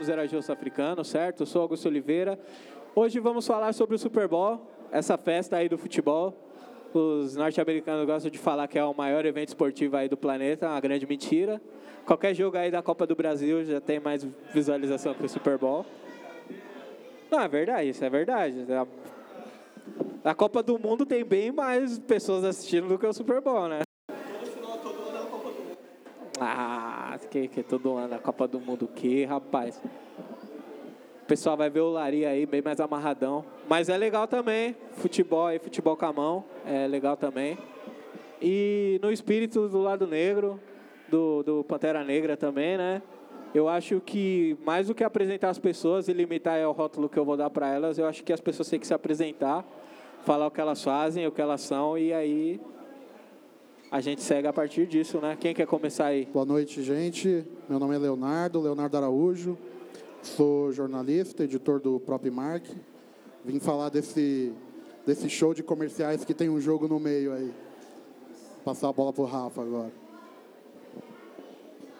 Rocha, 0.00 0.04
somos 0.04 0.08
Erajusto 0.08 0.52
Africano, 0.52 1.04
certo? 1.04 1.40
Eu 1.40 1.46
sou 1.46 1.62
Augusto 1.62 1.86
Oliveira. 1.86 2.38
Hoje 2.94 3.20
vamos 3.20 3.46
falar 3.46 3.72
sobre 3.72 3.94
o 3.94 3.98
Super 3.98 4.26
Bowl, 4.26 4.66
essa 4.90 5.18
festa 5.18 5.56
aí 5.58 5.68
do 5.68 5.76
futebol. 5.76 6.34
Os 6.92 7.36
norte-americanos 7.36 8.06
gostam 8.06 8.30
de 8.30 8.38
falar 8.38 8.66
que 8.66 8.78
é 8.78 8.84
o 8.84 8.94
maior 8.94 9.24
evento 9.24 9.48
esportivo 9.48 9.96
aí 9.96 10.08
do 10.08 10.16
planeta, 10.16 10.68
uma 10.68 10.80
grande 10.80 11.06
mentira. 11.06 11.60
Qualquer 12.04 12.34
jogo 12.34 12.56
aí 12.56 12.70
da 12.70 12.82
Copa 12.82 13.06
do 13.06 13.14
Brasil 13.14 13.64
já 13.64 13.80
tem 13.80 14.00
mais 14.00 14.26
visualização 14.52 15.14
que 15.14 15.24
o 15.24 15.28
Super 15.28 15.58
Bowl. 15.58 15.84
Não, 17.30 17.40
é 17.40 17.48
verdade, 17.48 17.90
isso 17.90 18.04
é 18.04 18.10
verdade. 18.10 18.66
A, 18.72 20.30
a 20.30 20.34
Copa 20.34 20.62
do 20.62 20.78
Mundo 20.78 21.06
tem 21.06 21.24
bem 21.24 21.52
mais 21.52 21.98
pessoas 21.98 22.42
assistindo 22.42 22.88
do 22.88 22.98
que 22.98 23.06
o 23.06 23.12
Super 23.12 23.40
Bowl, 23.40 23.68
né? 23.68 23.82
Ah, 26.40 26.69
que, 27.28 27.48
que 27.48 27.62
todo 27.62 27.96
ano 27.96 28.14
a 28.14 28.18
Copa 28.18 28.46
do 28.46 28.60
Mundo, 28.60 28.88
que 28.88 29.24
rapaz. 29.24 29.80
O 31.22 31.26
pessoal 31.26 31.56
vai 31.56 31.70
ver 31.70 31.80
o 31.80 31.90
Lari 31.90 32.26
aí 32.26 32.46
bem 32.46 32.62
mais 32.62 32.80
amarradão. 32.80 33.44
Mas 33.68 33.88
é 33.88 33.96
legal 33.96 34.26
também, 34.26 34.76
futebol 34.92 35.46
aí, 35.46 35.58
futebol 35.58 35.96
com 35.96 36.06
a 36.06 36.12
mão, 36.12 36.44
é 36.66 36.86
legal 36.86 37.16
também. 37.16 37.56
E 38.42 38.98
no 39.02 39.12
espírito 39.12 39.68
do 39.68 39.80
lado 39.80 40.06
negro, 40.06 40.58
do, 41.08 41.42
do 41.42 41.64
Pantera 41.64 42.02
Negra 42.02 42.36
também, 42.36 42.78
né? 42.78 43.02
Eu 43.52 43.68
acho 43.68 44.00
que 44.00 44.56
mais 44.64 44.86
do 44.86 44.94
que 44.94 45.02
apresentar 45.02 45.50
as 45.50 45.58
pessoas 45.58 46.08
e 46.08 46.12
limitar 46.12 46.60
o 46.68 46.72
rótulo 46.72 47.08
que 47.08 47.18
eu 47.18 47.24
vou 47.24 47.36
dar 47.36 47.50
para 47.50 47.68
elas, 47.68 47.98
eu 47.98 48.06
acho 48.06 48.22
que 48.22 48.32
as 48.32 48.40
pessoas 48.40 48.68
têm 48.68 48.78
que 48.78 48.86
se 48.86 48.94
apresentar, 48.94 49.64
falar 50.24 50.46
o 50.46 50.50
que 50.50 50.60
elas 50.60 50.82
fazem, 50.82 51.26
o 51.26 51.32
que 51.32 51.42
elas 51.42 51.60
são 51.60 51.98
e 51.98 52.12
aí 52.12 52.60
a 53.90 54.00
gente 54.00 54.22
segue 54.22 54.46
a 54.46 54.52
partir 54.52 54.86
disso, 54.86 55.18
né? 55.18 55.36
Quem 55.38 55.52
quer 55.52 55.66
começar 55.66 56.06
aí? 56.06 56.24
Boa 56.26 56.44
noite, 56.44 56.80
gente. 56.82 57.44
Meu 57.68 57.80
nome 57.80 57.96
é 57.96 57.98
Leonardo, 57.98 58.60
Leonardo 58.60 58.96
Araújo. 58.96 59.58
Sou 60.22 60.70
jornalista, 60.70 61.42
editor 61.42 61.80
do 61.80 61.98
Prop 61.98 62.24
Mark. 62.30 62.64
Vim 63.44 63.58
falar 63.58 63.88
desse, 63.88 64.52
desse 65.04 65.28
show 65.28 65.52
de 65.52 65.64
comerciais 65.64 66.24
que 66.24 66.32
tem 66.32 66.48
um 66.48 66.60
jogo 66.60 66.86
no 66.86 67.00
meio 67.00 67.32
aí. 67.32 67.52
Passar 68.64 68.90
a 68.90 68.92
bola 68.92 69.12
pro 69.12 69.24
Rafa 69.24 69.60
agora. 69.60 69.92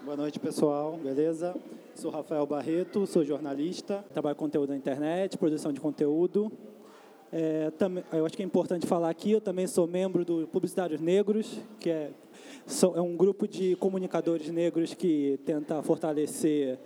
Boa 0.05 0.17
noite, 0.17 0.39
pessoal. 0.39 0.97
Beleza? 1.03 1.57
Sou 1.97 2.11
Rafael 2.11 2.47
Barreto, 2.47 3.05
sou 3.05 3.25
jornalista, 3.25 4.05
trabalho 4.13 4.37
com 4.37 4.45
conteúdo 4.45 4.71
na 4.71 4.77
internet, 4.77 5.37
produção 5.37 5.73
de 5.73 5.81
conteúdo. 5.81 6.53
É, 7.33 7.71
eu 8.13 8.27
acho 8.27 8.37
que 8.37 8.43
é 8.43 8.47
importante 8.47 8.89
falar 8.89 9.09
aqui, 9.09 9.31
eu 9.31 9.41
também 9.41 9.65
sou 9.65 9.87
membro 9.87 10.25
do 10.25 10.49
Publicitários 10.49 11.01
Negros, 11.01 11.61
que 11.79 11.89
é, 11.89 12.11
é 12.97 13.01
um 13.01 13.17
grupo 13.17 13.47
de 13.47 13.77
comunicadores 13.77 14.49
negros 14.51 14.95
que 14.95 15.39
tenta 15.47 15.81
fortalecer 15.81 16.77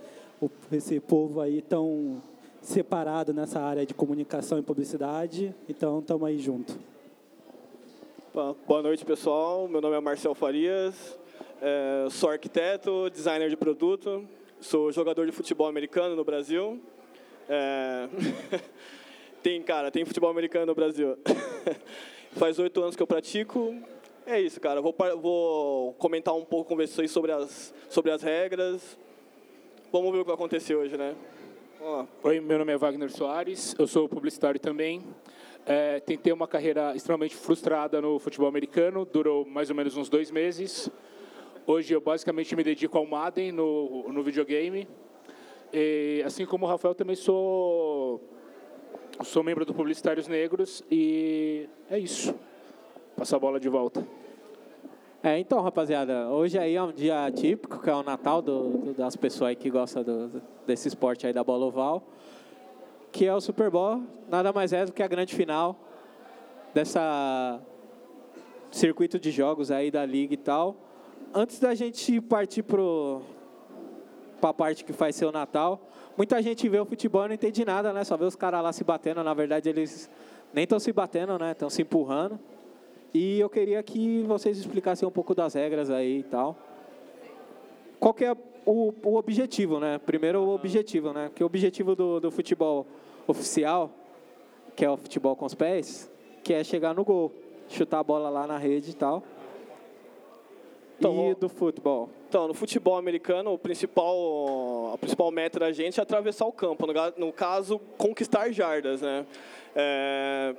o, 0.43 0.51
esse 0.71 1.01
povo 1.01 1.41
aí 1.41 1.63
tão 1.63 2.23
separado 2.61 3.33
nessa 3.33 3.59
área 3.59 3.87
de 3.87 3.95
comunicação 3.95 4.59
e 4.59 4.63
publicidade. 4.63 5.55
Então, 5.67 6.01
estamos 6.01 6.29
aí 6.29 6.39
junto. 6.39 6.79
Boa 8.67 8.83
noite, 8.83 9.03
pessoal. 9.03 9.67
Meu 9.67 9.81
nome 9.81 9.97
é 9.97 10.01
Marcel 10.01 10.35
Farias, 10.35 11.19
é, 11.63 12.07
sou 12.11 12.29
arquiteto, 12.29 13.09
designer 13.09 13.49
de 13.49 13.57
produto, 13.57 14.29
sou 14.61 14.93
jogador 14.93 15.25
de 15.25 15.33
futebol 15.33 15.69
americano 15.69 16.15
no 16.15 16.25
Brasil. 16.25 16.79
É... 17.49 18.09
Tem, 19.45 19.61
cara, 19.61 19.91
tem 19.91 20.07
futebol 20.07 20.31
americano 20.31 20.65
no 20.65 20.75
Brasil. 20.75 21.19
Faz 22.33 22.59
oito 22.59 22.81
anos 22.81 22.97
que 22.97 23.03
eu 23.03 23.07
pratico. 23.07 23.75
É 24.25 24.41
isso, 24.41 24.59
cara. 24.59 24.81
Vou, 24.81 24.97
vou 25.21 25.93
comentar 25.99 26.35
um 26.35 26.47
pouco 26.47 26.71
com 26.71 26.77
vocês 26.77 27.11
sobre 27.11 27.31
as, 27.31 27.75
sobre 27.91 28.11
as 28.11 28.23
regras. 28.23 28.99
Vamos 29.93 30.13
ver 30.13 30.21
o 30.21 30.21
que 30.23 30.29
vai 30.29 30.35
acontecer 30.35 30.75
hoje, 30.75 30.97
né? 30.97 31.15
Oi, 32.23 32.41
meu 32.41 32.59
nome 32.59 32.73
é 32.73 32.79
Wagner 32.79 33.11
Soares, 33.11 33.77
eu 33.79 33.87
sou 33.87 34.09
publicitário 34.09 34.59
também. 34.59 35.03
É, 35.67 36.01
tentei 36.01 36.33
uma 36.33 36.49
carreira 36.49 36.97
extremamente 36.97 37.37
frustrada 37.37 38.01
no 38.01 38.19
futebol 38.19 38.49
americano, 38.49 39.05
durou 39.05 39.45
mais 39.45 39.69
ou 39.69 39.77
menos 39.77 39.95
uns 39.95 40.09
dois 40.09 40.31
meses. 40.31 40.89
Hoje 41.67 41.93
eu 41.93 42.01
basicamente 42.01 42.57
me 42.57 42.65
dedico 42.65 42.97
ao 42.97 43.05
Madden 43.05 43.53
no, 43.53 44.11
no 44.11 44.23
videogame. 44.23 44.89
E, 45.71 46.23
assim 46.25 46.47
como 46.47 46.65
o 46.65 46.69
Rafael, 46.69 46.95
também 46.95 47.15
sou 47.15 48.34
Sou 49.23 49.45
membro 49.45 49.65
do 49.65 49.73
Publicitários 49.73 50.27
Negros 50.27 50.83
e 50.91 51.69
é 51.89 51.99
isso. 51.99 52.35
Passa 53.17 53.37
a 53.37 53.39
bola 53.39 53.61
de 53.61 53.69
volta. 53.69 54.05
É, 55.23 55.39
então, 55.39 55.63
rapaziada, 55.63 56.29
hoje 56.29 56.59
aí 56.59 56.75
é 56.75 56.83
um 56.83 56.93
dia 56.93 57.31
típico, 57.31 57.81
que 57.81 57.89
é 57.89 57.95
o 57.95 58.03
Natal 58.03 58.43
do, 58.43 58.71
do, 58.71 58.93
das 58.93 59.15
pessoas 59.15 59.51
aí 59.51 59.57
que 59.57 59.71
gostam 59.71 60.03
do, 60.03 60.43
desse 60.67 60.89
esporte 60.89 61.27
aí 61.27 61.33
da 61.33 61.45
bola 61.45 61.65
oval, 61.65 62.03
que 63.13 63.25
é 63.25 63.33
o 63.33 63.41
Super 63.41 63.71
Bowl, 63.71 64.03
nada 64.29 64.53
mais 64.53 64.73
é 64.73 64.85
do 64.85 64.93
que 64.93 65.03
a 65.03 65.07
grande 65.07 65.35
final 65.35 65.77
dessa 66.75 67.61
circuito 68.73 69.19
de 69.21 69.31
jogos 69.31 69.71
aí 69.71 69.93
da 69.93 70.05
liga 70.05 70.35
e 70.35 70.39
tal. 70.39 70.77
Antes 71.33 71.61
da 71.61 71.73
gente 71.73 72.21
partir 72.21 72.65
para 72.65 72.83
a 74.43 74.53
parte 74.53 74.85
que 74.85 74.93
faz 74.93 75.15
ser 75.15 75.27
o 75.27 75.33
Natal, 75.33 75.81
muita 76.17 76.41
gente 76.43 76.69
vê 76.69 76.79
o 76.79 76.85
futebol 76.85 77.25
e 77.25 77.29
não 77.29 77.35
entende 77.35 77.65
nada, 77.65 77.93
né? 77.93 78.05
Só 78.05 78.17
vê 78.17 78.25
os 78.25 78.37
caras 78.37 78.63
lá 78.63 78.73
se 78.73 78.85
batendo. 78.85 79.23
Na 79.23 79.35
verdade, 79.35 79.69
eles 79.69 80.11
nem 80.53 80.65
estão 80.65 80.79
se 80.79 80.93
batendo, 80.93 81.39
né? 81.39 81.53
Estão 81.53 81.71
se 81.71 81.83
empurrando. 81.83 82.39
E 83.13 83.39
eu 83.39 83.49
queria 83.49 83.83
que 83.83 84.23
vocês 84.25 84.59
explicassem 84.59 85.07
um 85.07 85.11
pouco 85.11 85.35
das 85.35 85.55
regras 85.55 85.91
aí 85.91 86.21
e 86.21 86.23
tal. 86.25 86.57
Qual 88.01 88.13
que 88.13 88.25
é 88.25 88.37
o, 88.67 88.93
o 89.03 89.17
objetivo, 89.17 89.79
né? 89.79 89.99
Primeiro 89.99 90.43
o 90.43 90.55
objetivo, 90.55 91.13
né? 91.13 91.31
Que 91.35 91.43
o 91.43 91.47
objetivo 91.47 91.95
do, 91.95 92.21
do 92.21 92.31
futebol 92.31 92.87
oficial, 93.27 93.91
que 94.75 94.85
é 94.85 94.91
o 94.91 94.97
futebol 94.97 95.37
com 95.37 95.47
os 95.47 95.55
pés, 95.55 96.11
que 96.43 96.53
é 96.53 96.65
chegar 96.65 96.95
no 96.95 97.05
gol, 97.05 97.33
chutar 97.69 98.01
a 98.01 98.05
bola 98.05 98.29
lá 98.29 98.47
na 98.47 98.59
rede 98.59 98.91
e 98.91 98.95
tal. 98.95 99.23
Então, 100.99 101.31
e 101.31 101.35
do 101.35 101.49
futebol? 101.49 102.09
Então, 102.29 102.49
no 102.49 102.55
futebol 102.55 102.97
americano, 102.97 103.53
o 103.53 103.59
principal, 103.59 104.93
a 104.95 104.99
principal 104.99 105.31
meta 105.31 105.59
da 105.59 105.73
gente 105.73 105.99
é 105.99 106.03
atravessar 106.03 106.47
o 106.47 106.53
campo, 106.53 106.87
no, 107.17 107.33
caso, 107.33 107.79
conquistar 107.99 108.51
jardas, 108.53 109.03
né? 109.03 109.27
É, 109.75 110.55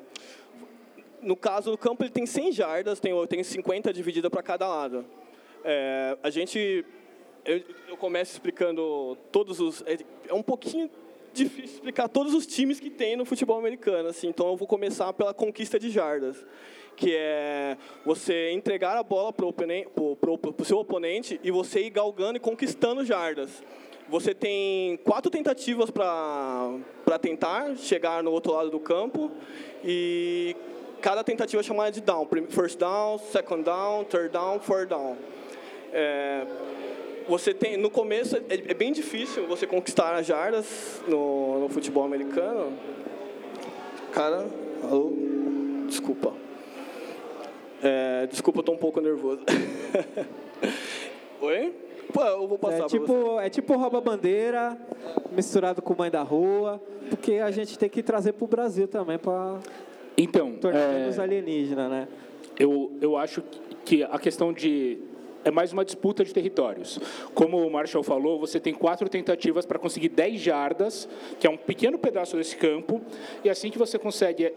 no 1.22 1.36
caso 1.36 1.72
do 1.72 1.78
campo, 1.78 2.04
ele 2.04 2.12
tem 2.12 2.26
100 2.26 2.52
jardas, 2.52 3.00
tem, 3.00 3.14
tem 3.28 3.44
50 3.44 3.92
dividida 3.92 4.30
para 4.30 4.44
cada 4.44 4.68
lado. 4.68 5.06
É, 5.64 6.18
a 6.22 6.30
gente, 6.30 6.86
eu, 7.44 7.62
eu 7.90 7.98
começo 7.98 8.34
explicando 8.34 9.18
todos 9.32 9.60
os, 9.60 9.82
é, 9.88 9.98
é 10.28 10.34
um 10.34 10.44
pouquinho 10.44 10.90
difícil 11.34 11.76
explicar 11.76 12.08
todos 12.08 12.34
os 12.34 12.46
times 12.46 12.80
que 12.80 12.90
tem 12.90 13.18
no 13.18 13.26
futebol 13.26 13.58
americano, 13.58 14.08
assim, 14.08 14.28
então 14.28 14.48
eu 14.48 14.56
vou 14.56 14.68
começar 14.68 15.12
pela 15.12 15.34
conquista 15.34 15.78
de 15.78 15.90
jardas 15.90 16.46
que 16.96 17.16
é 17.16 17.78
você 18.06 18.52
entregar 18.52 18.98
a 18.98 19.04
bola 19.04 19.34
para 19.34 19.46
o 19.46 20.66
seu 20.66 20.80
oponente 20.80 21.40
e 21.44 21.52
você 21.52 21.82
ir 21.82 21.90
galgando 21.90 22.38
e 22.38 22.40
conquistando 22.40 23.06
jardas. 23.06 23.64
Você 24.08 24.36
tem 24.36 24.98
quatro 24.98 25.32
tentativas 25.32 25.90
para 25.90 27.20
tentar 27.20 27.76
chegar 27.76 28.22
no 28.22 28.32
outro 28.32 28.54
lado 28.54 28.70
do 28.70 28.80
campo 28.80 29.32
e 29.84 30.56
cada 31.02 31.24
tentativa 31.24 31.60
é 31.60 31.64
chamada 31.64 31.92
de 31.92 32.02
down. 32.02 32.28
First 32.50 32.80
down, 32.80 33.18
second 33.18 33.64
down, 33.64 34.04
third 34.06 34.30
down, 34.30 34.60
fourth 34.60 34.90
down. 34.90 35.18
É, 35.92 36.46
você 37.28 37.54
tem, 37.54 37.78
no 37.78 37.90
começo 37.90 38.36
é, 38.38 38.42
é, 38.50 38.74
bem 38.74 38.92
difícil 38.92 39.48
você 39.48 39.66
conquistar 39.66 40.14
as 40.14 40.28
jardas 40.28 41.02
no, 41.08 41.62
no 41.62 41.70
futebol 41.70 42.04
americano. 42.04 42.78
Cara, 44.12 44.46
alô, 44.84 45.12
desculpa. 45.88 46.45
É, 47.86 48.26
desculpa, 48.26 48.60
eu 48.60 48.64
tô 48.64 48.72
um 48.72 48.78
pouco 48.78 49.00
nervoso. 49.00 49.42
Oi? 51.40 51.72
Pô, 52.12 52.24
eu 52.24 52.48
vou 52.48 52.58
passar 52.58 52.86
é 52.86 52.88
tipo, 52.88 53.40
é 53.40 53.50
tipo 53.50 53.78
rouba 53.78 54.02
bandeira 54.02 54.76
misturado 55.32 55.84
com 55.84 55.94
mãe 55.96 56.10
da 56.10 56.24
rua, 56.24 56.82
porque 57.10 57.34
a 57.34 57.52
gente 57.52 57.78
tem 57.78 57.88
que 57.88 58.02
trazer 58.02 58.34
para 58.34 58.46
o 58.46 58.48
Brasil 58.48 58.88
também 58.88 59.20
para 59.20 59.60
então 60.18 60.54
tornar 60.54 60.80
é, 60.80 61.12
alienígenas, 61.22 61.92
né? 61.92 62.08
Eu 62.58 62.92
eu 63.02 63.18
acho 63.18 63.44
que 63.84 64.02
a 64.02 64.18
questão 64.18 64.52
de 64.52 64.98
é 65.44 65.52
mais 65.52 65.72
uma 65.72 65.86
disputa 65.86 66.26
de 66.26 66.34
territórios. 66.34 67.00
Como 67.36 67.58
o 67.58 67.70
Marshall 67.70 68.04
falou, 68.04 68.40
você 68.40 68.60
tem 68.60 68.74
quatro 68.74 69.08
tentativas 69.08 69.64
para 69.64 69.78
conseguir 69.78 70.10
10 70.10 70.42
jardas, 70.42 71.08
que 71.40 71.46
é 71.46 71.50
um 71.50 71.58
pequeno 71.58 72.00
pedaço 72.00 72.36
desse 72.36 72.56
campo, 72.56 73.00
e 73.44 73.50
assim 73.50 73.70
que 73.70 73.78
você 73.78 74.00
consegue 74.00 74.52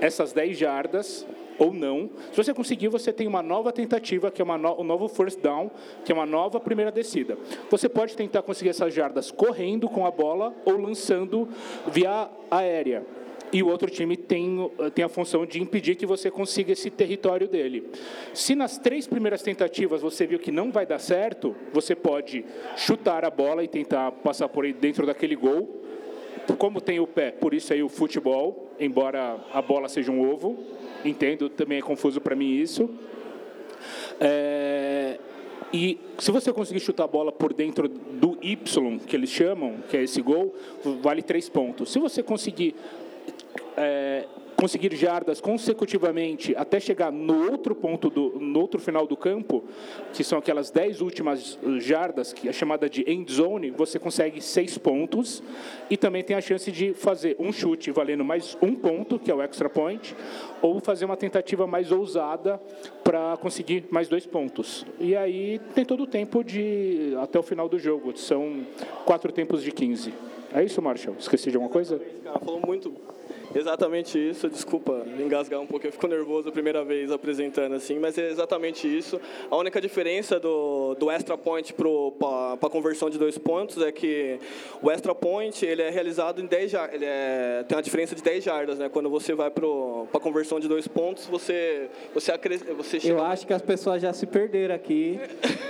essas 0.00 0.32
10 0.32 0.56
jardas, 0.56 1.26
ou 1.60 1.74
não. 1.74 2.08
Se 2.32 2.42
você 2.42 2.54
conseguir, 2.54 2.88
você 2.88 3.12
tem 3.12 3.26
uma 3.28 3.42
nova 3.42 3.70
tentativa, 3.70 4.30
que 4.30 4.40
é 4.40 4.44
uma 4.44 4.56
no, 4.56 4.80
um 4.80 4.84
novo 4.84 5.06
first 5.08 5.38
down, 5.40 5.70
que 6.04 6.10
é 6.10 6.14
uma 6.14 6.24
nova 6.24 6.58
primeira 6.58 6.90
descida. 6.90 7.36
Você 7.70 7.86
pode 7.86 8.16
tentar 8.16 8.40
conseguir 8.42 8.70
essas 8.70 8.94
jardas 8.94 9.30
correndo 9.30 9.86
com 9.86 10.06
a 10.06 10.10
bola 10.10 10.54
ou 10.64 10.80
lançando 10.80 11.46
via 11.86 12.30
aérea. 12.50 13.04
e 13.52 13.62
o 13.62 13.68
outro 13.68 13.90
time 13.90 14.16
tem, 14.16 14.70
tem 14.94 15.04
a 15.04 15.08
função 15.08 15.44
de 15.44 15.60
impedir 15.60 15.96
que 15.96 16.06
você 16.06 16.30
consiga 16.30 16.72
esse 16.72 16.88
território 16.88 17.48
dele. 17.48 17.90
Se 18.32 18.54
nas 18.54 18.78
três 18.78 19.06
primeiras 19.06 19.42
tentativas 19.42 20.00
você 20.00 20.26
viu 20.26 20.38
que 20.38 20.52
não 20.52 20.70
vai 20.70 20.86
dar 20.86 21.00
certo, 21.00 21.54
você 21.72 21.94
pode 21.94 22.44
chutar 22.76 23.24
a 23.24 23.30
bola 23.30 23.62
e 23.62 23.68
tentar 23.68 24.12
passar 24.12 24.48
por 24.48 24.70
dentro 24.72 25.04
daquele 25.04 25.36
gol. 25.36 25.82
Como 26.58 26.80
tem 26.80 27.00
o 27.00 27.06
pé, 27.06 27.30
por 27.30 27.52
isso 27.52 27.72
aí 27.72 27.82
o 27.82 27.88
futebol, 27.88 28.70
embora 28.78 29.38
a 29.52 29.60
bola 29.60 29.88
seja 29.88 30.10
um 30.10 30.28
ovo, 30.28 30.58
entendo, 31.04 31.48
também 31.48 31.78
é 31.78 31.82
confuso 31.82 32.20
para 32.20 32.34
mim 32.34 32.50
isso. 32.50 32.90
É, 34.20 35.18
e 35.72 35.98
se 36.18 36.30
você 36.30 36.52
conseguir 36.52 36.80
chutar 36.80 37.04
a 37.04 37.08
bola 37.08 37.30
por 37.30 37.52
dentro 37.52 37.88
do 37.88 38.38
Y, 38.42 38.98
que 38.98 39.14
eles 39.14 39.30
chamam, 39.30 39.76
que 39.88 39.96
é 39.96 40.02
esse 40.02 40.20
gol, 40.20 40.54
vale 41.02 41.22
três 41.22 41.48
pontos. 41.48 41.92
Se 41.92 41.98
você 41.98 42.22
conseguir 42.22 42.74
é, 43.76 44.26
conseguir 44.60 44.94
jardas 44.94 45.40
consecutivamente 45.40 46.54
até 46.54 46.78
chegar 46.78 47.10
no 47.10 47.50
outro 47.50 47.74
ponto, 47.74 48.10
do, 48.10 48.38
no 48.38 48.60
outro 48.60 48.78
final 48.78 49.06
do 49.06 49.16
campo, 49.16 49.64
que 50.12 50.22
são 50.22 50.38
aquelas 50.38 50.70
dez 50.70 51.00
últimas 51.00 51.58
jardas, 51.78 52.34
que 52.34 52.46
é 52.46 52.52
chamada 52.52 52.88
de 52.88 53.10
end 53.10 53.32
zone, 53.32 53.70
você 53.70 53.98
consegue 53.98 54.42
seis 54.42 54.76
pontos 54.76 55.42
e 55.88 55.96
também 55.96 56.22
tem 56.22 56.36
a 56.36 56.42
chance 56.42 56.70
de 56.70 56.92
fazer 56.92 57.36
um 57.38 57.50
chute 57.50 57.90
valendo 57.90 58.22
mais 58.22 58.54
um 58.60 58.74
ponto, 58.74 59.18
que 59.18 59.30
é 59.30 59.34
o 59.34 59.40
extra 59.40 59.70
point, 59.70 60.14
ou 60.60 60.78
fazer 60.78 61.06
uma 61.06 61.16
tentativa 61.16 61.66
mais 61.66 61.90
ousada 61.90 62.60
para 63.02 63.38
conseguir 63.38 63.86
mais 63.90 64.08
dois 64.08 64.26
pontos. 64.26 64.84
E 64.98 65.16
aí 65.16 65.58
tem 65.74 65.86
todo 65.86 66.02
o 66.02 66.06
tempo 66.06 66.44
de 66.44 67.14
até 67.22 67.38
o 67.38 67.42
final 67.42 67.66
do 67.66 67.78
jogo, 67.78 68.14
são 68.14 68.66
quatro 69.06 69.32
tempos 69.32 69.62
de 69.62 69.72
15. 69.72 70.12
É 70.52 70.62
isso, 70.62 70.82
Marshall? 70.82 71.16
Esqueci 71.18 71.50
de 71.50 71.56
alguma 71.56 71.72
coisa? 71.72 71.98
Cara, 72.24 72.38
falou 72.40 72.60
muito 72.60 72.92
Exatamente 73.54 74.16
isso, 74.18 74.48
desculpa 74.48 75.04
engasgar 75.18 75.60
um 75.60 75.66
pouco, 75.66 75.86
eu 75.86 75.92
fico 75.92 76.06
nervoso 76.06 76.48
a 76.48 76.52
primeira 76.52 76.84
vez 76.84 77.10
apresentando 77.10 77.74
assim, 77.74 77.98
mas 77.98 78.16
é 78.16 78.30
exatamente 78.30 78.86
isso. 78.86 79.20
A 79.50 79.56
única 79.56 79.80
diferença 79.80 80.38
do, 80.38 80.94
do 80.94 81.10
extra 81.10 81.36
point 81.36 81.74
para 81.74 81.88
a 82.66 82.70
conversão 82.70 83.10
de 83.10 83.18
dois 83.18 83.36
pontos 83.38 83.82
é 83.82 83.90
que 83.90 84.38
o 84.80 84.90
extra 84.90 85.14
point 85.14 85.64
ele 85.64 85.82
é 85.82 85.90
realizado 85.90 86.40
em 86.40 86.46
10 86.46 86.74
ele 86.92 87.04
é, 87.04 87.64
tem 87.66 87.76
uma 87.76 87.82
diferença 87.82 88.14
de 88.14 88.22
10 88.22 88.44
jardas, 88.44 88.78
né? 88.78 88.88
Quando 88.88 89.10
você 89.10 89.34
vai 89.34 89.50
para 89.50 89.66
a 89.66 90.20
conversão 90.20 90.60
de 90.60 90.68
dois 90.68 90.86
pontos, 90.86 91.26
você 91.26 91.88
você 92.14 92.32
você 92.76 93.00
chega... 93.00 93.14
Eu 93.14 93.24
acho 93.24 93.46
que 93.46 93.52
as 93.52 93.62
pessoas 93.62 94.00
já 94.00 94.12
se 94.12 94.26
perderam 94.26 94.74
aqui. 94.74 95.18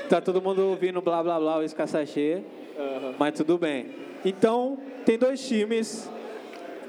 tá 0.09 0.21
todo 0.21 0.43
mundo 0.43 0.69
ouvindo 0.69 1.01
blá 1.01 1.23
blá 1.23 1.39
blá 1.39 1.59
o 1.59 1.63
escassachê. 1.63 2.43
Uhum. 2.79 3.15
Mas 3.19 3.35
tudo 3.35 3.57
bem. 3.59 3.87
Então, 4.25 4.79
tem 5.05 5.17
dois 5.17 5.47
times 5.47 6.11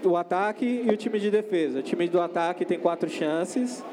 o 0.04 0.18
ataque 0.18 0.84
e 0.86 0.90
o 0.90 0.98
time 0.98 1.20
de 1.20 1.30
defesa. 1.32 1.80
O 1.80 1.82
time 1.82 2.08
do 2.08 2.20
ataque 2.22 2.66
tem 2.66 2.80
quatro 2.80 3.10
chances, 3.10 3.84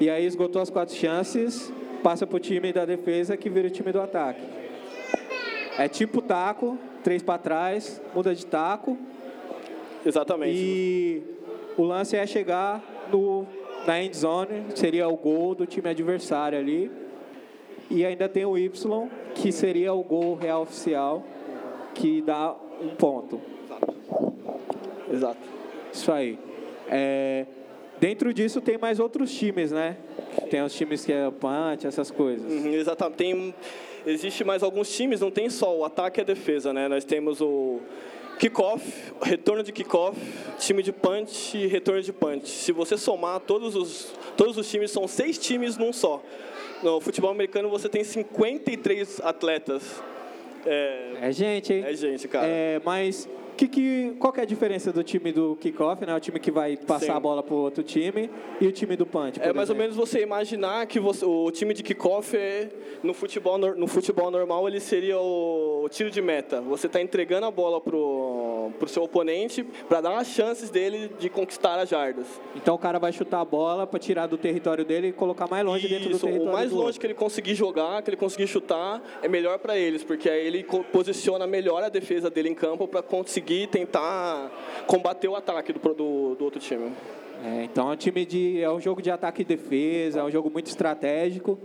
e 0.00 0.08
aí 0.08 0.24
esgotou 0.24 0.62
as 0.62 0.70
quatro 0.70 0.94
chances, 0.94 1.72
passa 2.02 2.26
para 2.26 2.36
o 2.36 2.40
time 2.40 2.72
da 2.72 2.84
defesa 2.84 3.36
que 3.36 3.50
vira 3.50 3.68
o 3.68 3.70
time 3.70 3.92
do 3.92 4.00
ataque. 4.00 4.40
É 5.78 5.88
tipo 5.88 6.20
taco, 6.20 6.78
três 7.02 7.22
para 7.22 7.38
trás, 7.38 8.00
muda 8.14 8.34
de 8.34 8.44
taco. 8.46 8.98
Exatamente. 10.04 10.56
E 10.56 11.22
o 11.76 11.82
lance 11.82 12.16
é 12.16 12.26
chegar 12.26 12.82
no, 13.12 13.46
na 13.86 14.02
end 14.02 14.16
zone, 14.16 14.64
seria 14.74 15.08
o 15.08 15.16
gol 15.16 15.54
do 15.54 15.66
time 15.66 15.88
adversário 15.88 16.58
ali. 16.58 16.90
E 17.90 18.04
ainda 18.06 18.28
tem 18.28 18.44
o 18.44 18.56
Y, 18.56 19.08
que 19.34 19.50
seria 19.50 19.92
o 19.92 20.02
gol 20.02 20.34
real 20.34 20.62
oficial, 20.62 21.24
que 21.94 22.22
dá 22.22 22.54
um 22.80 22.90
ponto. 22.90 23.40
Exato. 23.64 23.99
Isso 25.92 26.10
aí. 26.12 26.38
É, 26.88 27.46
dentro 27.98 28.32
disso 28.32 28.60
tem 28.60 28.78
mais 28.78 28.98
outros 28.98 29.32
times, 29.32 29.70
né? 29.70 29.96
Tem 30.48 30.62
os 30.62 30.74
times 30.74 31.04
que 31.04 31.12
é 31.12 31.26
o 31.26 31.32
punch, 31.32 31.86
essas 31.86 32.10
coisas. 32.10 32.50
Uhum, 32.50 32.72
exatamente. 32.72 33.16
Tem, 33.16 33.54
existe 34.06 34.44
mais 34.44 34.62
alguns 34.62 34.94
times, 34.94 35.20
não 35.20 35.30
tem 35.30 35.50
só 35.50 35.76
o 35.76 35.84
ataque 35.84 36.20
e 36.20 36.22
a 36.22 36.24
defesa, 36.24 36.72
né? 36.72 36.88
Nós 36.88 37.04
temos 37.04 37.40
o 37.40 37.80
kickoff, 38.38 39.12
retorno 39.22 39.62
de 39.62 39.70
kickoff, 39.70 40.18
time 40.58 40.82
de 40.82 40.92
punch 40.92 41.56
e 41.56 41.66
retorno 41.66 42.00
de 42.00 42.12
punch. 42.12 42.48
Se 42.48 42.72
você 42.72 42.96
somar 42.96 43.38
todos 43.40 43.76
os 43.76 44.14
todos 44.36 44.56
os 44.56 44.70
times 44.70 44.90
são 44.90 45.06
seis 45.06 45.36
times 45.36 45.76
num 45.76 45.92
só. 45.92 46.22
No 46.82 46.98
futebol 47.00 47.30
americano 47.30 47.68
você 47.68 47.88
tem 47.88 48.02
53 48.02 49.20
atletas. 49.22 50.02
É, 50.64 51.12
é 51.20 51.32
gente, 51.32 51.72
hein? 51.72 51.84
É 51.86 51.94
gente, 51.94 52.26
cara. 52.28 52.46
É, 52.46 52.80
mas 52.82 53.28
que, 53.60 53.68
que, 53.68 54.16
qual 54.18 54.32
que 54.32 54.40
é 54.40 54.42
a 54.42 54.46
diferença 54.46 54.90
do 54.90 55.04
time 55.04 55.32
do 55.32 55.54
kickoff, 55.56 56.06
né? 56.06 56.14
O 56.14 56.20
time 56.20 56.40
que 56.40 56.50
vai 56.50 56.78
passar 56.78 57.06
Sim. 57.06 57.12
a 57.12 57.20
bola 57.20 57.42
para 57.42 57.54
o 57.54 57.58
outro 57.58 57.82
time 57.82 58.30
e 58.58 58.66
o 58.66 58.72
time 58.72 58.96
do 58.96 59.04
punch? 59.04 59.38
É 59.38 59.52
mais 59.52 59.68
exemplo? 59.68 59.74
ou 59.74 59.78
menos 59.78 59.96
você 59.96 60.22
imaginar 60.22 60.86
que 60.86 60.98
você, 60.98 61.24
o 61.26 61.50
time 61.50 61.74
de 61.74 61.82
kickoff 61.82 62.34
é, 62.34 62.70
no 63.02 63.12
futebol 63.12 63.58
no 63.58 63.86
futebol 63.86 64.30
normal 64.30 64.66
ele 64.66 64.80
seria 64.80 65.18
o, 65.18 65.84
o 65.84 65.88
tiro 65.90 66.10
de 66.10 66.22
meta. 66.22 66.62
Você 66.62 66.86
está 66.86 67.02
entregando 67.02 67.46
a 67.46 67.50
bola 67.50 67.80
pro 67.80 68.70
pro 68.78 68.88
seu 68.88 69.02
oponente 69.02 69.64
para 69.88 70.00
dar 70.00 70.16
as 70.16 70.28
chances 70.28 70.70
dele 70.70 71.10
de 71.18 71.28
conquistar 71.28 71.78
as 71.78 71.88
jardas. 71.88 72.26
Então 72.54 72.74
o 72.74 72.78
cara 72.78 72.98
vai 72.98 73.12
chutar 73.12 73.40
a 73.40 73.44
bola 73.44 73.86
para 73.86 73.98
tirar 73.98 74.26
do 74.26 74.38
território 74.38 74.84
dele 74.84 75.08
e 75.08 75.12
colocar 75.12 75.48
mais 75.48 75.64
longe 75.64 75.86
Isso, 75.86 75.94
dentro 75.94 76.10
do 76.10 76.18
território. 76.18 76.48
O 76.48 76.52
mais 76.52 76.70
longe 76.70 76.98
que 76.98 77.06
ele 77.06 77.14
conseguir 77.14 77.54
jogar, 77.54 78.02
que 78.02 78.10
ele 78.10 78.16
conseguir 78.16 78.46
chutar, 78.46 79.02
é 79.22 79.28
melhor 79.28 79.58
para 79.58 79.76
eles, 79.76 80.02
porque 80.02 80.30
aí 80.30 80.46
ele 80.46 80.64
posiciona 80.92 81.46
melhor 81.46 81.82
a 81.82 81.88
defesa 81.88 82.30
dele 82.30 82.48
em 82.48 82.54
campo 82.54 82.86
para 82.88 83.02
conseguir 83.02 83.49
conseguir 83.50 83.66
tentar 83.66 84.50
combater 84.86 85.28
o 85.28 85.34
ataque 85.34 85.72
do, 85.72 85.80
do, 85.80 86.34
do 86.36 86.44
outro 86.44 86.60
time. 86.60 86.92
É, 87.44 87.64
então 87.64 87.90
é 87.90 87.94
um 87.94 87.96
time 87.96 88.24
de 88.24 88.62
é 88.62 88.70
um 88.70 88.80
jogo 88.80 89.02
de 89.02 89.10
ataque 89.10 89.42
e 89.42 89.44
defesa, 89.44 90.20
é 90.20 90.22
um 90.22 90.30
jogo 90.30 90.50
muito 90.50 90.66
estratégico. 90.66 91.58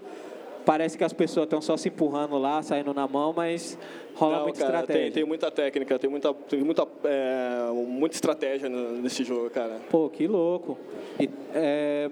Parece 0.65 0.97
que 0.97 1.03
as 1.03 1.13
pessoas 1.13 1.43
estão 1.43 1.61
só 1.61 1.77
se 1.77 1.89
empurrando 1.89 2.39
lá, 2.39 2.63
saindo 2.63 2.91
na 2.91 3.07
mão, 3.07 3.31
mas 3.35 3.77
rola 4.15 4.37
Não, 4.37 4.43
muita 4.45 4.59
cara, 4.59 4.79
estratégia. 4.79 5.03
Tem, 5.03 5.11
tem, 5.11 5.25
muita 5.25 5.51
técnica, 5.51 5.99
tem 5.99 6.09
muita, 6.09 6.33
tem 6.33 6.63
muita, 6.63 6.87
é, 7.03 7.71
muita 7.71 8.15
estratégia 8.15 8.67
nesse 8.67 9.23
jogo, 9.23 9.47
cara. 9.51 9.79
Pô, 9.91 10.09
que 10.09 10.25
louco. 10.25 10.75
E, 11.19 11.29
é, 11.53 12.09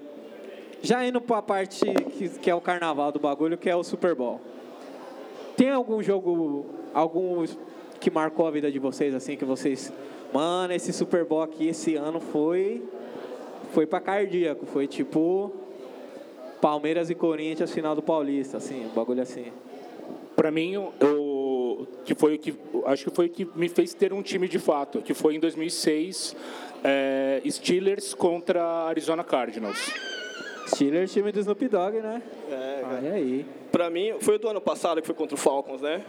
já 0.84 1.04
indo 1.04 1.20
para 1.20 1.38
a 1.38 1.42
parte 1.42 1.84
que, 2.16 2.30
que 2.30 2.50
é 2.50 2.54
o 2.54 2.62
carnaval 2.62 3.12
do 3.12 3.20
bagulho, 3.20 3.58
que 3.58 3.68
é 3.68 3.76
o 3.76 3.84
Super 3.84 4.14
Bowl. 4.14 4.40
Tem 5.58 5.72
algum 5.72 6.04
jogo, 6.04 6.66
algum 6.94 7.44
que 8.04 8.12
marcou 8.12 8.46
a 8.46 8.52
vida 8.52 8.70
de 8.70 8.80
vocês, 8.80 9.16
assim, 9.16 9.38
que 9.38 9.46
vocês. 9.46 9.92
Mano, 10.34 10.74
esse 10.74 10.92
Super 10.92 11.24
Bowl 11.24 11.42
aqui 11.42 11.70
esse 11.70 11.96
ano 11.96 12.20
foi. 12.20 12.84
Foi 13.72 13.86
pra 13.86 14.02
cardíaco. 14.02 14.66
Foi 14.66 14.88
tipo. 14.88 15.52
Palmeiras 16.60 17.10
e 17.10 17.16
Corinthians, 17.16 17.72
final 17.72 17.94
do 17.94 18.02
Paulista, 18.02 18.56
assim, 18.56 18.86
um 18.86 18.90
bagulho 18.90 19.22
assim. 19.22 19.48
Para 20.34 20.50
mim, 20.50 20.74
eu, 20.74 21.86
que 22.06 22.16
foi 22.16 22.38
que 22.38 22.56
acho 22.86 23.04
que 23.04 23.14
foi 23.14 23.26
o 23.26 23.30
que 23.30 23.46
me 23.54 23.68
fez 23.68 23.94
ter 23.94 24.14
um 24.14 24.22
time 24.22 24.48
de 24.48 24.60
fato, 24.60 25.02
que 25.02 25.14
foi 25.14 25.36
em 25.36 25.42
2006, 25.42 26.34
é, 26.82 27.42
Steelers 27.50 28.14
contra 28.14 28.64
Arizona 28.64 29.26
Cardinals. 29.26 29.92
Steelers, 30.68 31.12
time 31.12 31.34
do 31.34 31.40
Snoop 31.42 31.68
Dogg, 31.68 31.98
né? 31.98 32.22
É, 32.50 32.82
Olha 32.98 33.14
aí. 33.14 33.46
Pra 33.70 33.90
mim, 33.90 34.14
foi 34.22 34.36
o 34.36 34.40
do 34.40 34.48
ano 34.48 34.62
passado 34.62 35.02
que 35.02 35.08
foi 35.08 35.16
contra 35.16 35.36
o 35.36 35.38
Falcons, 35.38 35.82
né? 35.82 36.02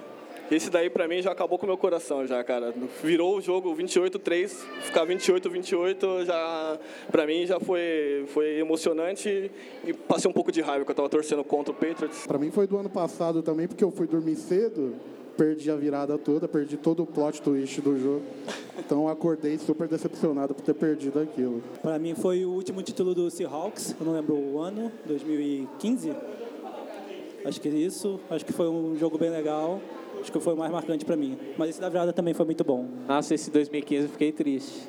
Esse 0.50 0.70
daí 0.70 0.90
para 0.90 1.08
mim 1.08 1.22
já 1.22 1.32
acabou 1.32 1.58
com 1.58 1.64
o 1.64 1.68
meu 1.68 1.78
coração 1.78 2.26
já, 2.26 2.42
cara. 2.44 2.74
Virou 3.02 3.38
o 3.38 3.40
jogo 3.40 3.74
28-3, 3.74 4.50
ficar 4.82 5.06
28-28 5.06 6.26
já 6.26 6.78
para 7.10 7.26
mim 7.26 7.46
já 7.46 7.58
foi 7.58 8.24
foi 8.28 8.58
emocionante 8.58 9.50
e 9.86 9.92
passei 9.92 10.30
um 10.30 10.34
pouco 10.34 10.52
de 10.52 10.60
raiva 10.60 10.84
que 10.84 10.90
eu 10.90 10.94
tava 10.94 11.08
torcendo 11.08 11.42
contra 11.44 11.72
o 11.72 11.74
Patriots. 11.74 12.26
Para 12.26 12.38
mim 12.38 12.50
foi 12.50 12.66
do 12.66 12.76
ano 12.76 12.90
passado 12.90 13.42
também, 13.42 13.66
porque 13.66 13.82
eu 13.82 13.90
fui 13.90 14.06
dormir 14.06 14.36
cedo, 14.36 14.94
perdi 15.36 15.70
a 15.70 15.76
virada 15.76 16.16
toda, 16.18 16.46
perdi 16.46 16.76
todo 16.76 17.02
o 17.02 17.06
plot 17.06 17.40
twist 17.42 17.80
do 17.80 17.98
jogo. 17.98 18.22
Então 18.78 19.08
acordei 19.08 19.58
super 19.58 19.88
decepcionado 19.88 20.54
por 20.54 20.62
ter 20.62 20.74
perdido 20.74 21.20
aquilo. 21.20 21.62
Para 21.82 21.98
mim 21.98 22.14
foi 22.14 22.44
o 22.44 22.50
último 22.50 22.82
título 22.82 23.14
do 23.14 23.30
Seahawks, 23.30 23.94
eu 23.98 24.06
não 24.06 24.12
lembro 24.12 24.34
o 24.34 24.58
ano, 24.60 24.92
2015. 25.06 26.12
Acho 27.44 27.60
que 27.60 27.68
isso, 27.68 28.18
acho 28.30 28.44
que 28.44 28.52
foi 28.52 28.68
um 28.68 28.96
jogo 28.96 29.18
bem 29.18 29.30
legal. 29.30 29.80
Acho 30.24 30.32
que 30.32 30.40
foi 30.40 30.54
o 30.54 30.56
mais 30.56 30.72
marcante 30.72 31.04
para 31.04 31.16
mim. 31.16 31.36
Mas 31.58 31.68
esse 31.68 31.80
da 31.82 31.90
virada 31.90 32.10
também 32.10 32.32
foi 32.32 32.46
muito 32.46 32.64
bom. 32.64 32.86
Nossa, 33.06 33.34
esse 33.34 33.50
2015 33.50 34.04
eu 34.04 34.08
fiquei 34.08 34.32
triste. 34.32 34.88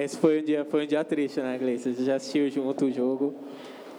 Esse 0.00 0.16
foi 0.16 0.40
um 0.40 0.42
dia, 0.42 0.64
foi 0.64 0.84
um 0.84 0.86
dia 0.86 1.04
triste, 1.04 1.40
né, 1.40 1.58
Gleice? 1.58 1.92
Você 1.94 2.04
já 2.04 2.14
assistiu 2.14 2.48
junto 2.48 2.86
o 2.86 2.90
jogo. 2.90 3.34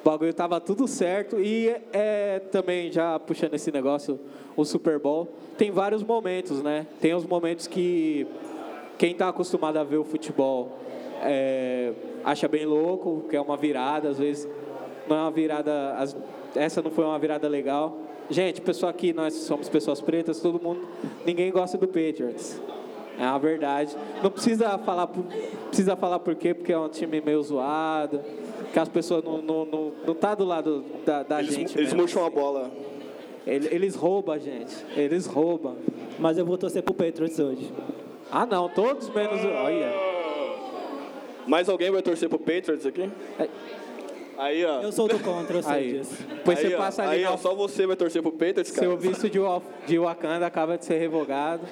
O 0.01 0.03
bagulho 0.03 0.33
tava 0.33 0.59
tudo 0.59 0.87
certo. 0.87 1.39
E 1.39 1.75
é, 1.93 2.39
também, 2.39 2.91
já 2.91 3.19
puxando 3.19 3.53
esse 3.53 3.71
negócio, 3.71 4.19
o 4.57 4.65
Super 4.65 4.97
Bowl, 4.97 5.27
tem 5.59 5.69
vários 5.69 6.01
momentos, 6.01 6.63
né? 6.63 6.87
Tem 6.99 7.13
os 7.13 7.23
momentos 7.23 7.67
que 7.67 8.25
quem 8.97 9.11
está 9.11 9.29
acostumado 9.29 9.77
a 9.77 9.83
ver 9.83 9.97
o 9.97 10.03
futebol 10.03 10.79
é, 11.21 11.93
acha 12.23 12.47
bem 12.47 12.65
louco, 12.65 13.25
que 13.29 13.35
é 13.35 13.41
uma 13.41 13.57
virada, 13.57 14.09
às 14.09 14.17
vezes 14.17 14.49
não 15.07 15.17
é 15.17 15.21
uma 15.21 15.31
virada. 15.31 15.95
Essa 16.55 16.81
não 16.81 16.89
foi 16.89 17.05
uma 17.05 17.19
virada 17.19 17.47
legal. 17.47 18.04
Gente, 18.29 18.59
pessoal 18.61 18.89
aqui, 18.89 19.13
nós 19.13 19.33
somos 19.33 19.69
pessoas 19.69 20.01
pretas, 20.01 20.39
todo 20.39 20.61
mundo, 20.61 20.87
ninguém 21.25 21.51
gosta 21.51 21.77
do 21.77 21.87
Patriots. 21.87 22.59
É 23.19 23.23
uma 23.23 23.39
verdade. 23.39 23.95
Não 24.23 24.31
precisa 24.31 24.77
falar, 24.79 25.07
por- 25.07 25.23
precisa 25.67 25.95
falar 25.95 26.19
por 26.19 26.35
quê, 26.35 26.53
porque 26.53 26.73
é 26.73 26.77
um 26.77 26.89
time 26.89 27.21
meio 27.21 27.41
zoado, 27.43 28.21
que 28.73 28.79
as 28.79 28.89
pessoas 28.89 29.23
não, 29.23 29.41
não, 29.41 29.65
não, 29.65 29.91
não 30.07 30.15
tá 30.15 30.33
do 30.35 30.43
lado 30.43 30.83
da, 31.05 31.23
da 31.23 31.39
Eles, 31.39 31.53
gente. 31.55 31.77
eles 31.77 31.89
mesmo. 31.93 31.97
murcham 32.01 32.25
a 32.25 32.29
bola. 32.29 32.71
Ele- 33.45 33.69
Eles 33.71 33.95
roubam 33.95 34.33
a 34.33 34.39
gente. 34.39 34.73
Eles 34.97 35.27
roubam. 35.27 35.75
Mas 36.19 36.37
eu 36.37 36.45
vou 36.45 36.57
torcer 36.57 36.81
pro 36.81 36.93
Patriots 36.95 37.39
hoje. 37.39 37.71
Ah, 38.31 38.45
não, 38.45 38.67
todos 38.67 39.07
menos. 39.09 39.43
o- 39.43 39.47
Olha. 39.47 39.93
Mais 41.47 41.69
alguém 41.69 41.91
vai 41.91 42.01
torcer 42.01 42.27
pro 42.27 42.39
Patriots 42.39 42.85
aqui? 42.87 43.07
É. 43.39 43.47
Aí, 44.37 44.65
ó. 44.65 44.81
Eu 44.81 44.91
sou 44.91 45.07
do 45.07 45.17
contra, 45.19 45.57
eu 45.57 45.63
sei 45.63 45.73
Aí. 45.73 45.91
disso. 45.99 46.15
Depois 46.29 46.59
aí, 46.59 46.67
você 46.69 46.75
ó, 46.75 46.77
passa 46.77 47.03
ali 47.03 47.15
aí, 47.17 47.23
na 47.23 47.31
ó, 47.33 47.37
só 47.37 47.53
você 47.55 47.85
vai 47.87 47.95
torcer 47.95 48.21
pro 48.21 48.31
Patriots, 48.31 48.71
cara. 48.71 48.87
Seu 48.87 48.97
visto 48.97 49.29
de, 49.29 49.39
Wa- 49.39 49.61
de 49.87 49.97
Wakanda 49.97 50.45
acaba 50.45 50.77
de 50.77 50.85
ser 50.85 50.97
revogado. 50.99 51.63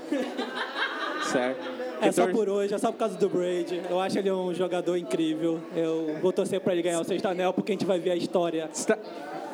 certo. 1.32 1.84
É 2.01 2.12
só 2.12 2.27
por 2.27 2.50
hoje, 2.50 2.74
é 2.74 2.77
só 2.77 2.91
por 2.91 2.98
causa 2.98 3.17
do 3.17 3.29
Brady. 3.29 3.82
Eu 3.89 4.00
acho 4.00 4.17
ele 4.20 4.29
um 4.32 4.53
jogador 4.53 4.98
incrível. 4.98 5.60
Eu 5.75 6.17
vou 6.22 6.34
torcer 6.34 6.60
para 6.60 6.74
ele 6.74 6.82
ganhar 6.82 7.00
o 7.00 7.03
sexto 7.03 7.25
anel, 7.27 7.53
porque 7.53 7.72
a 7.72 7.75
gente 7.75 7.86
vai 7.86 7.98
ver 8.00 8.12
a 8.12 8.15
história 8.15 8.70
Está- 8.74 8.98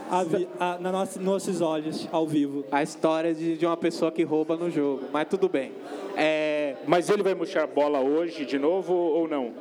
a 0.10 0.24
vi- 0.24 0.48
a- 0.60 0.78
na 0.80 0.92
nossa, 0.92 1.20
nossos 1.20 1.62
olhos, 1.62 2.08
ao 2.12 2.25
vivo. 2.25 2.66
A 2.72 2.82
história 2.82 3.34
de, 3.36 3.56
de 3.56 3.66
uma 3.68 3.78
pessoa 3.78 4.12
que 4.12 4.24
rouba 4.24 4.56
no 4.56 4.72
jogo. 4.72 5.04
Mas 5.13 5.28
tudo 5.28 5.48
bem. 5.48 5.72
É, 6.18 6.75
Mas 6.88 7.08
ele 7.10 7.22
vai 7.22 7.36
murchar 7.36 7.63
a 7.63 7.68
bola 7.68 8.00
hoje 8.00 8.46
de 8.46 8.58
novo 8.58 8.94
ou 8.96 9.28
não? 9.28 9.51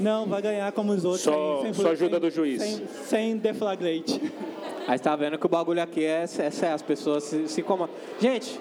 Não, 0.00 0.26
vai 0.26 0.40
ganhar 0.42 0.70
como 0.72 0.92
os 0.92 1.04
outros. 1.04 1.22
Só- 1.22 1.62
sem- 1.62 1.72
só 1.72 1.88
ajuda 1.90 2.12
sem- 2.12 2.20
do 2.20 2.30
juiz. 2.30 2.62
Sem, 2.62 2.86
sem 2.86 3.36
deflagrate. 3.36 4.20
Aí 4.86 4.94
está 4.96 5.14
vendo 5.16 5.38
que 5.38 5.46
o 5.46 5.48
bagulho 5.48 5.82
aqui 5.82 6.04
é, 6.04 6.24
é, 6.38 6.66
é 6.66 6.72
as 6.72 6.82
pessoas 6.82 7.24
se, 7.24 7.48
se 7.48 7.60
incomodam. 7.60 7.94
Gente, 8.20 8.58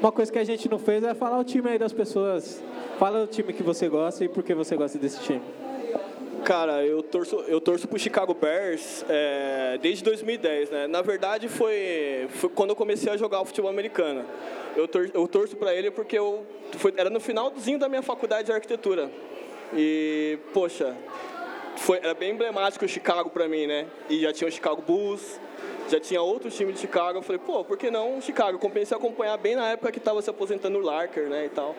uma 0.00 0.12
coisa 0.12 0.30
que 0.32 0.38
a 0.38 0.44
gente 0.44 0.68
não 0.68 0.78
fez 0.78 1.02
é 1.04 1.14
falar 1.14 1.38
o 1.38 1.44
time 1.44 1.68
aí 1.68 1.78
das 1.78 1.92
pessoas. 1.92 2.62
Fala 2.98 3.24
o 3.24 3.26
time 3.26 3.52
que 3.52 3.62
você 3.62 3.88
gosta 3.88 4.24
e 4.24 4.28
por 4.28 4.42
que 4.42 4.54
você 4.54 4.76
gosta 4.76 4.98
desse 4.98 5.20
time. 5.20 5.42
Cara, 6.44 6.84
eu 6.86 7.02
torço, 7.02 7.36
eu 7.48 7.60
torço 7.60 7.88
pro 7.88 7.98
Chicago 7.98 8.32
Bears 8.32 9.04
é, 9.08 9.78
desde 9.82 10.04
2010, 10.04 10.70
né? 10.70 10.86
Na 10.86 11.02
verdade, 11.02 11.48
foi, 11.48 12.28
foi 12.30 12.48
quando 12.50 12.70
eu 12.70 12.76
comecei 12.76 13.12
a 13.12 13.16
jogar 13.16 13.40
o 13.40 13.44
futebol 13.44 13.68
americano. 13.68 14.24
Eu, 14.76 14.86
tor, 14.86 15.10
eu 15.12 15.26
torço 15.26 15.56
para 15.56 15.74
ele 15.74 15.90
porque 15.90 16.16
eu, 16.16 16.46
foi, 16.78 16.94
era 16.96 17.10
no 17.10 17.18
finalzinho 17.18 17.78
da 17.80 17.88
minha 17.88 18.02
faculdade 18.02 18.46
de 18.46 18.52
arquitetura. 18.52 19.10
E, 19.74 20.38
poxa, 20.54 20.96
foi, 21.76 21.98
era 21.98 22.14
bem 22.14 22.32
emblemático 22.32 22.84
o 22.84 22.88
Chicago 22.88 23.30
para 23.30 23.48
mim, 23.48 23.66
né? 23.66 23.86
E 24.08 24.20
já 24.20 24.32
tinha 24.32 24.48
o 24.48 24.50
Chicago 24.50 24.82
Bulls, 24.82 25.40
já 25.88 26.00
tinha 26.00 26.22
outros 26.22 26.56
times 26.56 26.74
de 26.74 26.80
Chicago. 26.80 27.18
Eu 27.18 27.22
falei, 27.22 27.40
pô, 27.44 27.64
por 27.64 27.76
que 27.76 27.90
não 27.90 28.18
o 28.18 28.22
Chicago? 28.22 28.52
Eu 28.52 28.58
comecei 28.58 28.96
a 28.96 28.98
acompanhar 28.98 29.36
bem 29.36 29.56
na 29.56 29.70
época 29.70 29.92
que 29.92 29.98
estava 29.98 30.20
se 30.22 30.30
aposentando 30.30 30.78
o 30.78 30.80
Larker, 30.80 31.28
né, 31.28 31.46
e 31.46 31.48
tal. 31.48 31.74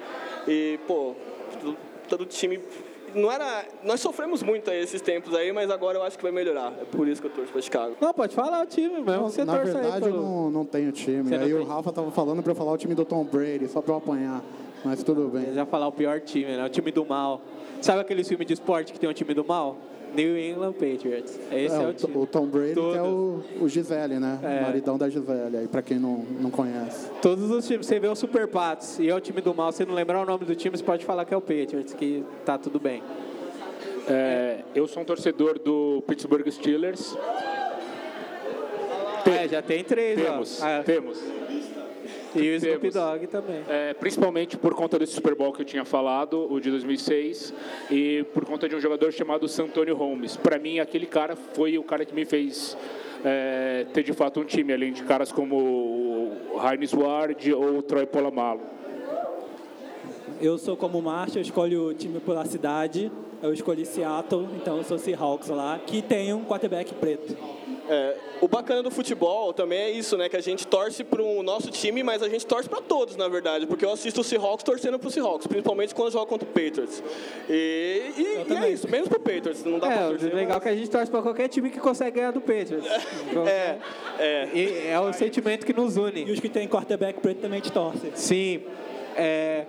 E, 0.48 0.80
pô, 0.88 1.16
todo, 1.62 1.78
todo 2.10 2.26
time... 2.26 2.60
Não 3.16 3.32
era... 3.32 3.66
Nós 3.84 4.02
sofremos 4.02 4.44
muito 4.44 4.70
aí 4.70 4.84
esses 4.84 5.02
tempos 5.02 5.34
aí, 5.34 5.52
mas 5.54 5.72
agora 5.72 5.98
eu 5.98 6.04
acho 6.04 6.18
que 6.18 6.24
vai 6.24 6.32
melhorar. 6.32 6.74
É 6.80 6.84
por 6.84 7.08
isso 7.08 7.22
que 7.22 7.28
eu 7.28 7.32
torço 7.32 7.52
para 7.52 7.62
Chicago. 7.62 7.96
Não, 8.02 8.14
pode 8.14 8.36
falar 8.36 8.62
o 8.62 8.66
time 8.66 9.02
mesmo. 9.02 9.30
Você 9.30 9.46
Na 9.46 9.56
torce 9.56 9.70
aí 9.70 9.82
verdade, 9.82 10.06
eu 10.06 10.12
pelo... 10.12 10.24
não, 10.24 10.52
não 10.52 10.66
tenho 10.66 10.92
time. 10.92 11.24
Você 11.24 11.36
Aí 11.36 11.54
o 11.54 11.60
tem? 11.60 11.68
Rafa 11.68 11.94
tava 11.94 12.12
falando 12.12 12.44
pra 12.44 12.52
eu 12.52 12.56
falar 12.56 12.74
o 12.74 12.78
time 12.78 12.94
do 12.94 13.06
Tom 13.06 13.24
Brady, 13.24 13.70
só 13.70 13.82
pra 13.82 13.94
eu 13.94 13.98
apanhar. 13.98 14.44
Mas 14.84 15.02
tudo 15.04 15.30
bem. 15.30 15.46
Eu 15.48 15.54
já 15.56 15.66
falar 15.66 15.88
o 15.88 15.92
pior 15.92 16.20
time, 16.20 16.58
né? 16.58 16.66
O 16.66 16.70
time 16.70 16.92
do 16.92 17.06
mal. 17.06 17.42
Sabe 17.82 18.02
aquele 18.02 18.24
filme 18.24 18.44
de 18.46 18.54
esporte 18.54 18.92
que 18.94 19.00
tem 19.00 19.10
um 19.10 19.14
time 19.14 19.34
do 19.34 19.46
mal? 19.46 19.78
New 20.16 20.38
England 20.38 20.74
Patriots. 20.74 21.38
Esse 21.52 21.76
é, 21.76 21.84
É, 21.84 21.88
o 21.88 21.94
time. 21.94 22.18
o 22.18 22.26
Tom 22.26 22.46
Brady 22.48 22.74
que 22.74 22.80
é 22.80 23.02
o, 23.02 23.44
Todos. 23.44 23.62
o 23.62 23.70
Gisele, 23.70 24.20
né? 24.20 24.40
É. 24.42 24.60
O 24.60 24.64
maridão 24.64 24.98
da 24.98 25.10
Gisele, 25.10 25.58
aí 25.58 25.68
pra 25.68 25.82
quem 25.82 26.00
não, 26.00 26.26
não 26.40 26.50
conhece. 26.50 27.10
Todos 27.22 27.52
os 27.52 27.68
times. 27.68 27.86
Você 27.86 28.00
vê 28.00 28.08
o 28.08 28.16
Super 28.16 28.48
Patos 28.48 29.00
e 29.00 29.10
é 29.10 29.16
o 29.16 29.20
time 29.20 29.42
do 29.42 29.54
mal. 29.54 29.72
Se 29.72 29.86
não 29.86 29.94
lembrar 29.94 30.22
o 30.22 30.26
nome 30.26 30.46
do 30.46 30.56
time, 30.56 30.76
você 30.78 30.84
pode 30.84 31.06
falar 31.06 31.26
que 31.26 31.34
é 31.34 31.38
o 31.38 31.42
Patriots, 31.42 31.94
que 31.94 32.24
tá 32.46 32.58
tudo 32.58 32.80
bem. 32.80 33.04
É, 34.10 34.60
eu 34.74 34.88
sou 34.88 35.04
um 35.04 35.06
torcedor 35.06 35.60
do 35.60 36.02
Pittsburgh 36.08 36.48
Steelers. 36.50 37.16
É, 39.26 39.48
já 39.50 39.62
tem 39.62 39.84
três, 39.84 40.20
Temos, 40.20 40.62
ó. 40.62 40.84
Temos. 40.84 41.20
E 42.44 42.50
o 42.52 42.56
Snoop. 42.56 42.90
Dogg 42.90 43.28
também. 43.28 43.64
É, 43.68 43.94
principalmente 43.94 44.58
por 44.58 44.74
conta 44.74 44.98
desse 44.98 45.14
Super 45.14 45.36
Bowl 45.36 45.52
que 45.54 45.62
eu 45.62 45.66
tinha 45.66 45.86
falado, 45.86 46.52
o 46.52 46.60
de 46.60 46.70
2006, 46.70 47.54
e 47.92 48.26
por 48.34 48.46
conta 48.46 48.68
de 48.68 48.76
um 48.76 48.80
jogador 48.80 49.12
chamado 49.12 49.48
Santonio 49.48 49.96
Holmes. 49.96 50.36
Para 50.38 50.58
mim, 50.58 50.80
aquele 50.80 51.06
cara 51.06 51.36
foi 51.36 51.78
o 51.78 51.84
cara 51.84 52.06
que 52.06 52.14
me 52.14 52.26
fez 52.26 52.78
é, 53.24 53.86
ter 53.94 54.04
de 54.04 54.14
fato 54.14 54.40
um 54.40 54.46
time, 54.46 54.74
além 54.74 54.94
de 54.94 55.04
caras 55.04 55.32
como 55.32 55.56
o 55.56 56.60
Heinz 56.62 56.94
Ward 56.94 57.54
ou 57.54 57.80
o 57.80 57.82
Troy 57.82 58.06
Polamalu. 58.06 58.62
Eu 60.40 60.58
sou 60.58 60.78
como 60.78 61.00
o 61.00 61.02
Marcha, 61.02 61.40
eu 61.40 61.42
escolho 61.42 61.88
o 61.88 61.94
time 61.94 62.20
pela 62.20 62.46
cidade. 62.46 63.12
Eu 63.42 63.54
escolhi 63.54 63.86
Seattle, 63.86 64.48
então 64.56 64.78
eu 64.78 64.84
sou 64.84 64.98
Seahawks 64.98 65.50
lá, 65.50 65.80
que 65.86 66.02
tem 66.02 66.34
um 66.34 66.44
quarterback 66.44 66.94
preto. 66.96 67.36
É, 67.90 68.18
o 68.42 68.48
bacana 68.50 68.84
do 68.84 68.92
futebol 68.92 69.54
também 69.54 69.80
é 69.80 69.90
isso, 69.92 70.18
né? 70.18 70.28
Que 70.28 70.36
a 70.36 70.42
gente 70.42 70.68
torce 70.68 71.04
para 71.06 71.22
o 71.22 71.42
nosso 71.42 71.72
time, 71.72 72.04
mas 72.04 72.22
a 72.22 72.28
gente 72.28 72.46
torce 72.46 72.68
para 72.68 72.82
todos, 72.82 73.16
na 73.16 73.28
verdade. 73.30 73.66
Porque 73.66 73.86
eu 73.86 73.92
assisto 73.94 74.20
o 74.20 74.24
Seahawks 74.26 74.64
torcendo 74.64 75.00
para 75.00 75.08
o 75.08 75.12
Seahawks, 75.12 75.48
principalmente 75.48 75.96
quando 75.96 76.12
joga 76.12 76.26
contra 76.26 76.46
o 76.48 76.52
Patriots. 76.52 77.02
E, 77.50 78.12
e- 78.18 78.22
e 78.22 78.36
é 78.42 78.44
também. 78.44 78.74
isso, 78.74 78.90
menos 78.90 79.08
pro 79.08 79.20
Patriots. 79.20 79.64
Não 79.64 79.80
dá 79.80 79.88
pra 79.88 79.96
É, 79.96 80.08
torcer. 80.10 80.34
o 80.34 80.36
legal 80.36 80.58
é 80.58 80.60
que 80.60 80.70
a 80.70 80.76
gente 80.76 80.90
torce 80.90 81.10
pra 81.10 81.22
qualquer 81.22 81.48
time 81.48 81.70
que 81.70 81.80
consegue 81.80 82.18
ganhar 82.18 82.32
do 82.32 82.42
Patriots. 82.42 82.86
É, 83.48 83.78
é. 84.20 84.50
E 84.54 84.88
é 84.90 85.00
o 85.00 85.14
sentimento 85.14 85.66
que 85.66 85.72
nos 85.74 85.96
E 85.96 86.00
une. 86.00 86.32
os 86.32 86.40
que 86.42 86.50
têm 86.50 86.68
quarterback 86.68 87.20
preto 87.22 87.40
também 87.42 87.62
te 87.62 87.72
torcem. 87.72 88.12
Sim. 88.16 88.64
É, 89.16 89.66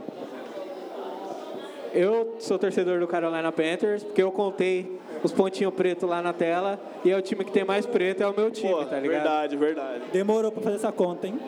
eu 1.92 2.34
sou 2.38 2.58
torcedor 2.58 3.00
do 3.00 3.06
Carolina 3.06 3.50
Panthers, 3.50 4.02
porque 4.04 4.22
eu 4.22 4.30
contei 4.30 4.90
os 5.22 5.32
pontinhos 5.32 5.74
pretos 5.74 6.08
lá 6.08 6.22
na 6.22 6.32
tela 6.32 6.80
e 7.04 7.10
é 7.10 7.16
o 7.16 7.22
time 7.22 7.44
que 7.44 7.52
tem 7.52 7.64
mais 7.64 7.86
preto, 7.86 8.22
é 8.22 8.26
o 8.26 8.34
meu 8.34 8.50
time, 8.50 8.72
Pô, 8.72 8.84
tá 8.84 8.98
ligado? 9.00 9.22
verdade, 9.22 9.56
verdade. 9.56 10.04
Demorou 10.12 10.52
pra 10.52 10.62
fazer 10.62 10.76
essa 10.76 10.92
conta, 10.92 11.26
hein? 11.26 11.38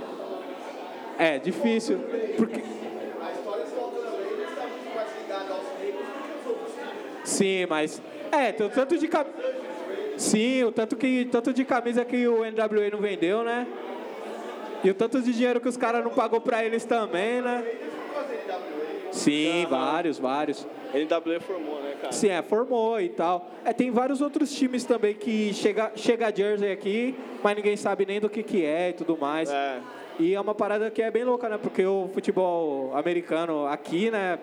É, 1.18 1.38
difícil. 1.38 1.98
Porque... 2.36 2.62
Sim, 7.24 7.66
mas. 7.66 8.02
É, 8.32 8.52
tem 8.52 8.66
o 8.66 8.70
tanto 8.70 8.98
de 8.98 9.06
cam... 9.06 9.24
Sim, 10.16 10.64
o 10.64 10.72
tanto, 10.72 10.96
que, 10.96 11.24
tanto 11.26 11.52
de 11.52 11.64
camisa 11.64 12.04
que 12.04 12.26
o 12.28 12.40
NWA 12.40 12.90
não 12.92 12.98
vendeu, 12.98 13.42
né? 13.42 13.66
E 14.82 14.90
o 14.90 14.94
tanto 14.94 15.20
de 15.20 15.32
dinheiro 15.32 15.60
que 15.60 15.68
os 15.68 15.76
caras 15.76 16.02
não 16.04 16.10
pagou 16.10 16.40
pra 16.40 16.64
eles 16.64 16.84
também, 16.84 17.40
né? 17.40 17.64
Sim, 19.12 19.66
vários, 19.68 20.18
vários. 20.18 20.66
NWA 20.92 21.40
formou, 21.40 21.80
né, 21.82 21.89
cara? 22.00 22.12
Sim, 22.12 22.28
é, 22.28 22.42
formou 22.42 23.00
e 23.00 23.08
tal. 23.08 23.50
É, 23.64 23.72
tem 23.72 23.90
vários 23.90 24.20
outros 24.20 24.52
times 24.52 24.84
também 24.84 25.14
que 25.14 25.52
chega, 25.52 25.92
chega 25.94 26.28
a 26.28 26.30
Jersey 26.34 26.72
aqui, 26.72 27.14
mas 27.42 27.56
ninguém 27.56 27.76
sabe 27.76 28.06
nem 28.06 28.20
do 28.20 28.28
que, 28.28 28.42
que 28.42 28.64
é 28.64 28.90
e 28.90 28.92
tudo 28.92 29.16
mais. 29.16 29.50
É. 29.50 29.80
E 30.18 30.34
é 30.34 30.40
uma 30.40 30.54
parada 30.54 30.90
que 30.90 31.00
é 31.00 31.10
bem 31.10 31.24
louca, 31.24 31.48
né? 31.48 31.58
Porque 31.58 31.84
o 31.84 32.10
futebol 32.12 32.94
americano 32.94 33.66
aqui, 33.66 34.10
né? 34.10 34.38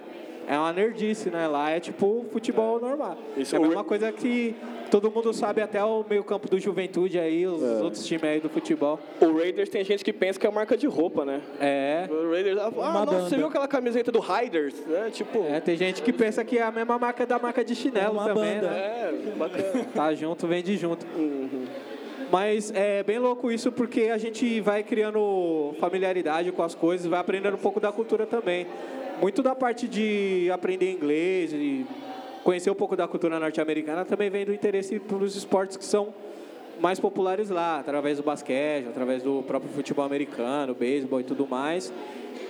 É 0.48 0.58
uma 0.58 0.72
nerdice, 0.72 1.30
né? 1.30 1.46
Lá 1.46 1.72
é 1.72 1.80
tipo 1.80 2.26
futebol 2.32 2.80
normal. 2.80 3.18
Isso, 3.36 3.54
é 3.54 3.58
a 3.58 3.62
o- 3.62 3.66
mesma 3.66 3.84
coisa 3.84 4.12
que 4.14 4.56
todo 4.90 5.12
mundo 5.12 5.34
sabe 5.34 5.62
até 5.62 5.84
o 5.84 6.06
meio 6.10 6.24
campo 6.24 6.48
do 6.50 6.58
Juventude 6.58 7.20
aí, 7.20 7.46
os 7.46 7.62
É. 7.62 7.84
outros 7.84 8.06
times 8.06 8.24
aí 8.24 8.40
do 8.40 8.48
futebol. 8.48 8.98
O 9.20 9.38
Raiders 9.38 9.68
tem 9.68 9.84
gente 9.84 10.06
que 10.06 10.14
pensa 10.14 10.40
que 10.40 10.48
é 10.48 10.50
marca 10.50 10.78
de 10.78 10.88
roupa, 10.88 11.26
né? 11.26 11.42
É. 11.60 12.08
O 12.10 12.32
Raiders, 12.32 12.58
ah, 12.60 12.70
Uma 12.70 12.92
nossa, 13.06 13.12
você 13.12 13.24
banda. 13.24 13.36
viu 13.38 13.48
aquela 13.48 13.68
camiseta 13.68 14.10
do 14.10 14.20
Raiders? 14.20 14.74
Né? 14.86 15.10
Tipo, 15.12 15.44
É, 15.50 15.60
tem 15.60 15.76
gente 15.76 16.02
que 16.02 16.14
pensa 16.14 16.46
que 16.46 16.58
é 16.58 16.64
a 16.64 16.72
mesma 16.72 16.98
marca 16.98 17.26
da 17.26 17.38
marca 17.38 17.62
de 17.66 17.76
chinelo 17.76 18.14
Uma 18.14 18.28
também, 18.34 18.56
banda. 18.56 18.70
né? 18.70 18.78
é, 18.78 19.32
bacana. 19.38 19.64
Tá 19.94 20.14
junto, 20.14 20.48
vende 20.48 20.78
junto. 20.78 21.06
Mas 22.32 22.72
é 22.76 23.04
bem 23.04 23.20
louco 23.20 23.52
isso 23.52 23.72
porque 23.72 24.04
a 24.04 24.18
gente 24.18 24.60
vai 24.62 24.84
criando 24.84 25.74
familiaridade 25.80 26.52
com 26.52 26.62
as 26.64 26.76
coisas, 26.76 27.06
vai 27.06 27.20
aprendendo 27.20 27.56
um 27.56 27.60
pouco 27.60 27.80
da 27.80 27.92
cultura 27.92 28.26
também. 28.26 28.66
Muito 29.20 29.42
da 29.42 29.56
parte 29.56 29.88
de 29.88 30.48
aprender 30.52 30.92
inglês 30.92 31.52
e 31.52 31.86
conhecer 32.44 32.70
um 32.70 32.76
pouco 32.76 32.96
da 32.96 33.08
cultura 33.08 33.40
norte-americana 33.40 34.06
também 34.06 34.30
vem 34.30 34.46
do 34.46 34.54
interesse 34.54 35.00
pelos 35.00 35.36
esportes 35.36 35.76
que 35.76 35.84
são 35.84 36.14
mais 36.80 37.00
populares 37.00 37.50
lá, 37.50 37.80
através 37.80 38.18
do 38.18 38.24
basquete, 38.24 38.88
através 38.88 39.24
do 39.24 39.42
próprio 39.42 39.72
futebol 39.72 40.06
americano, 40.06 40.76
beisebol 40.76 41.20
e 41.20 41.24
tudo 41.24 41.48
mais. 41.48 41.92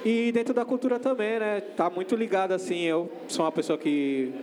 E 0.04 0.30
dentro 0.34 0.54
da 0.54 0.66
cultura 0.66 1.00
também, 1.00 1.40
né? 1.40 1.62
Tá 1.62 1.90
muito 1.90 2.16
ligado 2.18 2.52
assim, 2.52 2.82
eu 2.82 3.10
sou 3.30 3.46
uma 3.46 3.52
pessoa 3.52 3.78
que 3.78 4.34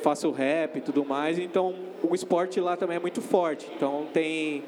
faço 0.00 0.30
rap 0.30 0.76
e 0.76 0.80
tudo 0.80 1.04
mais, 1.04 1.40
então 1.40 1.74
o 2.02 2.14
esporte 2.14 2.60
lá 2.60 2.76
também 2.76 2.98
é 2.98 3.00
muito 3.00 3.20
forte. 3.20 3.68
Então 3.76 4.06
tem 4.12 4.62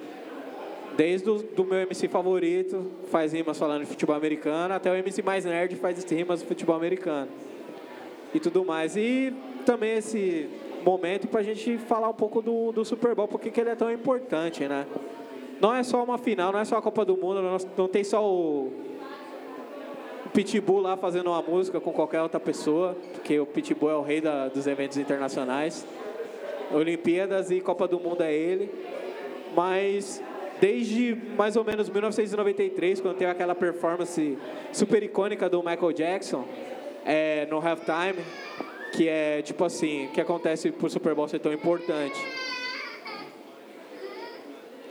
desde 0.96 1.28
o 1.28 1.38
do 1.38 1.64
meu 1.64 1.80
MC 1.80 2.08
favorito, 2.08 2.90
faz 3.10 3.32
rimas 3.32 3.58
falando 3.58 3.82
de 3.82 3.86
futebol 3.86 4.16
americano, 4.16 4.74
até 4.74 4.90
o 4.90 4.94
MC 4.94 5.22
mais 5.22 5.44
nerd 5.44 5.76
faz 5.76 6.02
rimas 6.04 6.40
de 6.40 6.46
futebol 6.46 6.76
americano. 6.76 7.28
E 8.34 8.40
tudo 8.40 8.64
mais. 8.64 8.96
E 8.96 9.32
também 9.64 9.96
esse 9.96 10.48
momento 10.84 11.26
para 11.28 11.40
a 11.40 11.44
gente 11.44 11.78
falar 11.78 12.08
um 12.08 12.14
pouco 12.14 12.40
do, 12.42 12.72
do 12.72 12.84
Super 12.84 13.14
Bowl, 13.14 13.28
porque 13.28 13.50
que 13.50 13.60
ele 13.60 13.70
é 13.70 13.74
tão 13.74 13.90
importante, 13.90 14.66
né? 14.66 14.86
Não 15.60 15.74
é 15.74 15.82
só 15.82 16.02
uma 16.04 16.18
final, 16.18 16.52
não 16.52 16.60
é 16.60 16.64
só 16.64 16.76
a 16.76 16.82
Copa 16.82 17.04
do 17.04 17.16
Mundo, 17.16 17.40
não, 17.40 17.56
não 17.76 17.88
tem 17.88 18.04
só 18.04 18.22
o, 18.22 18.72
Pitbull 20.36 20.80
lá 20.80 20.98
fazendo 20.98 21.28
uma 21.28 21.40
música 21.40 21.80
com 21.80 21.90
qualquer 21.92 22.20
outra 22.20 22.38
pessoa, 22.38 22.94
porque 23.14 23.40
o 23.40 23.46
Pitbull 23.46 23.90
é 23.90 23.94
o 23.94 24.02
rei 24.02 24.20
da, 24.20 24.48
dos 24.48 24.66
eventos 24.66 24.98
internacionais. 24.98 25.86
Olimpíadas 26.70 27.50
e 27.50 27.58
Copa 27.58 27.88
do 27.88 27.98
Mundo 27.98 28.20
é 28.20 28.34
ele. 28.34 28.70
Mas 29.56 30.22
desde 30.60 31.16
mais 31.36 31.56
ou 31.56 31.64
menos 31.64 31.88
1993, 31.88 33.00
quando 33.00 33.16
teve 33.16 33.30
aquela 33.30 33.54
performance 33.54 34.38
super 34.72 35.02
icônica 35.02 35.48
do 35.48 35.62
Michael 35.62 35.92
Jackson 35.92 36.46
é, 37.04 37.46
no 37.50 37.58
halftime, 37.58 38.24
que 38.92 39.08
é 39.08 39.42
tipo 39.42 39.64
assim, 39.64 40.08
que 40.14 40.20
acontece 40.20 40.70
pro 40.70 40.88
Super 40.88 41.14
Bowl 41.14 41.28
ser 41.28 41.38
tão 41.38 41.52
importante. 41.52 42.18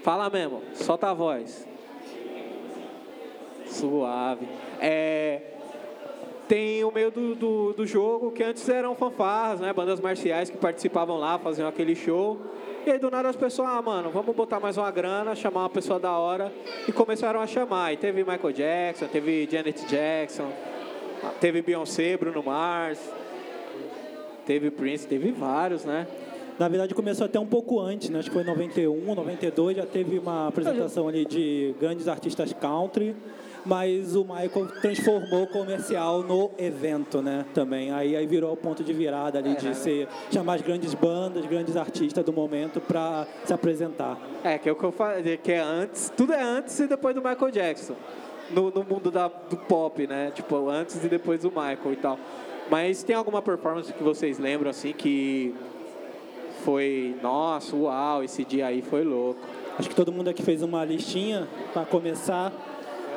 Fala 0.04 0.30
mesmo, 0.30 0.62
solta 0.74 1.10
a 1.10 1.14
voz. 1.14 1.68
Suave. 3.66 4.48
É, 4.80 5.55
tem 6.48 6.84
o 6.84 6.92
meio 6.92 7.12
do, 7.12 7.36
do, 7.36 7.74
do, 7.74 7.86
jogo, 7.86 8.32
que 8.32 8.44
antes 8.44 8.68
eram 8.70 8.96
fanfarras, 8.96 9.60
né? 9.60 9.74
Bandas 9.74 10.00
marciais 10.00 10.50
que 10.50 10.58
participavam 10.58 11.18
lá, 11.18 11.40
faziam 11.40 11.68
aquele 11.68 11.96
show. 11.96 12.40
E 12.86 12.92
aí 12.92 13.00
do 13.00 13.10
nada 13.10 13.30
as 13.30 13.36
pessoas, 13.36 13.70
ah, 13.70 13.82
mano, 13.82 14.12
vamos 14.12 14.36
botar 14.36 14.60
mais 14.60 14.78
uma 14.78 14.92
grana, 14.92 15.34
chamar 15.34 15.62
uma 15.62 15.70
pessoa 15.70 16.00
da 16.00 16.12
hora. 16.12 16.52
E 16.88 16.92
começaram 16.92 17.40
a 17.42 17.48
chamar. 17.48 17.94
E 17.94 17.98
teve 17.98 18.24
Michael 18.24 18.54
Jackson, 18.54 19.08
teve 19.08 19.48
Janet 19.52 19.86
Jackson, 19.88 20.52
teve 21.42 21.62
Beyoncé, 21.62 22.16
Bruno 22.16 22.44
Mars, 22.44 23.00
teve 24.46 24.70
Prince, 24.70 25.08
teve 25.08 25.32
vários, 25.32 25.84
né? 25.84 26.08
Na 26.60 26.70
verdade 26.70 26.94
começou 26.94 27.26
até 27.26 27.40
um 27.40 27.46
pouco 27.46 27.80
antes, 27.80 28.10
né? 28.10 28.20
Acho 28.20 28.30
que 28.30 28.34
foi 28.34 28.44
em 28.44 28.48
91, 28.48 29.16
92, 29.16 29.78
já 29.78 29.86
teve 29.86 30.20
uma 30.20 30.48
apresentação 30.48 31.08
ali 31.08 31.26
de 31.26 31.74
grandes 31.80 32.08
artistas 32.08 32.54
country 32.54 33.16
mas 33.66 34.16
o 34.16 34.24
Michael 34.24 34.68
transformou 34.80 35.44
o 35.44 35.48
comercial 35.48 36.22
no 36.22 36.52
evento, 36.58 37.22
né? 37.22 37.46
Também. 37.54 37.92
Aí, 37.92 38.16
aí 38.16 38.28
virou 38.28 38.54
o 38.54 38.58
ponto 38.58 38.84
de 38.84 38.94
virada 38.94 39.40
ali 39.40 39.52
é, 39.52 39.56
de 39.56 39.76
ser, 39.76 40.08
chamar 40.32 40.56
as 40.56 40.62
grandes 40.62 40.94
bandas, 40.94 41.46
grandes 41.46 41.76
artistas 41.76 42.24
do 42.24 42.32
momento 42.32 42.80
para 42.80 43.28
se 43.44 43.54
apresentar. 43.54 44.18
É, 44.44 44.58
que 44.58 44.70
é 44.70 44.72
o 44.72 44.76
que 44.76 44.84
eu 44.84 44.92
falei, 44.92 45.38
que 45.38 45.52
é 45.52 45.60
antes, 45.60 46.12
tudo 46.16 46.34
é 46.34 46.42
antes 46.42 46.80
e 46.80 46.88
depois 46.88 47.16
do 47.16 47.22
Michael 47.22 47.52
Jackson. 47.52 47.96
No, 48.52 48.70
no 48.70 48.84
mundo 48.84 49.10
da, 49.10 49.28
do 49.28 49.58
pop, 49.58 50.06
né? 50.06 50.32
Tipo, 50.36 50.70
antes 50.70 51.04
e 51.04 51.08
depois 51.08 51.42
do 51.42 51.50
Michael 51.50 51.94
e 51.94 51.96
tal. 51.96 52.20
Mas 52.70 53.02
tem 53.02 53.16
alguma 53.16 53.42
performance 53.42 53.92
que 53.92 54.04
vocês 54.04 54.38
lembram, 54.38 54.70
assim, 54.70 54.94
que 54.94 55.56
foi, 56.64 57.16
nossa, 57.22 57.76
uau, 57.76 58.24
esse 58.24 58.44
dia 58.44 58.68
aí 58.68 58.82
foi 58.82 59.04
louco? 59.04 59.40
Acho 59.78 59.90
que 59.90 59.96
todo 59.96 60.12
mundo 60.12 60.30
aqui 60.30 60.42
fez 60.42 60.62
uma 60.62 60.86
listinha 60.86 61.48
para 61.74 61.86
começar. 61.86 62.52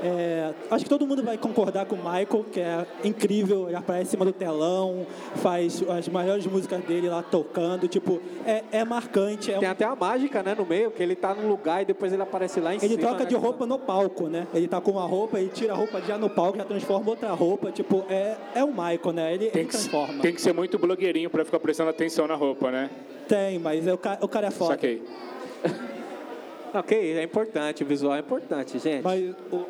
É, 0.03 0.53
acho 0.71 0.85
que 0.85 0.91
todo 0.91 1.07
mundo 1.07 1.23
vai 1.23 1.37
concordar 1.37 1.87
com 1.87 1.97
o 1.97 1.99
Michael, 1.99 2.45
que 2.53 2.61
é 2.61 2.87
incrível, 3.05 3.67
ele 3.67 3.77
aparece 3.77 4.09
em 4.09 4.11
cima 4.11 4.25
do 4.25 4.33
telão, 4.33 5.07
faz 5.37 5.83
as 5.89 6.09
maiores 6.09 6.47
músicas 6.47 6.83
dele 6.85 7.09
lá 7.09 7.23
tocando, 7.23 7.89
tipo, 7.89 8.21
é, 8.47 8.63
é 8.73 8.85
marcante. 8.85 9.53
É 9.53 9.59
Tem 9.59 9.69
um... 9.69 9.73
até 9.73 9.85
a 9.85 9.95
mágica, 9.95 10.43
né, 10.43 10.55
no 10.55 10.65
meio, 10.65 10.91
que 10.91 11.03
ele 11.03 11.15
tá 11.15 11.35
num 11.35 11.49
lugar 11.49 11.83
e 11.83 11.85
depois 11.85 12.13
ele 12.13 12.23
aparece 12.23 12.61
lá 12.61 12.71
em 12.71 12.77
ele 12.77 12.81
cima. 12.81 12.95
Ele 12.95 13.03
troca 13.03 13.25
né, 13.25 13.31
de 13.31 13.35
roupa 13.35 13.67
no 13.67 13.79
palco, 13.79 14.29
né? 14.29 14.47
Ele 14.55 14.69
tá 14.69 14.81
com 14.81 14.93
uma 14.93 15.07
roupa, 15.07 15.39
ele 15.39 15.51
tira 15.51 15.73
a 15.73 15.77
roupa 15.77 16.01
já 16.03 16.17
no 16.17 16.31
palco, 16.31 16.59
já 16.59 16.65
transforma 16.65 17.11
outra 17.11 17.31
roupa, 17.33 17.71
tipo, 17.73 18.05
é, 18.09 18.37
é 18.55 18.65
o 18.65 18.69
Michael, 18.69 19.13
né? 19.13 19.35
Ele, 19.35 19.51
tem 19.51 19.63
ele 19.63 19.71
transforma. 19.71 20.23
tem 20.23 20.35
que 20.35 20.41
ser 20.41 20.53
muito 20.53 20.79
blogueirinho 20.79 21.31
para 21.31 21.45
ficar 21.45 21.61
prestando 21.61 21.91
atenção 21.91 22.27
na 22.27 22.35
roupa, 22.35 22.71
né? 22.71 22.91
Tem, 23.27 23.59
mas 23.59 23.87
é, 23.87 23.93
o, 23.93 23.99
cara, 23.99 24.19
o 24.23 24.29
cara 24.29 24.47
é 24.47 24.51
foda. 24.51 24.73
Saquei. 24.73 25.03
ok, 26.73 27.19
é 27.19 27.23
importante, 27.23 27.83
o 27.83 27.87
visual 27.87 28.15
é 28.15 28.21
importante, 28.21 28.79
gente. 28.79 29.03
Mas 29.03 29.35
o, 29.53 29.67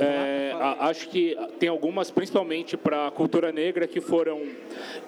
é, 0.00 0.52
acho 0.80 1.08
que 1.08 1.36
tem 1.58 1.68
algumas, 1.68 2.10
principalmente 2.10 2.76
para 2.76 3.08
a 3.08 3.10
cultura 3.10 3.52
negra, 3.52 3.86
que 3.86 4.00
foram 4.00 4.42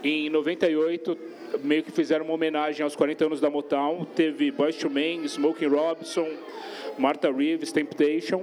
em 0.03 0.29
98, 0.29 1.17
meio 1.63 1.83
que 1.83 1.91
fizeram 1.91 2.25
uma 2.25 2.35
homenagem 2.35 2.83
aos 2.83 2.95
40 2.95 3.27
anos 3.27 3.41
da 3.41 3.49
Motown. 3.49 4.05
Teve 4.05 4.51
Boyz 4.51 4.81
II 4.83 4.91
Men, 4.91 5.25
Smokey 5.27 5.67
Robinson, 5.67 6.29
Martha 6.99 7.33
Reeves, 7.33 7.73
Temptation. 7.73 8.43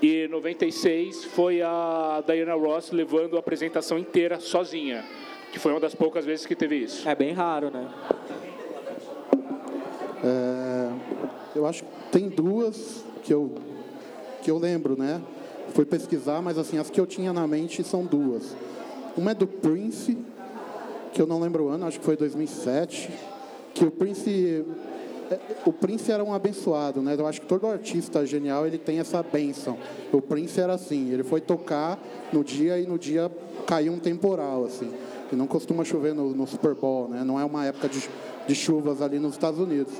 E 0.00 0.24
em 0.24 0.28
96 0.28 1.24
foi 1.24 1.62
a 1.62 2.22
Diana 2.26 2.54
Ross 2.54 2.90
levando 2.90 3.36
a 3.36 3.40
apresentação 3.40 3.98
inteira 3.98 4.38
sozinha, 4.40 5.04
que 5.52 5.58
foi 5.58 5.72
uma 5.72 5.80
das 5.80 5.94
poucas 5.94 6.24
vezes 6.24 6.44
que 6.44 6.54
teve 6.54 6.76
isso. 6.76 7.08
É 7.08 7.14
bem 7.14 7.32
raro, 7.32 7.70
né? 7.70 7.88
É, 10.22 10.90
eu 11.54 11.66
acho 11.66 11.84
que 11.84 11.90
tem 12.12 12.28
duas 12.28 13.04
que 13.22 13.32
eu, 13.32 13.54
que 14.42 14.50
eu 14.50 14.58
lembro, 14.58 14.98
né? 14.98 15.20
Fui 15.76 15.84
pesquisar, 15.84 16.40
mas 16.40 16.56
assim, 16.56 16.78
as 16.78 16.88
que 16.88 16.98
eu 16.98 17.06
tinha 17.06 17.34
na 17.34 17.46
mente 17.46 17.84
são 17.84 18.02
duas. 18.02 18.56
Uma 19.14 19.32
é 19.32 19.34
do 19.34 19.46
Prince, 19.46 20.16
que 21.12 21.20
eu 21.20 21.26
não 21.26 21.38
lembro 21.38 21.64
o 21.64 21.68
ano, 21.68 21.84
acho 21.84 22.00
que 22.00 22.04
foi 22.04 22.16
2007, 22.16 23.10
que 23.74 23.84
o 23.84 23.90
Prince 23.90 24.64
é, 25.30 25.38
o 25.66 25.72
Prince 25.72 26.10
era 26.10 26.24
um 26.24 26.32
abençoado, 26.32 27.02
né? 27.02 27.14
Eu 27.18 27.26
acho 27.26 27.42
que 27.42 27.46
todo 27.46 27.66
artista 27.66 28.24
genial 28.24 28.66
ele 28.66 28.78
tem 28.78 29.00
essa 29.00 29.22
benção. 29.22 29.76
O 30.12 30.22
Prince 30.22 30.58
era 30.58 30.72
assim, 30.72 31.12
ele 31.12 31.22
foi 31.24 31.42
tocar 31.42 31.98
no 32.32 32.42
dia 32.42 32.78
e 32.78 32.86
no 32.86 32.98
dia 32.98 33.30
caiu 33.66 33.92
um 33.92 33.98
temporal, 33.98 34.64
assim. 34.64 34.90
E 35.30 35.36
não 35.36 35.46
costuma 35.46 35.84
chover 35.84 36.14
no, 36.14 36.30
no 36.30 36.46
Super 36.46 36.74
Bowl, 36.74 37.08
né? 37.08 37.22
Não 37.22 37.38
é 37.38 37.44
uma 37.44 37.66
época 37.66 37.88
de, 37.88 38.08
de 38.46 38.54
chuvas 38.54 39.02
ali 39.02 39.18
nos 39.18 39.32
Estados 39.32 39.60
Unidos. 39.60 39.92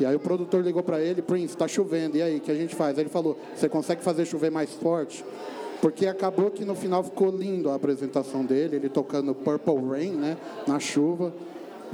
E 0.00 0.06
aí 0.06 0.14
o 0.14 0.20
produtor 0.20 0.62
ligou 0.62 0.82
para 0.82 1.00
ele, 1.00 1.20
Prince, 1.20 1.54
está 1.54 1.66
chovendo, 1.66 2.16
e 2.16 2.22
aí, 2.22 2.36
o 2.36 2.40
que 2.40 2.50
a 2.50 2.54
gente 2.54 2.74
faz? 2.74 2.96
Aí 2.96 3.02
ele 3.02 3.10
falou, 3.10 3.36
você 3.54 3.68
consegue 3.68 4.02
fazer 4.02 4.24
chover 4.24 4.50
mais 4.50 4.72
forte? 4.74 5.24
Porque 5.80 6.06
acabou 6.06 6.50
que 6.50 6.64
no 6.64 6.74
final 6.74 7.02
ficou 7.02 7.30
lindo 7.30 7.70
a 7.70 7.74
apresentação 7.74 8.44
dele, 8.44 8.76
ele 8.76 8.88
tocando 8.88 9.34
Purple 9.34 9.88
Rain, 9.88 10.12
né, 10.12 10.36
na 10.66 10.78
chuva. 10.78 11.32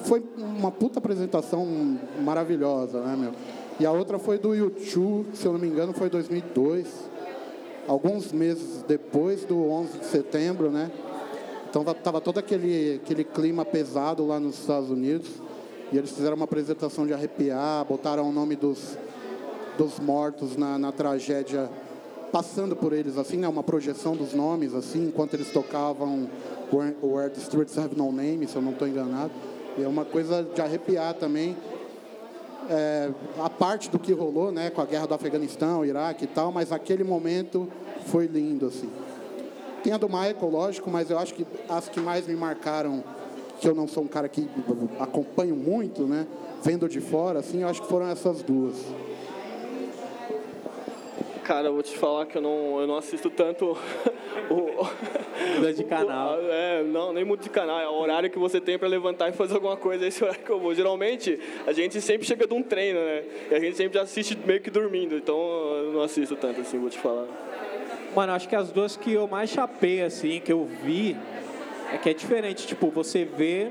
Foi 0.01 0.23
uma 0.37 0.71
puta 0.71 0.99
apresentação 0.99 1.67
maravilhosa, 2.23 3.01
né, 3.01 3.17
meu? 3.17 3.33
E 3.79 3.85
a 3.85 3.93
outra 3.93 4.19
foi 4.19 4.39
do 4.39 4.55
YouTube, 4.55 5.35
se 5.35 5.47
eu 5.47 5.53
não 5.53 5.59
me 5.59 5.67
engano, 5.67 5.93
foi 5.93 6.09
2002. 6.09 6.87
Alguns 7.87 8.33
meses 8.33 8.85
depois 8.87 9.45
do 9.45 9.69
11 9.69 9.99
de 9.99 10.07
setembro, 10.07 10.71
né? 10.71 10.91
Então 11.69 11.85
tava 11.85 12.21
todo 12.21 12.39
aquele, 12.39 13.01
aquele 13.03 13.25
clima 13.25 13.65
pesado 13.65 14.25
lá 14.27 14.39
nos 14.39 14.61
Estados 14.61 14.91
Unidos. 14.91 15.29
E 15.95 15.97
eles 15.97 16.11
fizeram 16.11 16.35
uma 16.35 16.45
apresentação 16.45 17.07
de 17.07 17.15
arrepiar, 17.15 17.85
botaram 17.85 18.29
o 18.29 18.33
nome 18.33 18.57
dos, 18.57 18.99
dos 19.79 20.01
mortos 20.01 20.57
na, 20.57 20.77
na 20.77 20.91
tragédia, 20.91 21.71
passando 22.33 22.75
por 22.75 22.93
eles, 22.93 23.17
assim, 23.17 23.37
né? 23.37 23.47
Uma 23.47 23.63
projeção 23.63 24.17
dos 24.17 24.35
nomes, 24.35 24.75
assim, 24.75 25.07
enquanto 25.07 25.35
eles 25.35 25.53
tocavam 25.53 26.29
Where 26.73 27.31
the 27.31 27.39
Streets 27.39 27.79
Have 27.79 27.97
No 27.97 28.11
Name, 28.11 28.49
se 28.49 28.57
eu 28.57 28.63
não 28.63 28.73
estou 28.73 28.89
enganado. 28.89 29.31
E 29.79 29.85
é 29.85 29.87
uma 29.87 30.05
coisa 30.05 30.43
de 30.43 30.61
arrepiar 30.61 31.15
também. 31.15 31.57
É, 32.69 33.13
a 33.39 33.49
parte 33.49 33.89
do 33.89 33.97
que 34.01 34.13
rolou, 34.13 34.51
né, 34.51 34.71
com 34.71 34.81
a 34.81 34.87
guerra 34.87 35.07
do 35.07 35.15
Afeganistão, 35.15 35.85
Iraque 35.85 36.25
e 36.25 36.27
tal, 36.27 36.51
mas 36.51 36.73
aquele 36.73 37.05
momento 37.05 37.69
foi 38.07 38.27
lindo, 38.27 38.67
assim. 38.67 38.91
Tem 39.85 39.93
a 39.93 39.97
do 39.97 40.09
Michael, 40.09 40.51
lógico, 40.51 40.91
mas 40.91 41.09
eu 41.09 41.21
acho 41.21 41.35
que 41.35 41.47
as 41.69 41.89
que 41.89 42.01
mais 42.01 42.27
me 42.27 42.35
marcaram 42.35 43.05
que 43.61 43.69
eu 43.69 43.75
não 43.75 43.87
sou 43.87 44.05
um 44.05 44.09
cara 44.09 44.29
que 44.29 44.49
acompanho 44.99 45.55
muito, 45.55 46.03
né? 46.03 46.27
Vendo 46.63 46.89
de 46.89 47.01
fora, 47.01 47.41
assim, 47.41 47.63
eu 47.63 47.69
acho 47.69 47.83
que 47.83 47.89
foram 47.89 48.09
essas 48.09 48.43
duas. 48.43 48.75
Cara, 51.45 51.69
eu 51.69 51.75
vou 51.75 51.83
te 51.83 51.95
falar 51.97 52.25
que 52.25 52.39
eu 52.39 52.43
não, 52.43 52.81
eu 52.81 52.87
não 52.87 52.97
assisto 52.97 53.29
tanto 53.29 53.77
o. 54.51 54.87
Muda 55.57 55.75
de 55.75 55.85
canal. 55.85 56.39
O, 56.39 56.51
é, 56.51 56.83
não, 56.83 57.13
nem 57.13 57.23
mudo 57.23 57.43
de 57.43 57.51
canal. 57.51 57.79
É 57.79 57.87
o 57.87 57.93
horário 57.93 58.31
que 58.31 58.39
você 58.39 58.59
tem 58.59 58.79
para 58.79 58.89
levantar 58.89 59.29
e 59.29 59.33
fazer 59.33 59.55
alguma 59.55 59.77
coisa, 59.77 60.07
é 60.07 60.09
esse 60.09 60.25
horário 60.25 60.43
que 60.43 60.51
eu 60.51 60.59
vou. 60.59 60.75
Geralmente, 60.75 61.39
a 61.67 61.73
gente 61.73 62.01
sempre 62.01 62.27
chega 62.27 62.47
de 62.47 62.55
um 62.55 62.63
treino, 62.63 62.99
né? 62.99 63.25
E 63.51 63.55
a 63.55 63.61
gente 63.61 63.77
sempre 63.77 63.99
assiste 63.99 64.39
meio 64.47 64.61
que 64.61 64.71
dormindo. 64.71 65.17
Então, 65.17 65.37
eu 65.37 65.93
não 65.93 66.01
assisto 66.01 66.35
tanto, 66.35 66.63
assim, 66.63 66.79
vou 66.79 66.89
te 66.89 66.99
falar. 66.99 67.27
Mano, 68.17 68.33
acho 68.33 68.49
que 68.49 68.57
as 68.57 68.71
duas 68.73 68.97
que 68.97 69.13
eu 69.13 69.29
mais 69.29 69.51
chapei, 69.51 70.01
assim, 70.01 70.41
que 70.41 70.53
eu 70.53 70.65
vi, 70.65 71.15
é 71.93 71.99
que 71.99 72.11
é 72.11 72.15
diferente, 72.15 72.67
tipo, 72.67 72.91
você 72.91 73.25
vê 73.25 73.71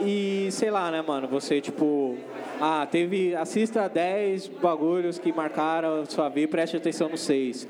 e 0.00 0.48
sei 0.50 0.70
lá, 0.70 0.90
né, 0.90 1.02
mano? 1.02 1.28
Você, 1.28 1.60
tipo, 1.60 2.16
ah, 2.60 2.86
teve. 2.90 3.34
Assista 3.34 3.88
10 3.88 4.48
bagulhos 4.48 5.18
que 5.18 5.32
marcaram 5.32 6.04
sua 6.06 6.28
vida 6.28 6.48
preste 6.48 6.76
atenção 6.76 7.08
nos 7.08 7.20
6. 7.22 7.68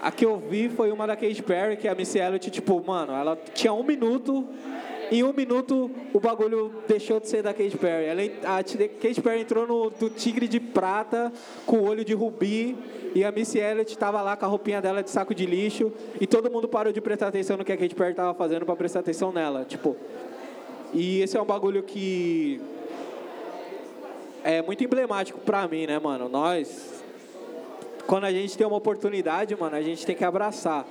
A 0.00 0.10
que 0.10 0.24
eu 0.24 0.38
vi 0.38 0.70
foi 0.70 0.90
uma 0.90 1.06
da 1.06 1.14
Kate 1.14 1.42
Perry, 1.42 1.76
que 1.76 1.86
a 1.86 1.94
Missy 1.94 2.18
Elliott, 2.18 2.50
tipo, 2.50 2.82
mano, 2.86 3.12
ela 3.12 3.38
tinha 3.52 3.72
um 3.72 3.82
minuto 3.82 4.48
em 5.10 5.22
um 5.24 5.32
minuto 5.32 5.90
o 6.12 6.20
bagulho 6.20 6.72
deixou 6.86 7.18
de 7.18 7.28
ser 7.28 7.42
da 7.42 7.52
Katy 7.52 7.76
Perry. 7.76 8.04
Ela, 8.06 8.22
a 8.58 8.62
Katy 8.62 9.20
Perry 9.20 9.40
entrou 9.40 9.66
no 9.66 9.90
do 9.90 10.10
Tigre 10.10 10.46
de 10.46 10.60
Prata 10.60 11.32
com 11.66 11.82
olho 11.82 12.04
de 12.04 12.14
rubi 12.14 12.76
e 13.14 13.24
a 13.24 13.32
Missy 13.32 13.58
Elliott 13.58 13.90
estava 13.90 14.22
lá 14.22 14.36
com 14.36 14.44
a 14.44 14.48
roupinha 14.48 14.80
dela 14.80 15.02
de 15.02 15.10
saco 15.10 15.34
de 15.34 15.46
lixo 15.46 15.92
e 16.20 16.26
todo 16.26 16.50
mundo 16.50 16.68
parou 16.68 16.92
de 16.92 17.00
prestar 17.00 17.28
atenção 17.28 17.56
no 17.56 17.64
que 17.64 17.72
a 17.72 17.76
Katy 17.76 17.94
Perry 17.94 18.10
estava 18.10 18.34
fazendo 18.34 18.64
para 18.64 18.76
prestar 18.76 19.00
atenção 19.00 19.32
nela, 19.32 19.64
tipo. 19.64 19.96
E 20.92 21.20
esse 21.20 21.36
é 21.36 21.42
um 21.42 21.46
bagulho 21.46 21.82
que 21.82 22.60
é 24.42 24.62
muito 24.62 24.82
emblemático 24.82 25.40
para 25.40 25.66
mim, 25.68 25.86
né, 25.86 25.98
mano? 25.98 26.28
Nós 26.28 27.00
quando 28.10 28.24
a 28.24 28.32
gente 28.32 28.58
tem 28.58 28.66
uma 28.66 28.76
oportunidade, 28.76 29.54
mano, 29.54 29.76
a 29.76 29.82
gente 29.82 30.04
tem 30.04 30.16
que 30.16 30.24
abraçar. 30.24 30.84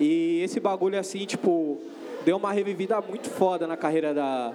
E 0.00 0.40
esse 0.42 0.58
bagulho, 0.58 0.98
assim, 0.98 1.26
tipo, 1.26 1.78
deu 2.24 2.36
uma 2.36 2.52
revivida 2.52 3.00
muito 3.00 3.28
foda 3.30 3.66
na 3.66 3.76
carreira 3.76 4.12
da, 4.14 4.52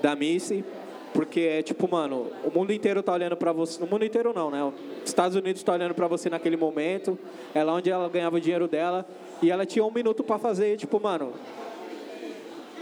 da 0.00 0.16
Missy. 0.16 0.64
Porque 1.12 1.40
é 1.40 1.62
tipo, 1.62 1.86
mano, 1.90 2.28
o 2.42 2.50
mundo 2.50 2.72
inteiro 2.72 3.02
tá 3.02 3.12
olhando 3.12 3.36
pra 3.36 3.52
você. 3.52 3.78
No 3.78 3.86
mundo 3.86 4.04
inteiro 4.04 4.32
não, 4.34 4.50
né? 4.50 4.64
Os 4.64 4.74
Estados 5.04 5.36
Unidos 5.36 5.62
tá 5.62 5.74
olhando 5.74 5.94
pra 5.94 6.08
você 6.08 6.30
naquele 6.30 6.56
momento. 6.56 7.18
É 7.54 7.62
lá 7.62 7.74
onde 7.74 7.90
ela 7.90 8.08
ganhava 8.08 8.36
o 8.36 8.40
dinheiro 8.40 8.66
dela. 8.66 9.06
E 9.42 9.50
ela 9.50 9.66
tinha 9.66 9.84
um 9.84 9.90
minuto 9.90 10.24
pra 10.24 10.38
fazer, 10.38 10.76
tipo, 10.78 10.98
mano. 10.98 11.34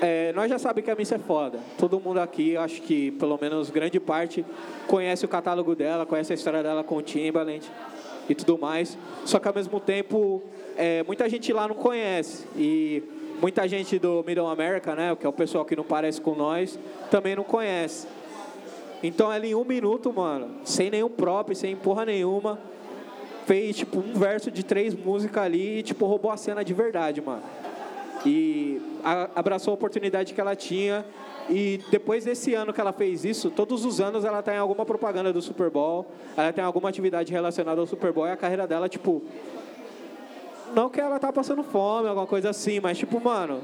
É, 0.01 0.33
nós 0.33 0.49
já 0.49 0.59
sabemos 0.59 0.87
que 0.87 0.91
a 0.91 0.95
Miss 0.95 1.13
é 1.13 1.19
foda. 1.19 1.59
Todo 1.77 2.01
mundo 2.01 2.21
aqui, 2.21 2.57
acho 2.57 2.81
que 2.83 3.11
pelo 3.13 3.37
menos 3.39 3.69
grande 3.69 4.01
parte, 4.01 4.47
conhece 4.87 5.25
o 5.27 5.29
catálogo 5.29 5.75
dela, 5.75 6.07
conhece 6.07 6.33
a 6.33 6.35
história 6.35 6.63
dela 6.63 6.83
com 6.83 6.97
o 6.97 7.03
Timbaland 7.03 7.71
e 8.29 8.35
tudo 8.35 8.57
mais. 8.57 8.97
Só 9.27 9.39
que 9.39 9.47
ao 9.47 9.55
mesmo 9.55 9.79
tempo, 9.79 10.43
é, 10.81 11.03
muita 11.03 11.29
gente 11.29 11.53
lá 11.53 11.69
não 11.69 11.75
conhece. 11.75 12.47
E 12.57 13.03
muita 13.39 13.69
gente 13.69 13.99
do 13.99 14.25
Middle 14.27 14.49
America, 14.49 14.95
né, 14.95 15.15
que 15.15 15.27
é 15.27 15.29
o 15.29 15.33
pessoal 15.33 15.63
que 15.63 15.77
não 15.77 15.85
parece 15.85 16.19
com 16.23 16.35
nós, 16.35 16.79
também 17.11 17.37
não 17.37 17.45
conhece. 17.45 18.09
Então 19.03 19.31
ela 19.31 19.47
em 19.47 19.55
um 19.55 19.65
minuto, 19.65 20.11
mano, 20.11 20.49
sem 20.65 20.91
nenhum 20.91 21.11
prop, 21.11 21.55
sem 21.55 21.77
porra 21.77 22.07
nenhuma, 22.07 22.59
fez 23.45 23.77
tipo 23.77 23.99
um 23.99 24.15
verso 24.15 24.51
de 24.51 24.63
três 24.63 24.95
músicas 24.95 25.43
ali 25.43 25.81
e 25.81 25.83
tipo 25.83 26.07
roubou 26.07 26.31
a 26.31 26.37
cena 26.39 26.65
de 26.65 26.73
verdade, 26.73 27.21
mano. 27.21 27.43
E 28.25 28.81
a, 29.05 29.29
abraçou 29.35 29.73
a 29.73 29.75
oportunidade 29.75 30.33
que 30.33 30.41
ela 30.41 30.57
tinha. 30.57 31.05
E 31.49 31.81
depois 31.91 32.25
desse 32.25 32.55
ano 32.55 32.73
que 32.73 32.81
ela 32.81 32.93
fez 32.93 33.25
isso, 33.25 33.51
todos 33.51 33.85
os 33.85 34.01
anos 34.01 34.25
ela 34.25 34.43
em 34.47 34.59
alguma 34.59 34.87
propaganda 34.87 35.31
do 35.33 35.43
Super 35.43 35.69
Bowl, 35.69 36.07
ela 36.37 36.53
tem 36.53 36.63
alguma 36.65 36.89
atividade 36.89 37.33
relacionada 37.33 37.81
ao 37.81 37.87
Super 37.87 38.13
Bowl 38.13 38.27
e 38.27 38.31
a 38.31 38.37
carreira 38.37 38.67
dela, 38.67 38.89
tipo. 38.89 39.23
Não 40.75 40.89
que 40.89 41.01
ela 41.01 41.19
tá 41.19 41.33
passando 41.33 41.63
fome, 41.63 42.09
alguma 42.09 42.27
coisa 42.27 42.51
assim, 42.51 42.81
mas 42.81 42.99
tipo, 42.99 43.21
mano, 43.21 43.61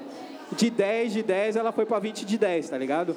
de 0.53 0.71
10 0.71 1.12
de 1.12 1.23
10 1.23 1.57
ela 1.57 1.73
foi 1.73 1.87
para 1.87 1.99
20 1.99 2.25
de 2.25 2.38
10, 2.38 2.71
tá 2.71 2.79
ligado? 2.79 3.16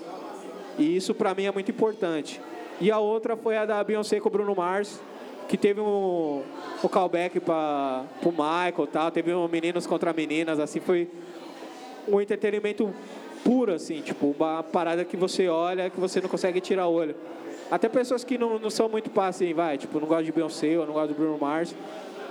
E 0.77 0.95
isso 0.95 1.13
para 1.13 1.33
mim 1.33 1.45
é 1.45 1.51
muito 1.51 1.71
importante. 1.71 2.41
E 2.79 2.91
a 2.91 2.99
outra 2.99 3.35
foi 3.35 3.57
a 3.57 3.65
da 3.65 3.83
Beyoncé 3.83 4.19
com 4.19 4.29
o 4.29 4.31
Bruno 4.31 4.55
Mars, 4.55 4.99
que 5.47 5.57
teve 5.57 5.81
um, 5.81 6.43
um 6.83 6.87
callback 6.87 7.39
para 7.39 8.05
o 8.23 8.31
Michael 8.31 8.87
tal, 8.91 9.11
teve 9.11 9.33
um 9.33 9.47
meninos 9.47 9.85
contra 9.87 10.13
meninas, 10.13 10.59
assim, 10.59 10.79
foi 10.79 11.09
um 12.07 12.21
entretenimento 12.21 12.93
puro, 13.43 13.73
assim, 13.73 14.01
tipo, 14.01 14.35
uma 14.37 14.63
parada 14.63 15.03
que 15.03 15.17
você 15.17 15.47
olha 15.47 15.89
que 15.89 15.99
você 15.99 16.21
não 16.21 16.29
consegue 16.29 16.61
tirar 16.61 16.87
o 16.87 16.93
olho. 16.93 17.15
Até 17.71 17.87
pessoas 17.89 18.23
que 18.23 18.37
não, 18.37 18.57
não 18.57 18.69
são 18.69 18.87
muito 18.87 19.09
pá, 19.09 19.27
assim, 19.27 19.53
vai, 19.53 19.77
tipo, 19.77 19.99
não 19.99 20.07
gosta 20.07 20.23
de 20.23 20.31
Beyoncé 20.31 20.77
ou 20.77 20.85
não 20.85 20.93
gosta 20.93 21.09
do 21.09 21.15
Bruno 21.15 21.37
Mars. 21.37 21.75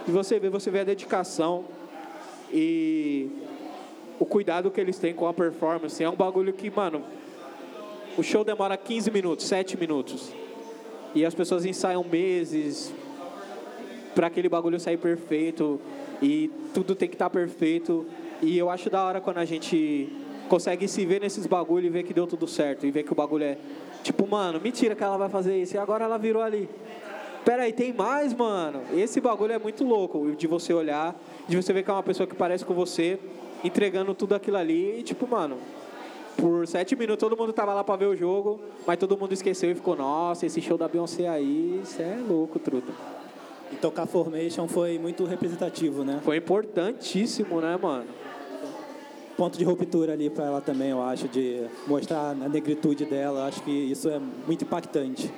E 0.09 0.11
você 0.11 0.38
vê, 0.38 0.49
você 0.49 0.71
vê 0.71 0.81
a 0.81 0.85
dedicação 0.85 1.66
e 2.51 3.29
o 4.18 4.25
cuidado 4.25 4.71
que 4.71 4.81
eles 4.81 4.99
têm 4.99 5.12
com 5.12 5.29
a 5.29 5.35
performance. 5.35 6.03
É 6.03 6.09
um 6.09 6.16
bagulho 6.16 6.51
que, 6.55 6.71
mano, 6.71 7.03
o 8.16 8.23
show 8.23 8.42
demora 8.42 8.75
15 8.75 9.11
minutos, 9.11 9.47
7 9.47 9.77
minutos. 9.77 10.33
E 11.14 11.27
as 11.27 11.35
pessoas 11.35 11.66
ensaiam 11.66 12.03
meses 12.03 12.90
para 14.14 14.29
aquele 14.29 14.49
bagulho 14.49 14.81
sair 14.81 14.97
perfeito. 14.97 15.79
E 16.23 16.51
tudo 16.73 16.94
tem 16.94 17.07
que 17.07 17.14
estar 17.14 17.27
tá 17.27 17.31
perfeito. 17.31 18.07
E 18.40 18.57
eu 18.57 18.71
acho 18.71 18.88
da 18.88 19.05
hora 19.05 19.21
quando 19.21 19.38
a 19.38 19.44
gente 19.44 20.11
consegue 20.49 20.88
se 20.88 21.05
ver 21.05 21.21
nesses 21.21 21.47
bagulho 21.47 21.85
e 21.85 21.90
ver 21.90 22.03
que 22.05 22.14
deu 22.14 22.27
tudo 22.27 22.49
certo. 22.49 22.87
E 22.87 22.90
ver 22.90 23.03
que 23.03 23.12
o 23.12 23.14
bagulho 23.14 23.44
é. 23.44 23.59
Tipo, 24.03 24.27
mano, 24.27 24.59
mentira 24.59 24.94
que 24.94 25.05
ela 25.05 25.18
vai 25.18 25.29
fazer 25.29 25.61
isso. 25.61 25.77
E 25.77 25.79
agora 25.79 26.05
ela 26.05 26.16
virou 26.16 26.42
ali. 26.42 26.66
Pera 27.48 27.62
aí, 27.62 27.72
tem 27.72 27.94
mais, 27.94 28.34
mano. 28.34 28.82
Esse 28.94 29.22
bagulho 29.22 29.54
é 29.54 29.58
muito 29.58 29.82
louco 29.82 30.32
de 30.37 30.46
você 30.46 30.70
olhar, 30.74 31.18
de 31.48 31.56
você 31.56 31.72
ver 31.72 31.82
que 31.82 31.90
é 31.90 31.94
uma 31.94 32.02
pessoa 32.02 32.26
que 32.26 32.34
parece 32.34 32.62
com 32.62 32.74
você, 32.74 33.18
entregando 33.64 34.12
tudo 34.12 34.34
aquilo 34.34 34.58
ali. 34.58 34.98
E 34.98 35.02
tipo, 35.02 35.26
mano, 35.26 35.56
por 36.37 36.66
sete 36.66 36.94
minutos 36.94 37.26
todo 37.26 37.38
mundo 37.38 37.50
tava 37.54 37.72
lá 37.72 37.82
pra 37.82 37.96
ver 37.96 38.04
o 38.04 38.14
jogo, 38.14 38.61
mas 38.87 38.98
todo 38.98 39.16
mundo 39.16 39.32
esqueceu 39.32 39.70
e 39.70 39.74
ficou, 39.74 39.96
nossa, 39.96 40.44
esse 40.44 40.61
show 40.61 40.76
da 40.76 40.87
Beyoncé 40.87 41.26
aí, 41.26 41.80
isso 41.82 42.02
é 42.02 42.18
louco, 42.28 42.58
truta. 42.58 42.92
E 43.72 43.76
tocar 43.76 44.04
Formation 44.04 44.68
foi 44.68 44.98
muito 44.98 45.24
representativo, 45.24 46.04
né? 46.04 46.20
Foi 46.22 46.37
importantíssimo, 46.37 47.62
né, 47.62 47.78
mano? 47.80 48.08
Ponto 49.38 49.56
de 49.56 49.64
ruptura 49.64 50.12
ali 50.12 50.28
para 50.28 50.44
ela 50.44 50.61
também, 50.61 50.90
eu 50.90 51.00
acho, 51.02 51.26
de 51.26 51.62
mostrar 51.87 52.32
a 52.32 52.34
negritude 52.34 53.06
dela. 53.06 53.46
Acho 53.46 53.62
que 53.62 53.70
isso 53.70 54.06
é 54.11 54.20
muito 54.46 54.64
impactante. 54.64 55.32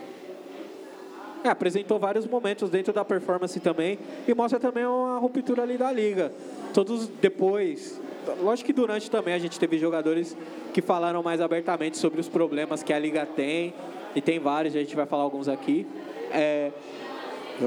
É, 1.43 1.49
apresentou 1.49 1.99
vários 1.99 2.27
momentos 2.27 2.69
dentro 2.69 2.93
da 2.93 3.05
performance 3.05 3.59
também 3.61 3.99
e 4.29 4.35
mostra 4.35 4.61
também 4.61 4.85
uma 4.85 5.19
ruptura 5.19 5.63
ali 5.63 5.79
da 5.79 5.91
liga. 5.91 6.33
Todos 6.75 7.09
depois, 7.09 8.01
lógico 8.43 8.67
que 8.67 8.73
durante 8.73 9.11
também 9.11 9.33
a 9.33 9.39
gente 9.39 9.59
teve 9.59 9.79
jogadores 9.79 10.37
que 10.75 10.83
falaram 10.83 11.23
mais 11.23 11.41
abertamente 11.41 11.97
sobre 11.97 12.21
os 12.21 12.29
problemas 12.29 12.83
que 12.83 12.93
a 12.93 12.99
liga 12.99 13.25
tem 13.25 13.73
e 14.15 14.21
tem 14.21 14.39
vários, 14.39 14.77
a 14.77 14.81
gente 14.81 14.95
vai 14.95 15.07
falar 15.07 15.23
alguns 15.23 15.49
aqui. 15.49 15.87
É, 16.31 16.71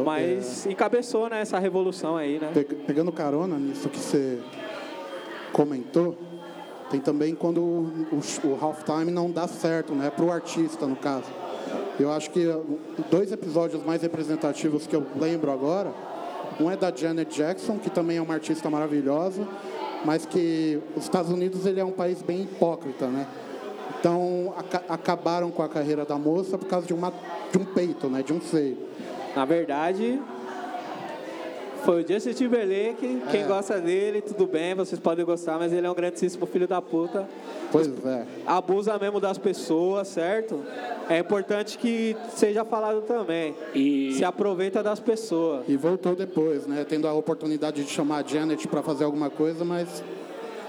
mas 0.06 0.66
é... 0.66 0.72
encabeçou 0.72 1.30
né, 1.30 1.42
essa 1.42 1.60
revolução 1.60 2.16
aí, 2.16 2.40
né? 2.40 2.52
Pegando 2.86 3.12
carona 3.12 3.58
nisso 3.58 3.90
que 3.90 3.98
você 3.98 4.40
comentou, 5.52 6.18
tem 6.90 7.00
também 7.00 7.36
quando 7.36 7.62
o, 7.62 8.22
o, 8.46 8.58
halftime 8.60 9.12
não 9.12 9.32
dá 9.32 9.48
certo, 9.48 9.94
né? 9.94 10.10
Para 10.10 10.26
o 10.26 10.32
artista, 10.32 10.86
no 10.86 10.96
caso. 10.96 11.43
Eu 12.00 12.12
acho 12.12 12.32
que 12.32 12.46
dois 13.12 13.32
episódios 13.32 13.84
mais 13.84 14.02
representativos 14.02 14.88
que 14.88 14.96
eu 14.96 15.06
lembro 15.20 15.52
agora, 15.52 15.92
um 16.60 16.70
é 16.70 16.76
da 16.76 16.92
Janet 16.94 17.36
Jackson, 17.36 17.78
que 17.78 17.90
também 17.90 18.18
é 18.18 18.22
uma 18.22 18.34
artista 18.34 18.70
maravilhosa, 18.70 19.48
mas 20.04 20.26
que 20.26 20.80
os 20.96 21.04
Estados 21.04 21.32
Unidos 21.32 21.66
ele 21.66 21.80
é 21.80 21.86
um 21.86 21.92
país 21.92 22.22
bem 22.22 22.42
hipócrita, 22.42 23.08
né? 23.08 23.28
Então 24.00 24.54
acabaram 24.90 25.50
com 25.52 25.62
a 25.62 25.70
carreira 25.70 26.04
da 26.04 26.18
moça 26.18 26.58
por 26.58 26.68
causa 26.68 26.86
de, 26.86 26.94
uma, 26.94 27.14
de 27.52 27.58
um 27.58 27.66
peito, 27.66 28.08
né? 28.08 28.22
De 28.22 28.34
um 28.34 28.42
seio. 28.42 28.78
Na 29.36 29.46
verdade, 29.46 30.20
foi 31.84 32.04
o 32.04 32.08
Justin 32.08 32.34
Timberlake. 32.34 33.22
Quem 33.30 33.42
é. 33.42 33.46
gosta 33.46 33.80
dele, 33.80 34.22
tudo 34.22 34.48
bem, 34.48 34.74
vocês 34.74 35.00
podem 35.00 35.26
gostar, 35.26 35.58
mas 35.58 35.72
ele 35.74 35.86
é 35.86 35.92
um 35.92 35.94
grandíssimo 35.94 36.46
filho 36.46 36.68
da 36.68 36.82
puta. 36.82 37.28
Pois 37.72 37.88
é. 38.06 38.26
Abusa 38.46 38.98
mesmo 38.98 39.20
das 39.20 39.38
pessoas, 39.38 40.08
certo? 40.08 40.62
É 41.10 41.20
importante 41.20 41.78
que 41.78 42.16
seja 42.30 42.64
falado 42.64 43.02
também. 43.02 43.56
E... 43.74 44.14
Se 44.14 44.24
aproveita 44.24 44.82
das 44.82 45.00
pessoas. 45.00 45.64
E 45.68 45.76
voltou 45.76 46.16
depois, 46.16 46.66
né? 46.68 46.86
Tendo 46.88 47.08
a 47.08 47.14
oportunidade 47.14 47.84
de 47.84 47.90
chamar 47.90 48.24
a 48.24 48.28
Janet 48.28 48.68
para 48.68 48.82
fazer 48.82 49.04
alguma 49.04 49.30
coisa, 49.30 49.66
mas 49.66 50.04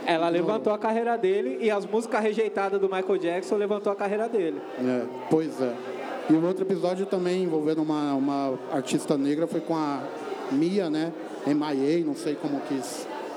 ela 0.06 0.28
levantou 0.28 0.72
a 0.72 0.78
carreira 0.78 1.16
dele 1.16 1.58
e 1.60 1.70
as 1.70 1.86
músicas 1.86 2.22
rejeitadas 2.22 2.80
do 2.80 2.88
Michael 2.88 3.18
Jackson 3.18 3.56
levantou 3.56 3.92
a 3.92 3.96
carreira 3.96 4.28
dele. 4.28 4.60
É, 4.78 5.02
pois 5.30 5.60
é. 5.60 5.74
E 6.28 6.32
o 6.32 6.46
outro 6.46 6.64
episódio 6.64 7.04
também 7.04 7.42
envolvendo 7.42 7.82
uma, 7.82 8.14
uma 8.14 8.58
artista 8.72 9.16
negra 9.16 9.46
foi 9.46 9.60
com 9.60 9.76
a 9.76 10.02
Mia, 10.52 10.88
né? 10.90 11.12
M.I.A., 11.46 12.04
não 12.04 12.14
sei 12.14 12.34
como 12.34 12.60
que 12.60 12.80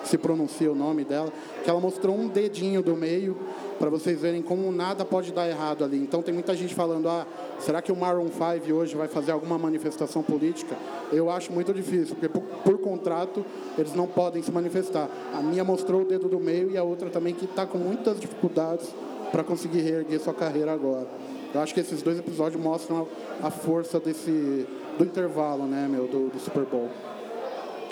se 0.08 0.18
pronuncia 0.18 0.72
o 0.72 0.76
nome 0.76 1.04
dela, 1.04 1.32
que 1.64 1.70
ela 1.70 1.80
mostrou 1.80 2.18
um 2.18 2.28
dedinho 2.28 2.82
do 2.82 2.96
meio 2.96 3.38
para 3.78 3.90
vocês 3.90 4.20
verem 4.20 4.42
como 4.42 4.72
nada 4.72 5.06
pode 5.06 5.32
dar 5.32 5.48
errado 5.48 5.84
ali. 5.84 5.98
Então 5.98 6.24
tem 6.24 6.34
muita 6.34 6.56
gente 6.56 6.74
falando, 6.74 7.08
ah, 7.10 7.28
será 7.60 7.82
que 7.82 7.92
o 7.92 7.96
Maroon 7.96 8.30
5 8.30 8.74
hoje 8.74 8.96
vai 8.96 9.08
fazer 9.08 9.32
alguma 9.32 9.58
manifestação 9.58 10.24
política? 10.24 10.76
Eu 11.12 11.30
acho 11.30 11.52
muito 11.52 11.74
difícil, 11.74 12.16
porque 12.16 12.30
por, 12.30 12.42
por 12.42 12.78
contrato 12.80 13.46
eles 13.78 13.94
não 13.94 14.08
podem 14.08 14.42
se 14.42 14.52
manifestar. 14.52 15.10
A 15.34 15.42
minha 15.42 15.64
mostrou 15.64 16.02
o 16.02 16.06
dedo 16.06 16.28
do 16.28 16.40
meio 16.40 16.72
e 16.72 16.78
a 16.78 16.84
outra 16.84 17.10
também 17.10 17.34
que 17.34 17.46
está 17.46 17.66
com 17.66 17.78
muitas 17.78 18.20
dificuldades 18.20 18.88
para 19.32 19.44
conseguir 19.44 19.82
reerguer 19.82 20.20
sua 20.20 20.34
carreira 20.34 20.72
agora. 20.72 21.08
Eu 21.54 21.62
acho 21.62 21.74
que 21.74 21.80
esses 21.80 22.02
dois 22.02 22.18
episódios 22.18 22.62
mostram 22.62 23.08
a, 23.42 23.48
a 23.48 23.52
força 23.52 24.00
desse 24.00 24.66
do 24.98 25.04
intervalo, 25.04 25.66
né, 25.66 25.88
meu, 25.90 26.08
do, 26.08 26.30
do, 26.30 26.40
Super 26.40 26.64
Bowl. 26.64 26.90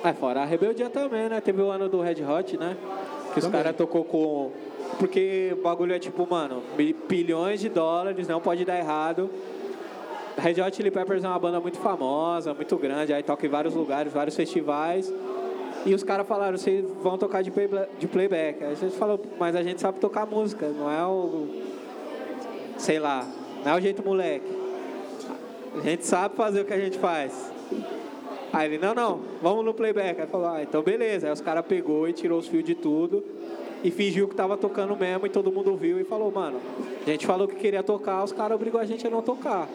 É, 0.04 0.14
fora 0.14 0.42
a 0.42 0.46
rebeldia 0.46 0.90
também, 0.90 1.30
né? 1.30 1.42
Teve 1.42 1.62
o 1.62 1.70
ano 1.70 1.88
do 1.88 2.02
Red 2.02 2.24
Hot, 2.24 2.58
né? 2.58 2.78
Que 3.34 3.42
também. 3.42 3.48
os 3.48 3.48
caras 3.48 3.76
tocou 3.76 4.04
com. 4.04 4.52
Porque 5.00 5.56
o 5.58 5.62
bagulho 5.62 5.94
é 5.94 6.00
tipo, 6.00 6.28
mano, 6.30 6.62
bilhões 7.08 7.60
de 7.60 7.70
dólares, 7.70 8.28
não 8.28 8.40
pode 8.40 8.64
dar 8.64 8.78
errado. 8.78 9.30
Red 10.38 10.62
Hot 10.62 10.76
Chili 10.76 10.92
Peppers 10.92 11.24
é 11.24 11.28
uma 11.28 11.40
banda 11.40 11.60
muito 11.60 11.78
famosa, 11.80 12.54
muito 12.54 12.78
grande, 12.78 13.14
aí 13.14 13.24
toca 13.24 13.46
em 13.46 13.50
vários 13.50 13.74
lugares, 13.74 14.12
vários 14.12 14.36
festivais. 14.36 15.12
E 15.86 15.94
os 15.94 16.04
caras 16.04 16.28
falaram, 16.28 16.58
vocês 16.58 16.84
vão 17.02 17.18
tocar 17.18 17.42
de, 17.42 17.52
de 18.00 18.08
playback. 18.08 18.64
Aí 18.64 18.72
a 18.72 18.76
gente 18.76 18.96
falou, 18.96 19.22
mas 19.40 19.56
a 19.56 19.64
gente 19.64 19.80
sabe 19.80 20.00
tocar 20.00 20.26
música, 20.26 20.68
não 20.68 20.92
é 20.92 21.06
o. 21.06 21.48
Sei 22.78 23.00
lá, 23.00 23.26
não 23.64 23.72
é 23.74 23.76
o 23.78 23.82
jeito 23.82 24.04
moleque. 24.04 24.65
A 25.78 25.82
gente 25.82 26.06
sabe 26.06 26.36
fazer 26.36 26.62
o 26.62 26.66
que 26.66 26.74
a 26.74 26.80
gente 26.80 26.98
faz. 26.98 27.52
Aí 28.52 28.74
ele, 28.74 28.78
não, 28.78 28.96
não, 28.96 29.22
vamos 29.42 29.66
no 29.66 29.74
playback. 29.74 30.22
Aí 30.22 30.28
falou, 30.28 30.48
ah, 30.48 30.64
então 30.64 30.82
beleza. 30.82 31.28
Aí 31.28 31.34
os 31.34 31.42
caras 31.42 31.66
pegou 31.66 32.08
e 32.08 32.14
tirou 32.14 32.40
os 32.40 32.48
fios 32.48 32.64
de 32.64 32.76
tudo 32.76 33.24
e 33.84 33.92
fingiu 33.92 34.28
que 34.28 34.34
tava 34.34 34.58
tocando 34.58 34.96
mesmo 34.96 35.28
e 35.28 35.30
todo 35.30 35.52
mundo 35.52 35.70
ouviu 35.70 36.00
e 36.00 36.04
falou, 36.04 36.32
mano, 36.32 36.60
a 37.06 37.10
gente 37.10 37.28
falou 37.28 37.48
que 37.48 37.56
queria 37.56 37.84
tocar, 37.84 38.24
os 38.24 38.32
caras 38.32 38.56
obrigou 38.56 38.82
a 38.82 38.86
gente 38.86 39.06
a 39.06 39.10
não 39.10 39.22
tocar. 39.22 39.68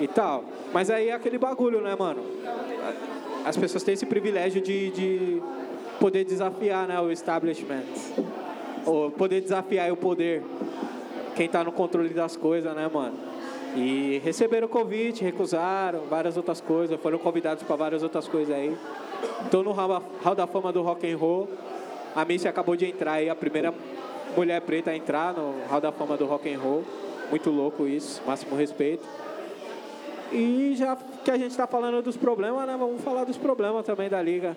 E 0.00 0.08
tal. 0.08 0.44
Mas 0.72 0.88
aí 0.88 1.08
é 1.08 1.12
aquele 1.12 1.36
bagulho, 1.36 1.82
né, 1.82 1.94
mano? 1.98 2.22
As 3.44 3.56
pessoas 3.56 3.82
têm 3.82 3.92
esse 3.92 4.06
privilégio 4.06 4.62
de, 4.62 4.90
de 4.90 5.42
poder 5.98 6.24
desafiar 6.24 6.88
né, 6.88 6.98
o 6.98 7.10
establishment. 7.10 7.82
Ou 8.86 9.10
poder 9.10 9.42
desafiar 9.42 9.92
o 9.92 9.96
poder. 9.96 10.42
Quem 11.36 11.44
está 11.44 11.62
no 11.62 11.72
controle 11.72 12.08
das 12.10 12.36
coisas, 12.36 12.74
né, 12.74 12.88
mano? 12.92 13.29
E 13.76 14.20
receberam 14.24 14.66
o 14.66 14.70
convite, 14.70 15.22
recusaram, 15.22 16.00
várias 16.08 16.36
outras 16.36 16.60
coisas, 16.60 17.00
foram 17.00 17.18
convidados 17.18 17.62
para 17.62 17.76
várias 17.76 18.02
outras 18.02 18.26
coisas 18.26 18.54
aí. 18.54 18.76
Estou 19.44 19.62
no 19.62 19.72
Hall 19.72 20.34
da 20.34 20.46
Fama 20.46 20.72
do 20.72 20.82
Rock 20.82 21.10
and 21.10 21.16
Roll. 21.16 21.48
A 22.14 22.24
Missy 22.24 22.48
acabou 22.48 22.74
de 22.76 22.86
entrar 22.86 23.12
aí, 23.12 23.30
a 23.30 23.36
primeira 23.36 23.72
mulher 24.36 24.60
preta 24.62 24.90
a 24.90 24.96
entrar 24.96 25.32
no 25.32 25.54
Hall 25.68 25.80
da 25.80 25.92
Fama 25.92 26.16
do 26.16 26.26
Rock 26.26 26.52
and 26.52 26.58
Roll. 26.58 26.84
Muito 27.30 27.48
louco 27.50 27.86
isso, 27.86 28.20
máximo 28.26 28.56
respeito. 28.56 29.04
E 30.32 30.74
já 30.76 30.96
que 31.24 31.30
a 31.30 31.36
gente 31.36 31.50
está 31.52 31.66
falando 31.66 32.02
dos 32.02 32.16
problemas, 32.16 32.66
né, 32.66 32.76
vamos 32.78 33.00
falar 33.02 33.24
dos 33.24 33.36
problemas 33.36 33.84
também 33.86 34.08
da 34.08 34.20
liga. 34.20 34.56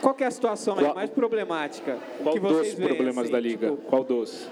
Qual 0.00 0.16
é 0.18 0.24
a 0.24 0.30
situação 0.30 0.76
mais 0.94 1.10
problemática 1.10 1.98
Qual 2.22 2.34
que 2.34 2.40
dos 2.40 2.52
vocês 2.52 2.74
veem? 2.74 2.88
problemas 2.88 3.24
assim, 3.24 3.32
da 3.32 3.40
liga? 3.40 3.70
tipo, 3.70 3.82
Qual 3.88 4.04
dos? 4.04 4.48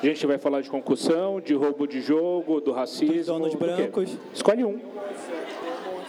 A 0.00 0.06
gente 0.06 0.26
vai 0.26 0.38
falar 0.38 0.60
de 0.60 0.70
concussão, 0.70 1.40
de 1.40 1.54
roubo 1.54 1.86
de 1.86 2.00
jogo, 2.00 2.60
do 2.60 2.70
racismo. 2.72 3.14
Dos 3.14 3.26
donos 3.26 3.52
do 3.52 3.58
quê? 3.58 3.64
brancos. 3.64 4.16
Escolhe 4.32 4.64
um. 4.64 4.78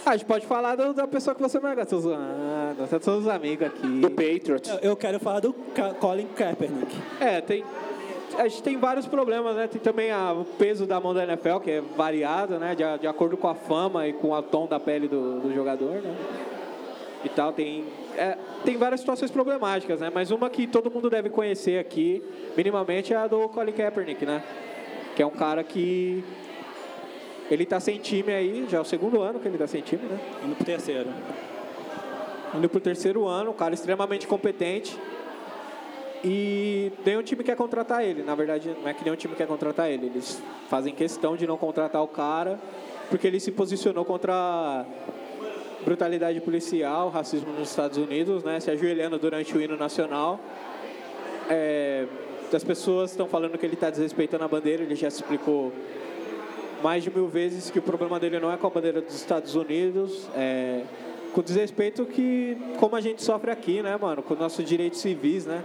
Ah, 0.06 0.12
a 0.12 0.18
gente 0.18 0.26
pode 0.26 0.46
falar 0.46 0.76
do- 0.76 0.94
da 0.94 1.08
pessoa 1.08 1.36
que 1.36 1.42
você 1.42 1.60
mais 1.60 1.76
gosta. 1.76 1.90
Tô 1.96 2.00
zoando, 2.02 2.88
tá 2.90 3.00
todos 3.00 3.22
os 3.26 3.28
amigos 3.28 3.68
aqui. 3.68 3.88
Do 3.88 4.10
Patriots. 4.12 4.72
Eu 4.82 4.96
quero 4.96 5.20
falar 5.20 5.40
do 5.40 5.54
Ka- 5.54 5.94
Colin 5.96 6.28
Kaepernick. 6.36 6.96
É, 7.20 7.42
tem. 7.42 7.64
A 8.38 8.48
gente 8.48 8.62
tem 8.64 8.78
vários 8.78 9.08
problemas, 9.08 9.56
né? 9.56 9.68
Tem 9.68 9.82
também 9.82 10.12
a- 10.12 10.34
o 10.34 10.46
peso 10.46 10.86
da 10.86 11.00
mão 11.00 11.14
da 11.14 11.24
NFL, 11.24 11.58
que 11.60 11.72
é 11.72 11.82
variado, 11.82 12.58
né? 12.60 12.76
De, 12.76 12.84
de 13.02 13.08
acordo 13.08 13.36
com 13.38 13.48
a 13.48 13.56
fama 13.56 14.08
e 14.08 14.14
com 14.14 14.32
o 14.32 14.42
tom 14.42 14.68
da 14.68 14.80
pele 14.80 15.08
do, 15.08 15.40
do 15.42 15.54
jogador, 15.54 15.96
né? 16.02 16.16
E 17.26 17.30
tal, 17.30 17.52
tem. 17.52 17.84
É, 18.20 18.38
tem 18.66 18.76
várias 18.76 19.00
situações 19.00 19.32
problemáticas, 19.32 20.02
né? 20.02 20.12
Mas 20.14 20.30
uma 20.30 20.50
que 20.50 20.68
todo 20.68 20.92
mundo 20.92 21.10
deve 21.10 21.30
conhecer 21.30 21.80
aqui, 21.80 22.22
minimamente, 22.56 23.14
é 23.14 23.18
a 23.18 23.28
do 23.28 23.48
Colin 23.48 23.72
Kaepernick, 23.72 24.26
né? 24.26 24.44
Que 25.16 25.24
é 25.24 25.26
um 25.26 25.32
cara 25.32 25.64
que. 25.64 26.24
Ele 27.50 27.66
tá 27.66 27.80
sem 27.80 27.98
time 27.98 28.32
aí, 28.32 28.68
já 28.70 28.78
é 28.78 28.82
o 28.82 28.86
segundo 28.86 29.22
ano 29.22 29.40
que 29.40 29.48
ele 29.48 29.58
tá 29.58 29.66
sem 29.66 29.82
time, 29.82 30.04
né? 30.04 30.20
Indo 30.46 30.56
pro 30.56 30.66
terceiro. 30.66 31.10
indo 32.54 32.70
pro 32.70 32.80
terceiro 32.80 33.26
ano, 33.26 33.52
um 33.52 33.54
cara 33.54 33.74
extremamente 33.74 34.28
competente. 34.28 35.00
E 36.24 36.92
nenhum 37.06 37.24
time 37.24 37.44
quer 37.44 37.56
contratar 37.56 38.04
ele. 38.04 38.22
Na 38.22 38.36
verdade, 38.36 38.76
não 38.82 38.90
é 38.90 38.94
que 38.94 39.04
nenhum 39.04 39.16
time 39.16 39.34
quer 39.34 39.48
contratar 39.48 39.90
ele. 39.90 40.08
Eles 40.08 40.42
fazem 40.70 40.94
questão 40.94 41.38
de 41.38 41.48
não 41.48 41.58
contratar 41.58 42.04
o 42.04 42.08
cara, 42.08 42.60
porque 43.10 43.26
ele 43.26 43.40
se 43.40 43.52
posicionou 43.52 44.04
contra 44.04 44.86
brutalidade 45.84 46.40
policial, 46.42 47.10
racismo 47.10 47.52
nos 47.54 47.70
Estados 47.70 47.98
Unidos, 47.98 48.44
né? 48.44 48.60
Se 48.60 48.70
ajoelhando 48.72 49.18
durante 49.18 49.56
o 49.56 49.62
hino 49.62 49.78
nacional. 49.78 50.40
É, 51.50 52.06
as 52.54 52.64
pessoas 52.64 53.12
estão 53.12 53.28
falando 53.28 53.58
que 53.58 53.66
ele 53.66 53.76
está 53.76 53.90
desrespeitando 53.90 54.44
a 54.44 54.48
bandeira, 54.48 54.84
ele 54.84 54.96
já 54.96 55.08
explicou 55.08 55.72
mais 56.82 57.04
de 57.04 57.12
mil 57.12 57.28
vezes 57.28 57.70
que 57.70 57.80
o 57.80 57.82
problema 57.82 58.20
dele 58.20 58.40
não 58.40 58.52
é 58.52 58.58
com 58.58 58.68
a 58.68 58.70
bandeira 58.70 59.02
dos 59.02 59.16
Estados 59.16 59.56
Unidos, 59.56 60.28
é 60.36 60.82
com 61.34 61.42
desrespeito 61.42 62.06
que 62.06 62.58
como 62.78 62.96
a 62.96 63.02
gente 63.02 63.22
sofre 63.22 63.52
aqui, 63.52 63.82
né, 63.82 63.96
mano, 63.98 64.24
com 64.24 64.34
nossos 64.36 64.66
direitos 64.66 65.00
civis, 65.00 65.46
né? 65.46 65.64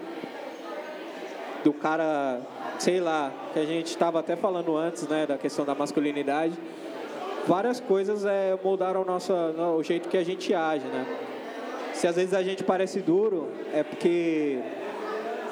Do 1.64 1.72
cara, 1.72 2.40
sei 2.78 3.00
lá, 3.00 3.32
que 3.52 3.58
a 3.58 3.64
gente 3.64 3.86
estava 3.86 4.20
até 4.20 4.36
falando 4.36 4.76
antes, 4.76 5.08
né, 5.08 5.26
da 5.26 5.38
questão 5.38 5.64
da 5.64 5.74
masculinidade. 5.74 6.54
Várias 7.46 7.78
coisas 7.78 8.24
é, 8.24 8.58
moldaram 8.62 9.02
o, 9.02 9.04
nosso, 9.04 9.32
o 9.32 9.82
jeito 9.82 10.08
que 10.08 10.16
a 10.16 10.24
gente 10.24 10.54
age, 10.54 10.86
né? 10.86 11.06
Se 11.92 12.06
às 12.06 12.16
vezes 12.16 12.32
a 12.32 12.42
gente 12.42 12.64
parece 12.64 13.00
duro, 13.00 13.48
é 13.72 13.82
porque 13.82 14.58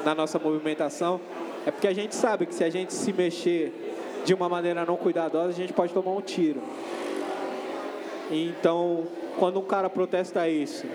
na 0.04 0.14
nossa 0.14 0.38
movimentação, 0.38 1.20
é 1.66 1.70
porque 1.70 1.86
a 1.86 1.92
gente 1.92 2.14
sabe 2.14 2.46
que 2.46 2.54
se 2.54 2.64
a 2.64 2.70
gente 2.70 2.92
se 2.92 3.12
mexer 3.12 3.72
de 4.24 4.32
uma 4.32 4.48
maneira 4.48 4.84
não 4.86 4.96
cuidadosa, 4.96 5.48
a 5.48 5.52
gente 5.52 5.72
pode 5.72 5.92
tomar 5.92 6.12
um 6.12 6.20
tiro. 6.20 6.62
Então, 8.30 9.06
quando 9.38 9.60
um 9.60 9.64
cara 9.64 9.90
protesta 9.90 10.48
isso, 10.48 10.86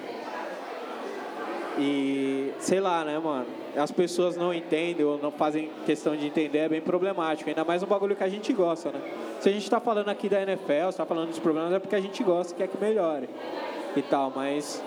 e 1.78 2.52
sei 2.60 2.80
lá, 2.80 3.06
né, 3.06 3.20
mano, 3.20 3.46
as 3.76 3.92
pessoas 3.92 4.36
não 4.36 4.52
entendem 4.52 5.06
ou 5.06 5.20
não 5.20 5.32
fazem 5.32 5.70
questão 5.86 6.16
de 6.16 6.26
entender, 6.26 6.60
é 6.60 6.70
bem 6.70 6.82
problemático. 6.82 7.50
Ainda 7.50 7.64
mais 7.64 7.84
um 7.84 7.86
bagulho 7.86 8.16
que 8.16 8.24
a 8.24 8.30
gente 8.30 8.52
gosta, 8.52 8.90
né? 8.92 9.00
Se 9.40 9.50
a 9.50 9.52
gente 9.52 9.70
tá 9.70 9.80
falando 9.80 10.10
aqui 10.10 10.28
da 10.28 10.42
NFL, 10.42 10.90
está 10.90 11.06
falando 11.06 11.30
dos 11.30 11.40
problemas, 11.40 11.72
é 11.72 11.80
porque 11.80 11.96
a 11.96 12.02
gente 12.02 12.24
gosta 12.24 12.54
e 12.54 12.56
quer 12.58 12.68
que 12.68 12.78
melhore 12.80 13.30
e 13.96 14.02
tal, 14.02 14.32
mas 14.36 14.82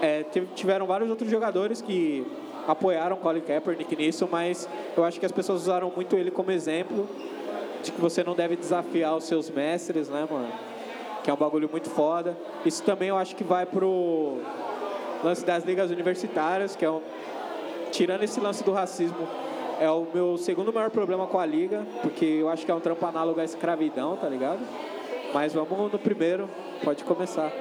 é, 0.00 0.22
tive- 0.24 0.46
tiveram 0.54 0.86
vários 0.86 1.10
outros 1.10 1.30
jogadores 1.30 1.82
que 1.82 2.26
apoiaram 2.66 3.16
Colin 3.16 3.42
Kaepernick 3.42 3.94
nisso, 3.96 4.26
mas 4.30 4.68
eu 4.96 5.04
acho 5.04 5.20
que 5.20 5.26
as 5.26 5.32
pessoas 5.32 5.62
usaram 5.62 5.92
muito 5.94 6.16
ele 6.16 6.30
como 6.30 6.50
exemplo 6.50 7.06
de 7.82 7.92
que 7.92 8.00
você 8.00 8.24
não 8.24 8.34
deve 8.34 8.56
desafiar 8.56 9.14
os 9.14 9.24
seus 9.24 9.50
mestres, 9.50 10.08
né, 10.08 10.26
mano? 10.30 10.48
Que 11.22 11.30
é 11.30 11.32
um 11.34 11.36
bagulho 11.36 11.68
muito 11.70 11.90
foda. 11.90 12.36
Isso 12.64 12.82
também 12.82 13.10
eu 13.10 13.16
acho 13.18 13.36
que 13.36 13.44
vai 13.44 13.66
pro 13.66 14.38
lance 15.22 15.44
das 15.44 15.64
ligas 15.64 15.90
universitárias, 15.90 16.74
que 16.74 16.84
é 16.84 16.90
um... 16.90 17.02
Tirando 17.92 18.22
esse 18.24 18.40
lance 18.40 18.64
do 18.64 18.72
racismo, 18.72 19.28
é 19.80 19.90
o 19.90 20.06
meu 20.12 20.36
segundo 20.36 20.72
maior 20.72 20.90
problema 20.90 21.26
com 21.26 21.38
a 21.38 21.46
liga, 21.46 21.86
porque 22.02 22.24
eu 22.24 22.48
acho 22.48 22.64
que 22.64 22.70
é 22.70 22.74
um 22.74 22.80
trampo 22.80 23.04
análogo 23.06 23.40
à 23.40 23.44
escravidão, 23.44 24.16
tá 24.16 24.28
ligado? 24.28 24.60
Mas 25.32 25.52
vamos 25.52 25.92
no 25.92 25.98
primeiro, 25.98 26.48
pode 26.82 27.02
começar. 27.04 27.52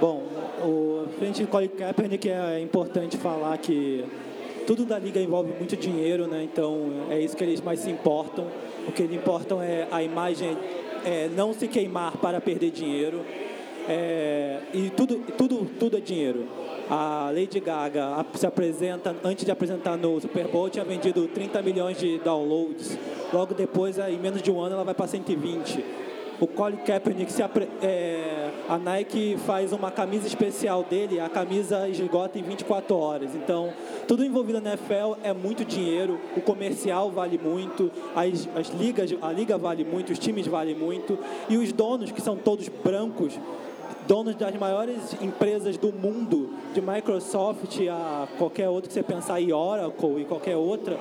Bom, 0.00 0.24
o 0.62 1.06
frente 1.18 1.42
de 1.42 1.46
Colin 1.46 1.68
Kaepernick 1.68 2.28
é 2.28 2.60
importante 2.60 3.16
falar 3.16 3.56
que 3.58 4.04
tudo 4.66 4.84
da 4.84 4.98
liga 4.98 5.20
envolve 5.20 5.52
muito 5.52 5.76
dinheiro, 5.76 6.26
né? 6.26 6.42
Então 6.42 7.06
é 7.10 7.20
isso 7.20 7.36
que 7.36 7.44
eles 7.44 7.60
mais 7.60 7.80
se 7.80 7.90
importam. 7.90 8.46
O 8.88 8.92
que 8.92 9.02
eles 9.02 9.16
importam 9.16 9.62
é 9.62 9.86
a 9.90 10.02
imagem, 10.02 10.56
é 11.04 11.28
não 11.36 11.52
se 11.52 11.68
queimar 11.68 12.16
para 12.16 12.40
perder 12.40 12.70
dinheiro. 12.70 13.20
É, 13.88 14.60
e 14.72 14.90
tudo, 14.90 15.18
tudo, 15.36 15.70
tudo 15.78 15.96
é 15.96 16.00
dinheiro. 16.00 16.46
A 16.90 17.30
Lady 17.34 17.60
Gaga 17.60 18.24
se 18.34 18.46
apresenta, 18.46 19.14
antes 19.24 19.44
de 19.44 19.50
apresentar 19.50 19.96
no 19.96 20.20
Super 20.20 20.48
Bowl, 20.48 20.68
tinha 20.68 20.84
vendido 20.84 21.26
30 21.28 21.62
milhões 21.62 21.98
de 21.98 22.18
downloads. 22.18 22.98
Logo 23.32 23.54
depois, 23.54 23.98
em 23.98 24.18
menos 24.18 24.42
de 24.42 24.50
um 24.50 24.60
ano, 24.60 24.74
ela 24.74 24.84
vai 24.84 24.94
para 24.94 25.06
120. 25.06 25.82
O 26.40 26.46
Colin 26.48 26.76
Kaepernick, 26.78 27.32
se 27.32 27.42
apre- 27.42 27.68
é, 27.80 28.50
a 28.68 28.76
Nike 28.76 29.36
faz 29.46 29.72
uma 29.72 29.90
camisa 29.90 30.26
especial 30.26 30.82
dele, 30.82 31.20
a 31.20 31.28
camisa 31.28 31.88
esgota 31.88 32.38
em 32.38 32.42
24 32.42 32.94
horas. 32.96 33.34
Então, 33.34 33.72
tudo 34.06 34.24
envolvido 34.24 34.60
na 34.60 34.70
NFL 34.72 35.14
é 35.22 35.32
muito 35.32 35.64
dinheiro, 35.64 36.18
o 36.36 36.40
comercial 36.40 37.10
vale 37.10 37.38
muito, 37.42 37.90
as, 38.16 38.48
as 38.56 38.68
ligas, 38.70 39.14
a 39.22 39.30
liga 39.32 39.56
vale 39.56 39.84
muito, 39.84 40.12
os 40.12 40.18
times 40.18 40.46
valem 40.46 40.74
muito, 40.74 41.16
e 41.48 41.56
os 41.56 41.72
donos, 41.72 42.10
que 42.10 42.20
são 42.20 42.36
todos 42.36 42.68
brancos, 42.68 43.38
donos 44.06 44.34
das 44.34 44.54
maiores 44.56 44.96
empresas 45.20 45.76
do 45.76 45.92
mundo, 45.92 46.50
de 46.72 46.80
Microsoft 46.80 47.78
a 47.90 48.26
qualquer 48.38 48.68
outra 48.68 48.88
que 48.88 48.94
você 48.94 49.02
pensar, 49.02 49.40
e 49.40 49.52
Oracle 49.52 50.22
e 50.22 50.24
qualquer 50.24 50.56
outra, 50.56 50.98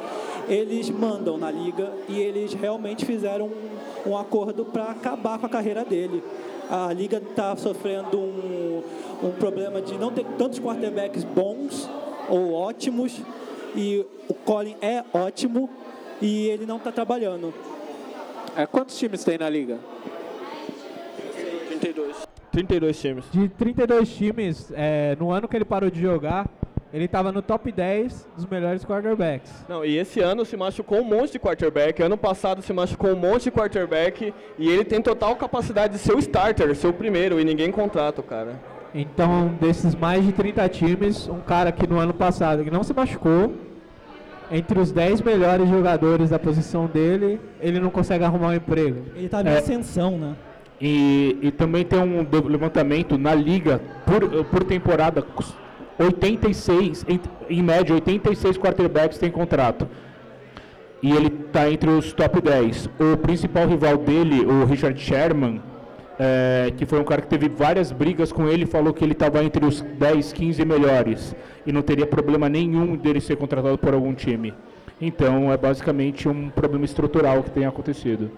eles 0.47 0.89
mandam 0.89 1.37
na 1.37 1.51
liga 1.51 1.91
e 2.07 2.19
eles 2.19 2.53
realmente 2.53 3.05
fizeram 3.05 3.47
um, 3.47 4.11
um 4.11 4.17
acordo 4.17 4.65
para 4.65 4.85
acabar 4.85 5.39
com 5.39 5.45
a 5.45 5.49
carreira 5.49 5.83
dele. 5.83 6.23
A 6.69 6.91
liga 6.93 7.17
está 7.17 7.55
sofrendo 7.55 8.17
um, 8.17 8.83
um 9.23 9.31
problema 9.31 9.81
de 9.81 9.97
não 9.97 10.11
ter 10.11 10.25
tantos 10.37 10.59
quarterbacks 10.59 11.23
bons 11.23 11.89
ou 12.29 12.53
ótimos, 12.53 13.21
e 13.75 14.05
o 14.29 14.33
Colin 14.33 14.75
é 14.81 15.03
ótimo 15.13 15.69
e 16.21 16.47
ele 16.47 16.65
não 16.65 16.77
está 16.77 16.91
trabalhando. 16.91 17.53
É, 18.55 18.65
quantos 18.65 18.97
times 18.97 19.23
tem 19.23 19.37
na 19.37 19.49
liga? 19.49 19.79
32. 22.53 22.97
32 22.97 22.99
times. 23.01 23.25
De 23.31 23.49
32 23.49 24.09
times, 24.15 24.71
é, 24.75 25.17
no 25.19 25.31
ano 25.31 25.47
que 25.47 25.55
ele 25.57 25.65
parou 25.65 25.89
de 25.89 25.99
jogar, 25.99 26.47
ele 26.93 27.05
estava 27.05 27.31
no 27.31 27.41
top 27.41 27.71
10 27.71 28.27
dos 28.35 28.45
melhores 28.45 28.85
quarterbacks. 28.85 29.51
Não, 29.67 29.83
e 29.83 29.97
esse 29.97 30.19
ano 30.19 30.45
se 30.45 30.55
machucou 30.55 30.99
um 30.99 31.03
monte 31.03 31.31
de 31.31 31.39
quarterback. 31.39 32.01
Ano 32.03 32.15
passado 32.17 32.61
se 32.61 32.71
machucou 32.71 33.11
um 33.11 33.15
monte 33.15 33.45
de 33.45 33.51
quarterback. 33.51 34.31
E 34.59 34.69
ele 34.69 34.83
tem 34.85 35.01
total 35.01 35.35
capacidade 35.35 35.93
de 35.93 35.99
ser 35.99 36.13
o 36.13 36.19
starter, 36.19 36.75
ser 36.75 36.87
o 36.87 36.93
primeiro. 36.93 37.39
E 37.39 37.43
ninguém 37.43 37.71
contrata 37.71 38.21
o 38.21 38.23
cara. 38.23 38.59
Então, 38.93 39.47
desses 39.59 39.95
mais 39.95 40.23
de 40.23 40.31
30 40.31 40.69
times, 40.69 41.27
um 41.27 41.39
cara 41.41 41.71
que 41.71 41.87
no 41.87 41.97
ano 41.97 42.13
passado 42.13 42.63
que 42.63 42.69
não 42.69 42.83
se 42.83 42.93
machucou, 42.93 43.51
entre 44.51 44.77
os 44.79 44.91
10 44.91 45.21
melhores 45.21 45.67
jogadores 45.67 46.29
da 46.29 46.37
posição 46.37 46.85
dele, 46.85 47.41
ele 47.59 47.79
não 47.79 47.89
consegue 47.89 48.23
arrumar 48.23 48.49
um 48.49 48.53
emprego. 48.53 49.03
Ele 49.15 49.25
está 49.25 49.41
em 49.41 49.47
É. 49.47 49.57
ascensão, 49.57 50.15
né? 50.19 50.35
E, 50.81 51.37
e 51.41 51.51
também 51.51 51.85
tem 51.85 51.99
um 51.99 52.27
levantamento 52.47 53.17
na 53.17 53.33
liga 53.33 53.81
por, 54.05 54.45
por 54.45 54.63
temporada. 54.63 55.25
86, 55.97 57.05
em, 57.07 57.19
em 57.49 57.61
média, 57.61 57.93
86 57.93 58.57
quarterbacks 58.57 59.17
têm 59.17 59.31
contrato. 59.31 59.87
E 61.01 61.11
ele 61.11 61.27
está 61.27 61.69
entre 61.69 61.89
os 61.89 62.13
top 62.13 62.41
10. 62.41 62.89
O 62.99 63.17
principal 63.17 63.67
rival 63.67 63.97
dele, 63.97 64.45
o 64.45 64.65
Richard 64.65 64.99
Sherman, 64.99 65.61
é, 66.19 66.71
que 66.75 66.85
foi 66.85 66.99
um 66.99 67.03
cara 67.03 67.21
que 67.21 67.27
teve 67.27 67.49
várias 67.49 67.91
brigas 67.91 68.31
com 68.31 68.47
ele, 68.47 68.65
falou 68.65 68.93
que 68.93 69.03
ele 69.03 69.13
estava 69.13 69.43
entre 69.43 69.65
os 69.65 69.81
10, 69.81 70.33
15 70.33 70.65
melhores 70.65 71.35
e 71.65 71.71
não 71.71 71.81
teria 71.81 72.05
problema 72.05 72.47
nenhum 72.47 72.95
dele 72.95 73.19
ser 73.19 73.35
contratado 73.35 73.77
por 73.77 73.93
algum 73.93 74.13
time. 74.13 74.53
Então 75.01 75.51
é 75.51 75.57
basicamente 75.57 76.29
um 76.29 76.49
problema 76.49 76.85
estrutural 76.85 77.43
que 77.43 77.51
tem 77.51 77.65
acontecido. 77.65 78.31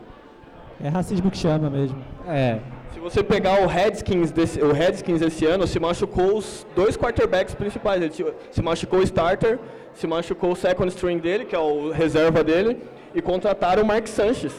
É 0.84 0.90
racismo 0.90 1.32
que 1.32 1.38
chama 1.38 1.70
mesmo. 1.70 1.98
É. 2.28 2.60
Se 2.94 3.00
você 3.00 3.24
pegar 3.24 3.62
o 3.62 3.68
Redskins, 3.68 4.32
desse, 4.32 4.62
o 4.62 4.72
Redskins 4.72 5.22
esse 5.22 5.46
ano, 5.46 5.68
se 5.68 5.80
machucou 5.80 6.38
os 6.38 6.66
dois 6.76 6.98
quarterbacks 6.98 7.54
principais. 7.54 8.02
Ele 8.02 8.34
se 8.52 8.62
machucou 8.62 9.00
o 9.00 9.04
starter, 9.04 9.60
se 9.94 10.08
machucou 10.08 10.52
o 10.52 10.56
second 10.56 10.90
string 10.90 11.20
dele, 11.20 11.46
que 11.46 11.56
é 11.56 11.60
o 11.60 11.92
reserva 11.92 12.44
dele, 12.44 12.82
e 13.14 13.22
contrataram 13.22 13.84
o 13.84 13.86
Mark 13.86 14.08
Sanchez. 14.08 14.54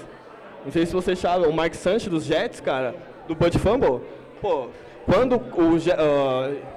Não 0.64 0.72
sei 0.72 0.86
se 0.86 0.92
você 0.92 1.14
sabe, 1.14 1.46
o 1.46 1.52
Mark 1.52 1.74
Sanchez 1.74 2.08
dos 2.08 2.24
Jets, 2.24 2.60
cara, 2.60 2.94
do 3.28 3.34
Bud 3.34 3.58
Fumble. 3.58 4.00
Pô, 4.40 4.66
quando 5.04 5.36
o... 5.36 5.76
Uh, 5.76 6.75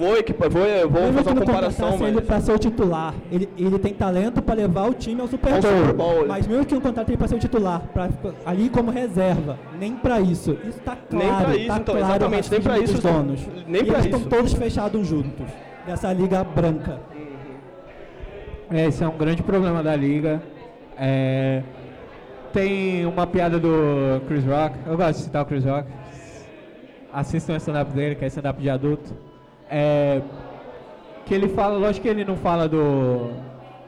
vou, 0.00 0.90
vou, 0.90 1.02
vou 1.02 1.12
fazer 1.12 1.30
uma 1.30 1.40
comparação, 1.40 1.98
mas... 1.98 2.08
ele 2.08 2.20
para 2.22 2.40
ser 2.40 2.52
o 2.52 2.58
titular. 2.58 3.14
Ele, 3.30 3.48
ele 3.58 3.78
tem 3.78 3.92
talento 3.92 4.40
para 4.40 4.54
levar 4.54 4.88
o 4.88 4.94
time 4.94 5.20
ao 5.20 5.28
Super 5.28 5.60
Bowl. 5.60 5.62
Super 5.62 5.92
Bowl 5.92 6.26
mas 6.26 6.46
mesmo 6.46 6.64
que 6.64 6.74
não 6.74 6.80
contrate 6.80 7.10
ele 7.10 7.18
para 7.18 7.28
ser 7.28 7.34
o 7.34 7.38
titular, 7.38 7.82
pra, 7.92 8.08
ali 8.46 8.70
como 8.70 8.90
reserva, 8.90 9.58
nem 9.78 9.94
para 9.94 10.20
isso. 10.20 10.52
Isso 10.66 10.78
está 10.78 10.96
claro. 10.96 11.26
Nem 11.26 11.44
para 11.44 11.56
isso, 11.56 11.66
tá 11.68 11.76
então, 11.78 11.94
claro 11.94 12.10
exatamente, 12.10 12.50
nem 12.50 12.60
para 12.60 12.78
isso. 12.78 12.94
Os 12.94 13.00
donos. 13.00 13.48
Nem 13.66 13.84
para 13.84 13.98
isso. 13.98 14.08
estão 14.08 14.20
todos 14.22 14.52
fechados 14.54 15.06
juntos, 15.06 15.46
dessa 15.86 16.12
liga 16.12 16.42
branca. 16.42 16.98
É, 18.70 18.86
esse 18.86 19.02
é 19.02 19.08
um 19.08 19.16
grande 19.16 19.42
problema 19.42 19.82
da 19.82 19.94
liga. 19.94 20.40
É, 20.96 21.62
tem 22.52 23.04
uma 23.04 23.26
piada 23.26 23.58
do 23.58 24.20
Chris 24.28 24.44
Rock. 24.44 24.76
Eu 24.86 24.96
gosto 24.96 25.18
de 25.18 25.24
citar 25.24 25.42
o 25.42 25.46
Chris 25.46 25.64
Rock. 25.64 25.88
Assistam 27.12 27.54
o 27.54 27.56
stand-up 27.56 27.92
dele, 27.92 28.14
que 28.14 28.24
é 28.24 28.28
stand-up 28.28 28.60
de 28.60 28.70
adulto. 28.70 29.29
É, 29.70 30.20
que 31.24 31.34
ele 31.34 31.48
fala, 31.48 31.78
lógico 31.78 32.02
que 32.02 32.08
ele 32.08 32.24
não 32.24 32.36
fala 32.36 32.68
do, 32.68 33.30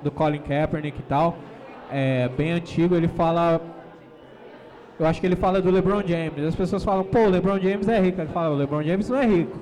do 0.02 0.10
Colin 0.10 0.38
Kaepernick 0.38 0.98
e 0.98 1.02
tal. 1.02 1.36
É 1.90 2.28
bem 2.28 2.52
antigo, 2.52 2.94
ele 2.94 3.08
fala. 3.08 3.60
Eu 4.98 5.06
acho 5.06 5.20
que 5.20 5.26
ele 5.26 5.36
fala 5.36 5.60
do 5.60 5.70
LeBron 5.70 6.02
James. 6.06 6.44
As 6.46 6.54
pessoas 6.54 6.84
falam, 6.84 7.02
pô, 7.02 7.18
o 7.20 7.28
LeBron 7.28 7.58
James 7.58 7.88
é 7.88 7.98
rico. 7.98 8.20
Ele 8.20 8.30
fala, 8.30 8.54
o 8.54 8.56
LeBron 8.56 8.82
James 8.82 9.08
não 9.08 9.18
é 9.18 9.26
rico. 9.26 9.58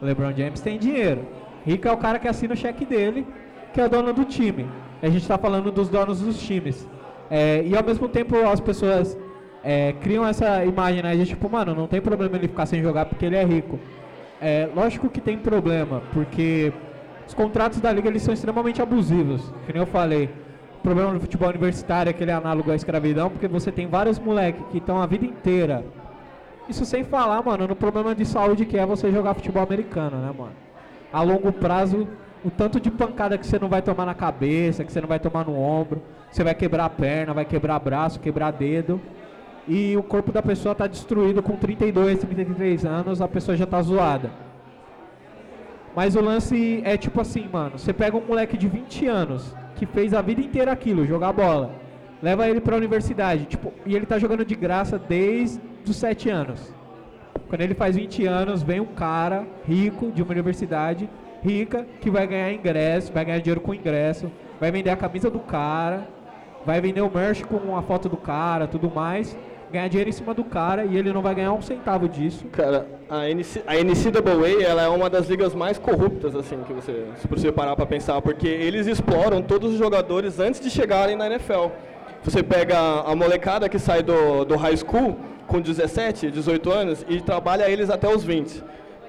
O 0.00 0.04
LeBron 0.04 0.32
James 0.32 0.60
tem 0.60 0.78
dinheiro. 0.78 1.26
Rico 1.66 1.86
é 1.86 1.92
o 1.92 1.96
cara 1.98 2.18
que 2.18 2.26
assina 2.26 2.54
o 2.54 2.56
cheque 2.56 2.86
dele, 2.86 3.26
que 3.74 3.80
é 3.80 3.84
o 3.84 3.88
dono 3.88 4.12
do 4.12 4.24
time. 4.24 4.66
A 5.02 5.06
gente 5.06 5.22
está 5.22 5.36
falando 5.36 5.70
dos 5.70 5.88
donos 5.88 6.20
dos 6.20 6.40
times. 6.40 6.88
É, 7.30 7.62
e 7.64 7.76
ao 7.76 7.84
mesmo 7.84 8.08
tempo 8.08 8.36
as 8.36 8.60
pessoas 8.60 9.18
é, 9.62 9.92
criam 10.00 10.26
essa 10.26 10.64
imagem, 10.64 11.02
né? 11.02 11.14
De 11.14 11.26
tipo, 11.26 11.50
mano, 11.50 11.74
não 11.74 11.86
tem 11.86 12.00
problema 12.00 12.36
ele 12.36 12.48
ficar 12.48 12.66
sem 12.66 12.82
jogar 12.82 13.04
porque 13.04 13.26
ele 13.26 13.36
é 13.36 13.44
rico. 13.44 13.78
É, 14.40 14.68
lógico 14.74 15.08
que 15.08 15.20
tem 15.20 15.36
problema, 15.36 16.02
porque 16.12 16.72
os 17.26 17.34
contratos 17.34 17.80
da 17.80 17.92
liga 17.92 18.08
eles 18.08 18.22
são 18.22 18.32
extremamente 18.32 18.80
abusivos, 18.80 19.42
que 19.66 19.72
nem 19.72 19.82
eu 19.82 19.86
falei. 19.86 20.30
O 20.78 20.80
problema 20.80 21.12
do 21.12 21.20
futebol 21.20 21.48
universitário 21.48 22.08
é 22.08 22.12
que 22.12 22.22
ele 22.22 22.30
é 22.30 22.34
análogo 22.34 22.70
à 22.70 22.76
escravidão, 22.76 23.28
porque 23.28 23.48
você 23.48 23.72
tem 23.72 23.88
vários 23.88 24.18
moleques 24.18 24.62
que 24.70 24.78
estão 24.78 25.02
a 25.02 25.06
vida 25.06 25.26
inteira. 25.26 25.84
Isso 26.68 26.84
sem 26.84 27.02
falar, 27.02 27.42
mano, 27.42 27.66
no 27.66 27.74
problema 27.74 28.14
de 28.14 28.24
saúde 28.24 28.64
que 28.64 28.78
é 28.78 28.86
você 28.86 29.10
jogar 29.10 29.34
futebol 29.34 29.62
americano, 29.62 30.18
né, 30.18 30.32
mano? 30.36 30.52
A 31.12 31.22
longo 31.22 31.52
prazo, 31.52 32.06
o 32.44 32.50
tanto 32.50 32.78
de 32.78 32.90
pancada 32.90 33.36
que 33.36 33.46
você 33.46 33.58
não 33.58 33.68
vai 33.68 33.82
tomar 33.82 34.06
na 34.06 34.14
cabeça, 34.14 34.84
que 34.84 34.92
você 34.92 35.00
não 35.00 35.08
vai 35.08 35.18
tomar 35.18 35.44
no 35.44 35.58
ombro, 35.58 36.00
você 36.30 36.44
vai 36.44 36.54
quebrar 36.54 36.84
a 36.84 36.90
perna, 36.90 37.34
vai 37.34 37.44
quebrar 37.44 37.78
braço, 37.80 38.20
quebrar 38.20 38.52
dedo. 38.52 39.00
E 39.68 39.94
o 39.96 40.02
corpo 40.02 40.32
da 40.32 40.42
pessoa 40.42 40.72
está 40.72 40.86
destruído 40.86 41.42
com 41.42 41.54
32, 41.54 42.20
33 42.20 42.86
anos, 42.86 43.20
a 43.20 43.28
pessoa 43.28 43.54
já 43.54 43.64
está 43.64 43.82
zoada. 43.82 44.30
Mas 45.94 46.16
o 46.16 46.22
lance 46.22 46.80
é 46.84 46.96
tipo 46.96 47.20
assim, 47.20 47.46
mano, 47.52 47.78
você 47.78 47.92
pega 47.92 48.16
um 48.16 48.24
moleque 48.24 48.56
de 48.56 48.66
20 48.66 49.06
anos 49.06 49.54
que 49.76 49.84
fez 49.84 50.14
a 50.14 50.22
vida 50.22 50.40
inteira 50.40 50.72
aquilo, 50.72 51.04
jogar 51.04 51.32
bola. 51.32 51.74
Leva 52.22 52.48
ele 52.48 52.60
para 52.60 52.74
a 52.74 52.78
universidade, 52.78 53.44
tipo, 53.44 53.72
e 53.84 53.94
ele 53.94 54.06
tá 54.06 54.18
jogando 54.18 54.44
de 54.44 54.54
graça 54.54 54.98
desde 54.98 55.60
os 55.86 55.96
7 55.96 56.30
anos. 56.30 56.74
Quando 57.48 57.60
ele 57.60 57.74
faz 57.74 57.94
20 57.94 58.26
anos, 58.26 58.62
vem 58.62 58.80
um 58.80 58.86
cara 58.86 59.46
rico 59.66 60.10
de 60.10 60.22
uma 60.22 60.32
universidade 60.32 61.08
rica 61.42 61.86
que 62.00 62.10
vai 62.10 62.26
ganhar 62.26 62.52
ingresso, 62.52 63.12
vai 63.12 63.24
ganhar 63.24 63.38
dinheiro 63.38 63.60
com 63.60 63.74
ingresso, 63.74 64.30
vai 64.58 64.70
vender 64.70 64.90
a 64.90 64.96
camisa 64.96 65.30
do 65.30 65.38
cara, 65.38 66.08
vai 66.66 66.80
vender 66.80 67.00
o 67.00 67.10
merch 67.10 67.44
com 67.44 67.76
a 67.76 67.82
foto 67.82 68.08
do 68.08 68.16
cara, 68.16 68.66
tudo 68.66 68.90
mais, 68.90 69.36
ganhar 69.70 69.88
dinheiro 69.88 70.08
em 70.10 70.12
cima 70.12 70.34
do 70.34 70.44
cara 70.44 70.84
e 70.84 70.96
ele 70.96 71.12
não 71.12 71.22
vai 71.22 71.34
ganhar 71.34 71.52
um 71.52 71.62
centavo 71.62 72.08
disso. 72.08 72.44
Cara, 72.46 72.86
a, 73.08 73.28
NC, 73.28 73.62
a 73.66 73.74
NCAA 73.74 74.62
ela 74.62 74.82
é 74.82 74.88
uma 74.88 75.10
das 75.10 75.28
ligas 75.28 75.54
mais 75.54 75.78
corruptas, 75.78 76.34
assim, 76.34 76.62
que 76.66 76.72
você, 76.72 77.06
se 77.16 77.28
você 77.28 77.52
parar 77.52 77.76
para 77.76 77.86
pensar, 77.86 78.20
porque 78.22 78.48
eles 78.48 78.86
exploram 78.86 79.42
todos 79.42 79.72
os 79.72 79.78
jogadores 79.78 80.38
antes 80.40 80.60
de 80.60 80.70
chegarem 80.70 81.16
na 81.16 81.26
NFL. 81.26 81.68
Você 82.24 82.42
pega 82.42 82.78
a 82.78 83.14
molecada 83.14 83.68
que 83.68 83.78
sai 83.78 84.02
do, 84.02 84.44
do 84.44 84.56
high 84.56 84.76
school 84.76 85.16
com 85.46 85.60
17, 85.60 86.30
18 86.30 86.70
anos 86.70 87.06
e 87.08 87.20
trabalha 87.20 87.70
eles 87.70 87.90
até 87.90 88.08
os 88.08 88.24
20. 88.24 88.62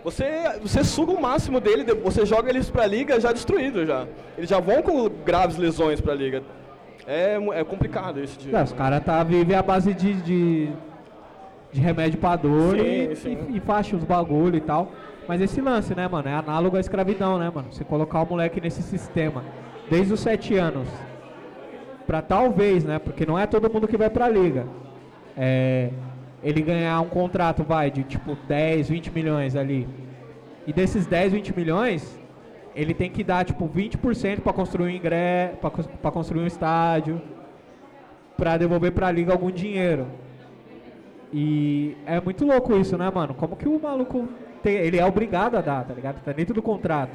Você, 0.04 0.26
você 0.62 0.84
suga 0.84 1.12
o 1.12 1.22
máximo 1.22 1.60
dele, 1.60 1.84
você 1.95 2.26
joga 2.26 2.50
eles 2.50 2.69
para 2.69 2.84
a 2.84 2.88
liga 2.88 3.19
já 3.19 3.34
destruído 3.34 3.86
já. 3.86 4.08
Eles 4.38 4.50
já 4.50 4.60
vão 4.60 4.82
com 4.82 5.10
graves 5.10 5.58
lesões 5.58 6.00
para 6.00 6.13
a 6.13 6.15
liga. 6.15 6.41
É, 7.12 7.39
é 7.60 7.63
complicado 7.63 8.24
isso. 8.24 8.38
De... 8.38 8.56
É, 8.56 8.62
os 8.62 8.72
caras 8.72 9.04
tá, 9.04 9.24
vivem 9.24 9.56
à 9.56 9.63
base 9.63 9.95
de, 9.95 10.13
de, 10.22 10.69
de 11.72 11.82
remédio 11.82 12.19
para 12.19 12.36
dor 12.36 12.78
sim, 12.78 12.86
e, 12.86 13.15
sim. 13.15 13.38
e, 13.50 13.58
e 13.58 13.60
faixa 13.60 13.95
os 13.95 14.04
bagulho 14.04 14.56
e 14.56 14.62
tal. 14.62 14.91
Mas 15.28 15.41
esse 15.41 15.60
lance, 15.60 15.95
né, 15.95 16.08
mano, 16.08 16.30
é 16.30 16.36
análogo 16.36 16.78
à 16.78 16.80
escravidão, 16.80 17.39
né, 17.39 17.52
mano? 17.54 17.74
Você 17.74 17.84
colocar 17.84 18.22
o 18.22 18.28
moleque 18.28 18.62
nesse 18.62 18.84
sistema 18.84 19.43
desde 19.89 20.13
os 20.13 20.19
sete 20.19 20.56
anos 20.56 20.88
para 22.06 22.22
talvez, 22.22 22.86
né, 22.86 23.00
porque 23.00 23.26
não 23.26 23.38
é 23.39 23.48
todo 23.48 23.74
mundo 23.74 23.88
que 23.88 23.98
vai 23.98 24.10
pra 24.12 24.30
liga. 24.30 24.67
É, 25.36 25.89
ele 26.43 26.62
ganhar 26.62 27.02
um 27.02 27.10
contrato, 27.10 27.63
vai, 27.63 27.89
de 27.89 28.04
tipo 28.04 28.38
10, 28.48 28.88
20 28.88 29.12
milhões 29.12 29.56
ali. 29.56 29.88
E 30.67 30.72
desses 30.72 31.08
10, 31.08 31.34
20 31.34 31.58
milhões, 31.58 32.18
ele 32.82 32.94
tem 32.94 33.10
que 33.10 33.24
dar 33.24 33.44
tipo 33.44 33.68
20% 33.68 34.42
para 34.42 34.54
construir 34.54 34.86
um 34.86 34.89
ingresso, 34.89 35.58
para 35.58 36.12
construir 36.12 36.44
um 36.44 36.48
estádio, 36.48 37.22
para 38.38 38.58
devolver 38.58 38.92
para 38.92 39.08
a 39.08 39.12
liga 39.12 39.32
algum 39.34 39.52
dinheiro. 39.52 40.08
E 41.32 41.96
é 42.06 42.20
muito 42.20 42.46
louco 42.46 42.76
isso, 42.76 42.98
né, 42.98 43.12
mano? 43.13 43.34
Como 43.34 43.56
que 43.56 43.68
o 43.68 43.80
maluco 43.80 44.28
tem, 44.63 44.76
ele 44.76 44.98
é 44.98 45.06
obrigado 45.06 45.56
a 45.56 45.62
dar, 45.62 45.84
tá 45.84 45.94
ligado? 45.94 46.24
Tá 46.24 46.32
dentro 46.32 46.54
do 46.54 46.62
contrato. 46.62 47.12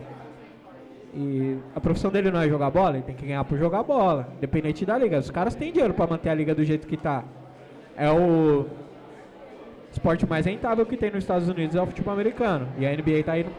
E 1.15 1.57
a 1.75 1.81
profissão 1.81 2.11
dele 2.11 2.31
não 2.31 2.41
é 2.41 2.49
jogar 2.49 2.71
bola, 2.71 2.97
ele 2.97 3.05
tem 3.05 3.15
que 3.15 3.25
ganhar 3.25 3.45
por 3.45 3.57
jogar 3.57 3.83
bola, 3.83 4.29
independente 4.37 4.85
da 4.85 4.99
liga. 4.99 5.19
Os 5.19 5.31
caras 5.31 5.55
têm 5.55 5.73
dinheiro 5.73 5.95
para 5.95 6.07
manter 6.07 6.29
a 6.29 6.35
liga 6.35 6.55
do 6.55 6.65
jeito 6.65 6.87
que 6.87 6.97
tá. 6.97 7.25
É 7.97 8.11
o 8.11 8.67
esporte 9.93 10.27
mais 10.27 10.45
rentável 10.45 10.85
que 10.85 10.97
tem 10.97 11.11
nos 11.11 11.23
Estados 11.23 11.49
Unidos 11.49 11.77
é 11.77 11.81
o 11.81 11.87
futebol 11.87 12.13
americano. 12.13 12.69
E 12.79 12.87
a 12.87 12.91
NBA 12.91 13.23
tá 13.25 13.39
indo, 13.39 13.51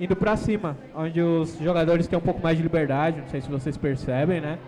indo 0.00 0.16
pra 0.16 0.34
cima, 0.34 0.76
onde 0.96 1.20
os 1.20 1.58
jogadores 1.58 2.08
têm 2.08 2.18
um 2.18 2.22
pouco 2.22 2.40
mais 2.40 2.56
de 2.56 2.62
liberdade, 2.62 3.20
não 3.20 3.28
sei 3.28 3.42
se 3.42 3.50
vocês 3.50 3.76
percebem, 3.76 4.40
né? 4.40 4.58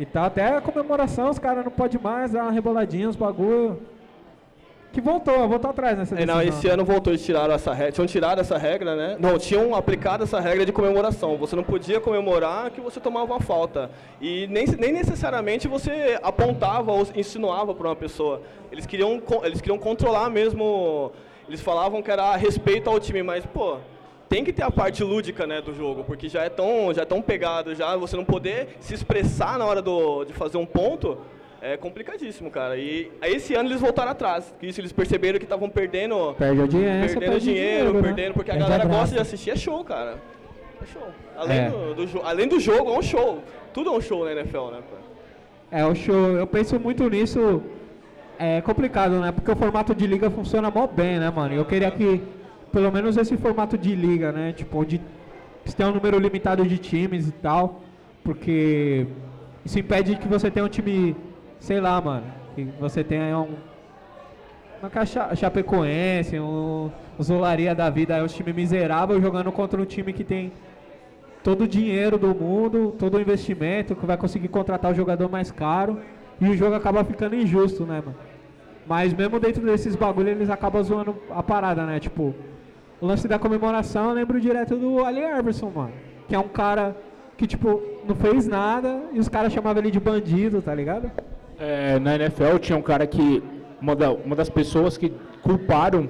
E 0.00 0.06
tá 0.06 0.24
até 0.24 0.56
a 0.56 0.60
comemoração, 0.60 1.28
os 1.28 1.38
caras 1.38 1.62
não 1.62 1.70
podem 1.70 2.00
mais 2.00 2.32
dar 2.32 2.44
uma 2.44 2.50
reboladinha, 2.50 3.08
os 3.08 3.14
bagulho. 3.14 3.78
Que 4.90 5.00
voltou, 5.00 5.48
voltou 5.48 5.70
atrás 5.70 5.96
nessa 5.96 6.14
decisão. 6.14 6.40
É, 6.40 6.44
não, 6.44 6.46
esse 6.46 6.68
ano 6.68 6.84
voltou, 6.84 7.12
eles 7.12 7.24
tiraram 7.24 7.54
essa 7.54 7.72
regra. 7.72 7.92
Tinham 7.92 8.06
tirado 8.06 8.40
essa 8.40 8.58
regra, 8.58 8.94
né? 8.94 9.16
Não, 9.18 9.38
tinham 9.38 9.74
aplicado 9.74 10.24
essa 10.24 10.38
regra 10.38 10.66
de 10.66 10.72
comemoração. 10.72 11.38
Você 11.38 11.56
não 11.56 11.62
podia 11.62 11.98
comemorar 11.98 12.70
que 12.70 12.80
você 12.80 13.00
tomava 13.00 13.32
uma 13.32 13.40
falta. 13.40 13.90
E 14.20 14.46
nem, 14.48 14.66
nem 14.66 14.92
necessariamente 14.92 15.66
você 15.66 16.18
apontava 16.22 16.92
ou 16.92 17.06
insinuava 17.14 17.74
para 17.74 17.88
uma 17.88 17.96
pessoa. 17.96 18.42
Eles 18.70 18.84
queriam, 18.84 19.22
eles 19.44 19.62
queriam 19.62 19.78
controlar 19.78 20.28
mesmo. 20.28 21.10
Eles 21.48 21.62
falavam 21.62 22.02
que 22.02 22.10
era 22.10 22.36
respeito 22.36 22.90
ao 22.90 23.00
time, 23.00 23.22
mas, 23.22 23.46
pô, 23.46 23.78
tem 24.32 24.42
que 24.42 24.52
ter 24.52 24.62
a 24.62 24.70
parte 24.70 25.04
lúdica 25.04 25.46
né, 25.46 25.60
do 25.60 25.74
jogo, 25.74 26.04
porque 26.04 26.26
já 26.26 26.42
é 26.42 26.48
tão, 26.48 26.92
já 26.94 27.02
é 27.02 27.04
tão 27.04 27.20
pegado, 27.20 27.74
já 27.74 27.94
você 27.96 28.16
não 28.16 28.24
poder 28.24 28.76
se 28.80 28.94
expressar 28.94 29.58
na 29.58 29.66
hora 29.66 29.82
do, 29.82 30.24
de 30.24 30.32
fazer 30.32 30.56
um 30.56 30.64
ponto 30.64 31.18
é 31.60 31.76
complicadíssimo, 31.76 32.50
cara. 32.50 32.76
E 32.76 33.12
esse 33.22 33.54
ano 33.54 33.68
eles 33.68 33.80
voltaram 33.80 34.10
atrás. 34.10 34.52
Isso 34.60 34.80
eles 34.80 34.90
perceberam 34.90 35.38
que 35.38 35.44
estavam 35.44 35.68
perdendo. 35.70 36.34
Perde 36.36 36.60
audiência, 36.60 37.20
perdendo 37.20 37.30
perde 37.30 37.44
dinheiro, 37.44 37.76
dinheiro 37.76 37.94
né? 37.94 38.02
perdendo, 38.02 38.34
porque 38.34 38.50
perde 38.50 38.64
a 38.64 38.68
galera 38.68 38.84
a 38.88 38.92
gosta 38.98 39.14
de 39.14 39.20
assistir, 39.20 39.50
é 39.50 39.56
show, 39.56 39.84
cara. 39.84 40.18
É 40.82 40.86
show. 40.86 41.08
Além, 41.36 41.58
é. 41.58 41.70
Do, 41.70 42.06
do, 42.06 42.22
além 42.22 42.48
do 42.48 42.58
jogo, 42.58 42.90
é 42.90 42.98
um 42.98 43.02
show. 43.02 43.44
Tudo 43.72 43.90
é 43.90 43.92
um 43.92 44.00
show 44.00 44.24
na 44.24 44.32
NFL, 44.32 44.70
né? 44.72 44.78
É, 45.70 45.84
o 45.84 45.94
show. 45.94 46.36
Eu 46.36 46.46
penso 46.48 46.80
muito 46.80 47.08
nisso. 47.08 47.62
É 48.38 48.60
complicado, 48.62 49.20
né? 49.20 49.30
Porque 49.30 49.52
o 49.52 49.54
formato 49.56 49.94
de 49.94 50.04
liga 50.04 50.28
funciona 50.30 50.68
mó 50.68 50.88
bem, 50.88 51.20
né, 51.20 51.30
mano? 51.30 51.54
Eu 51.54 51.64
queria 51.64 51.92
que, 51.92 52.20
pelo 52.72 52.90
menos 52.92 53.16
esse 53.16 53.36
formato 53.36 53.76
de 53.78 53.94
liga, 53.94 54.32
né? 54.32 54.52
Tipo, 54.52 54.78
onde 54.80 55.00
você 55.64 55.76
tem 55.76 55.86
um 55.86 55.92
número 55.92 56.18
limitado 56.18 56.66
de 56.66 56.78
times 56.78 57.28
e 57.28 57.32
tal. 57.32 57.82
Porque 58.24 59.06
isso 59.64 59.78
impede 59.78 60.16
que 60.16 60.28
você 60.28 60.50
tenha 60.50 60.66
um 60.66 60.68
time 60.68 61.16
sei 61.60 61.80
lá, 61.80 62.00
mano, 62.00 62.26
que 62.54 62.64
você 62.80 63.04
tenha 63.04 63.38
um, 63.38 63.54
Não 64.82 64.90
que 64.90 64.98
a 64.98 65.06
Cha- 65.06 65.26
a 65.30 65.34
Chapecoense, 65.36 66.38
o, 66.38 66.90
o 67.18 67.22
Zolaria 67.22 67.74
da 67.74 67.88
vida 67.88 68.16
é 68.16 68.22
um 68.22 68.26
time 68.26 68.52
miserável 68.52 69.20
jogando 69.20 69.52
contra 69.52 69.80
um 69.80 69.84
time 69.84 70.12
que 70.12 70.24
tem 70.24 70.52
todo 71.42 71.62
o 71.62 71.68
dinheiro 71.68 72.18
do 72.18 72.34
mundo, 72.34 72.94
todo 72.98 73.16
o 73.16 73.20
investimento, 73.20 73.94
que 73.96 74.06
vai 74.06 74.16
conseguir 74.16 74.48
contratar 74.48 74.92
o 74.92 74.94
jogador 74.94 75.28
mais 75.30 75.50
caro 75.50 76.00
e 76.40 76.48
o 76.48 76.56
jogo 76.56 76.74
acaba 76.74 77.04
ficando 77.04 77.34
injusto, 77.36 77.84
né, 77.86 78.00
mano? 78.04 78.16
Mas 78.86 79.12
mesmo 79.14 79.38
dentro 79.40 79.62
desses 79.64 79.96
bagulho 79.96 80.30
eles 80.30 80.50
acabam 80.50 80.82
zoando 80.82 81.16
a 81.30 81.42
parada, 81.42 81.86
né? 81.86 82.00
Tipo, 82.00 82.34
o 83.02 83.06
lance 83.06 83.26
da 83.28 83.38
comemoração 83.38 84.08
eu 84.10 84.14
lembro 84.14 84.40
direto 84.40 84.76
do 84.76 85.04
Ali 85.04 85.20
Iverson, 85.20 85.70
mano. 85.74 85.92
Que 86.28 86.34
é 86.34 86.38
um 86.38 86.48
cara 86.48 86.96
que, 87.36 87.46
tipo, 87.46 87.82
não 88.08 88.14
fez 88.14 88.46
nada 88.46 89.02
e 89.12 89.18
os 89.18 89.28
caras 89.28 89.52
chamavam 89.52 89.82
ele 89.82 89.90
de 89.90 90.00
bandido, 90.00 90.62
tá 90.62 90.74
ligado? 90.74 91.10
É, 91.58 91.98
na 91.98 92.14
NFL 92.14 92.56
tinha 92.60 92.78
um 92.78 92.82
cara 92.82 93.06
que. 93.06 93.42
Uma, 93.80 93.96
da- 93.96 94.12
uma 94.12 94.36
das 94.36 94.48
pessoas 94.48 94.96
que 94.96 95.12
culparam 95.42 96.08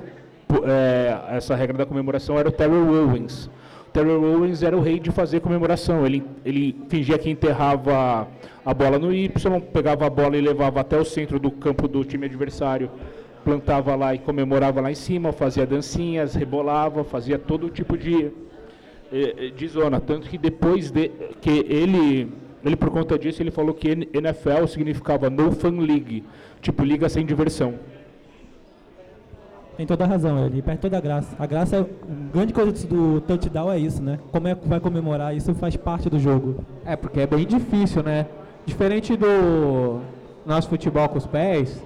é, 0.65 1.37
essa 1.37 1.55
regra 1.55 1.79
da 1.79 1.87
comemoração 1.87 2.39
era 2.39 2.49
o 2.49 2.53
Terrell 2.53 2.87
Owens. 3.09 3.47
O 3.89 3.91
Terrell 3.93 4.23
Owens 4.23 4.63
era 4.63 4.77
o 4.77 4.81
rei 4.81 5.01
de 5.01 5.11
fazer 5.11 5.41
comemoração. 5.41 6.05
Ele, 6.05 6.23
ele 6.45 6.77
fingia 6.91 7.17
que 7.19 7.31
enterrava 7.31 8.29
a 8.65 8.75
bola 8.75 8.99
no 8.99 9.13
Y, 9.13 9.61
pegava 9.73 10.07
a 10.07 10.11
bola 10.11 10.37
e 10.37 10.41
levava 10.43 10.81
até 10.81 10.99
o 10.99 11.05
centro 11.05 11.39
do 11.41 11.51
campo 11.51 11.89
do 11.89 12.05
time 12.05 12.27
adversário, 12.27 12.91
plantava 13.45 13.95
lá 13.95 14.15
e 14.15 14.19
comemorava 14.19 14.81
lá 14.81 14.91
em 14.91 14.95
cima, 14.95 15.33
fazia 15.33 15.67
dancinhas, 15.67 16.35
rebolava, 16.35 17.05
fazia 17.05 17.39
todo 17.39 17.69
tipo 17.71 17.97
de, 17.97 18.27
eh, 19.13 19.35
eh, 19.39 19.51
de 19.51 19.69
zona. 19.69 20.01
Tanto 20.01 20.29
que 20.29 20.39
depois 20.39 20.91
de, 20.91 21.09
que 21.41 21.51
ele, 21.69 22.33
ele, 22.65 22.77
por 22.77 22.91
conta 22.91 23.19
disso, 23.19 23.43
ele 23.43 23.51
falou 23.51 23.75
que 23.75 23.89
NFL 24.13 24.67
significava 24.69 25.29
No 25.29 25.53
Fun 25.53 25.81
League, 25.81 26.25
tipo 26.61 26.85
liga 26.85 27.09
sem 27.09 27.25
diversão. 27.27 27.75
Tem 29.77 29.87
toda 29.87 30.05
a 30.05 30.07
razão, 30.07 30.45
ele 30.47 30.61
perde 30.61 30.81
toda 30.83 30.99
a 30.99 31.01
graça. 31.01 31.35
A 31.39 31.47
graça, 31.47 31.77
é- 31.77 31.81
a 31.81 32.33
grande 32.35 32.53
coisa 32.53 32.71
do- 32.87 33.15
do 33.15 33.21
touchdown 33.23 33.73
é 33.73 33.79
isso, 33.79 34.03
né? 34.03 34.19
Como 34.31 34.47
é 34.47 34.55
que 34.55 34.69
vai 34.69 34.79
comemorar, 34.79 35.35
isso 35.35 35.55
faz 35.55 35.75
parte 35.77 36.11
do 36.11 36.19
jogo. 36.19 36.57
É, 36.85 36.95
porque 36.95 37.21
é 37.21 37.27
bem 37.27 37.47
difícil, 37.47 38.03
né? 38.03 38.27
Diferente 38.67 39.17
do 39.17 40.01
nosso 40.45 40.69
futebol 40.69 41.09
com 41.09 41.17
os 41.19 41.27
pés, 41.27 41.83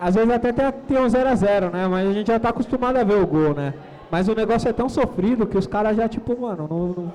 às 0.00 0.14
vezes 0.14 0.30
até 0.30 0.52
tem, 0.52 0.98
um 0.98 1.06
0x0, 1.06 1.70
né? 1.72 1.86
Mas 1.88 2.08
a 2.08 2.12
gente 2.12 2.26
já 2.26 2.38
tá 2.38 2.48
acostumado 2.50 2.96
a 2.96 3.04
ver 3.04 3.14
o 3.20 3.26
gol, 3.26 3.54
né? 3.54 3.74
Mas 4.10 4.28
o 4.28 4.34
negócio 4.34 4.68
é 4.68 4.72
tão 4.72 4.88
sofrido 4.88 5.46
que 5.46 5.58
os 5.58 5.66
caras 5.66 5.96
já, 5.96 6.08
tipo, 6.08 6.40
mano, 6.40 6.66
não, 6.70 6.78
não- 6.88 7.12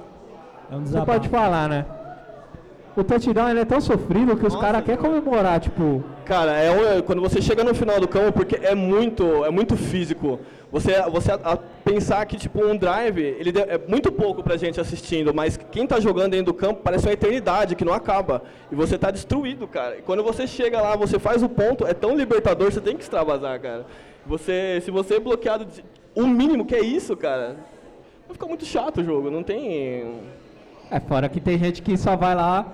É 0.72 1.00
um 1.02 1.06
pode 1.06 1.30
falar, 1.30 1.68
né? 1.70 1.86
O 2.96 3.04
touchdown 3.04 3.50
ele 3.50 3.62
é 3.62 3.66
tão 3.66 3.80
sofrido 3.80 4.36
que 4.36 4.46
os 4.46 4.56
caras 4.56 4.84
querem 4.84 5.00
comemorar, 5.00 5.60
tipo, 5.62 6.04
Cara, 6.26 6.52
é 6.58 6.72
um- 6.98 7.02
quando 7.02 7.22
você 7.22 7.42
chega 7.42 7.64
no 7.64 7.74
final 7.74 8.00
do 8.00 8.08
campo, 8.08 8.32
porque 8.34 8.56
é 8.62 8.74
muito, 8.76 9.44
é 9.46 9.50
muito 9.50 9.76
físico. 9.76 10.40
Você, 10.72 11.02
você 11.10 11.32
a- 11.32 11.40
a 11.44 11.58
pensar 11.58 12.26
que 12.26 12.38
tipo 12.38 12.64
um 12.66 12.76
drive, 12.78 13.20
ele 13.22 13.52
de- 13.52 13.60
é 13.60 13.78
muito 13.88 14.12
pouco 14.12 14.42
pra 14.42 14.56
gente 14.56 14.80
assistindo, 14.80 15.34
mas 15.34 15.58
quem 15.72 15.86
tá 15.86 16.00
jogando 16.00 16.32
dentro 16.32 16.48
do 16.48 16.54
campo 16.54 16.82
parece 16.84 17.06
uma 17.06 17.12
eternidade 17.14 17.76
que 17.76 17.84
não 17.84 17.94
acaba. 17.94 18.44
E 18.72 18.76
você 18.76 18.98
tá 18.98 19.12
destruído, 19.12 19.68
cara. 19.68 19.98
E 19.98 20.02
quando 20.02 20.24
você 20.24 20.48
chega 20.48 20.82
lá, 20.82 20.96
você 20.96 21.20
faz 21.20 21.44
o 21.44 21.50
ponto, 21.50 21.86
é 21.86 21.94
tão 21.94 22.16
libertador, 22.16 22.72
você 22.72 22.80
tem 22.82 22.96
que 22.96 23.04
extravasar, 23.04 23.60
cara. 23.60 23.86
Você, 24.26 24.80
se 24.86 24.92
você 24.92 25.16
é 25.16 25.20
bloqueado, 25.20 25.66
de- 25.66 25.84
o 26.16 26.26
mínimo 26.28 26.66
que 26.66 26.76
é 26.76 26.82
isso, 26.82 27.18
cara, 27.18 27.58
vai 28.28 28.34
ficar 28.34 28.48
muito 28.48 28.64
chato 28.66 29.02
o 29.02 29.04
jogo. 29.04 29.30
Não 29.30 29.44
tem. 29.44 30.06
É, 30.92 31.00
fora 31.00 31.30
que 31.30 31.40
tem 31.40 31.58
gente 31.58 31.82
que 31.82 31.96
só 31.96 32.18
vai 32.18 32.36
lá. 32.36 32.66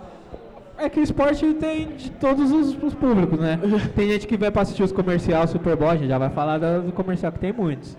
É 0.76 0.90
que 0.90 1.00
o 1.00 1.04
esporte 1.04 1.54
tem 1.54 1.90
de 1.96 2.10
todos 2.12 2.52
os, 2.52 2.76
os 2.84 2.96
públicos, 2.96 3.40
né? 3.40 3.60
Tem 3.96 4.08
gente 4.10 4.28
que 4.28 4.38
vai 4.38 4.52
pra 4.52 4.62
assistir 4.62 4.84
os 4.84 4.92
comerciais 4.92 5.50
Super 5.50 5.76
Bowl, 5.76 5.90
a 5.90 5.96
gente 5.96 6.08
já 6.08 6.20
vai 6.20 6.30
falar 6.30 6.60
do, 6.60 6.84
do 6.84 6.92
comercial 6.92 7.32
que 7.32 7.40
tem 7.40 7.52
muitos. 7.52 7.98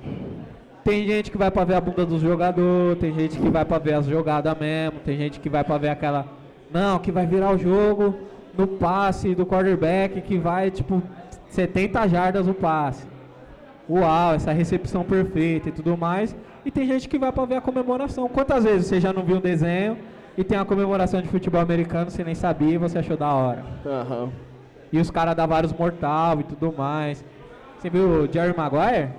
Tem 0.84 1.04
gente 1.04 1.28
que 1.28 1.36
vai 1.36 1.50
pra 1.50 1.64
ver 1.64 1.74
a 1.74 1.80
bunda 1.80 2.06
do 2.06 2.20
jogador, 2.20 2.96
tem 2.96 3.12
gente 3.12 3.36
que 3.36 3.48
vai 3.48 3.64
pra 3.64 3.78
ver 3.78 3.94
as 3.94 4.06
jogadas 4.06 4.56
mesmo, 4.56 5.00
tem 5.00 5.16
gente 5.16 5.40
que 5.40 5.48
vai 5.48 5.64
pra 5.64 5.76
ver 5.76 5.88
aquela. 5.88 6.24
Não, 6.72 7.00
que 7.00 7.10
vai 7.10 7.26
virar 7.26 7.52
o 7.52 7.58
jogo 7.58 8.14
no 8.56 8.66
passe 8.66 9.34
do 9.34 9.44
quarterback, 9.44 10.20
que 10.20 10.38
vai, 10.38 10.70
tipo, 10.70 11.02
70 11.48 12.08
jardas 12.08 12.46
o 12.46 12.54
passe. 12.54 13.04
Uau, 13.90 14.34
essa 14.34 14.52
recepção 14.52 15.02
perfeita 15.02 15.68
e 15.68 15.72
tudo 15.72 15.96
mais. 15.96 16.34
E 16.64 16.70
tem 16.70 16.86
gente 16.86 17.09
que 17.09 17.18
vai 17.18 17.32
pra 17.32 17.44
ver 17.44 17.56
a 17.56 17.61
comemoração. 17.61 18.28
Quantas 18.28 18.64
vezes 18.64 18.86
você 18.86 19.00
já 19.00 19.12
não 19.12 19.22
viu 19.22 19.36
um 19.36 19.40
desenho 19.40 19.96
e 20.36 20.44
tem 20.44 20.59
a 20.59 20.64
comemoração 20.64 21.20
de 21.20 21.28
futebol 21.28 21.61
americano, 21.61 22.11
você 22.11 22.22
nem 22.22 22.34
sabia 22.34 22.74
e 22.74 22.78
você 22.78 22.98
achou 22.98 23.16
da 23.16 23.32
hora? 23.32 23.64
Aham. 23.86 24.30
E 24.92 24.98
os 24.98 25.11
caras 25.11 25.34
da 25.34 25.46
vários 25.46 25.72
mortal 25.72 26.40
e 26.40 26.44
tudo 26.44 26.74
mais. 26.76 27.24
Você 27.78 27.90
viu 27.90 28.24
o 28.24 28.32
Jerry 28.32 28.56
Maguire? 28.56 29.11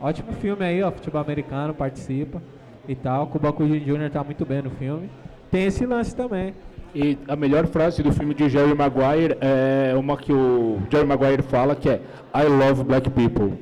Ótimo 0.00 0.32
filme 0.32 0.64
aí, 0.64 0.82
ó, 0.82 0.90
futebol 0.90 1.20
americano, 1.20 1.72
participa 1.74 2.42
e 2.88 2.94
tal. 2.94 3.26
Cuba 3.26 3.50
Gooding 3.50 3.80
Jr. 3.80 4.10
tá 4.10 4.22
muito 4.22 4.44
bem 4.44 4.62
no 4.62 4.70
filme. 4.70 5.10
Tem 5.50 5.64
esse 5.64 5.86
lance 5.86 6.14
também. 6.14 6.54
E 6.94 7.18
a 7.26 7.34
melhor 7.34 7.66
frase 7.66 8.02
do 8.02 8.12
filme 8.12 8.34
de 8.34 8.48
Jerry 8.48 8.74
Maguire 8.74 9.36
é 9.40 9.94
uma 9.96 10.16
que 10.16 10.32
o 10.32 10.78
Jerry 10.90 11.06
Maguire 11.06 11.42
fala, 11.42 11.74
que 11.74 11.88
é 11.88 12.00
I 12.34 12.44
love 12.44 12.84
black 12.84 13.10
people. 13.10 13.52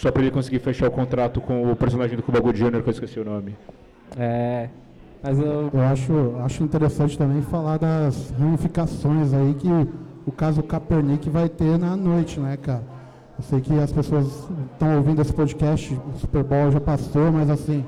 Só 0.00 0.12
para 0.12 0.22
ele 0.22 0.30
conseguir 0.30 0.60
fechar 0.60 0.86
o 0.86 0.90
contrato 0.92 1.40
com 1.40 1.72
o 1.72 1.74
personagem 1.74 2.16
do 2.16 2.22
Cuba 2.22 2.38
Gooding 2.40 2.64
Jr., 2.70 2.82
que 2.82 2.88
eu 2.88 2.92
esqueci 2.92 3.18
o 3.18 3.24
nome. 3.24 3.56
É. 4.16 4.68
Mas 5.22 5.36
eu. 5.40 5.70
Eu 5.72 5.80
acho, 5.80 6.12
acho 6.44 6.62
interessante 6.62 7.18
também 7.18 7.42
falar 7.42 7.78
das 7.78 8.32
ramificações 8.38 9.34
aí 9.34 9.54
que 9.54 9.68
o 10.24 10.30
caso 10.30 10.62
Kaepernick 10.62 11.28
vai 11.28 11.48
ter 11.48 11.76
na 11.78 11.96
noite, 11.96 12.38
né, 12.38 12.56
cara? 12.56 12.82
Eu 13.36 13.42
sei 13.42 13.60
que 13.60 13.76
as 13.76 13.90
pessoas 13.92 14.48
estão 14.72 14.96
ouvindo 14.98 15.20
esse 15.20 15.32
podcast, 15.32 15.92
o 15.94 16.18
Super 16.18 16.44
Bowl 16.44 16.70
já 16.70 16.80
passou, 16.80 17.32
mas 17.32 17.50
assim, 17.50 17.84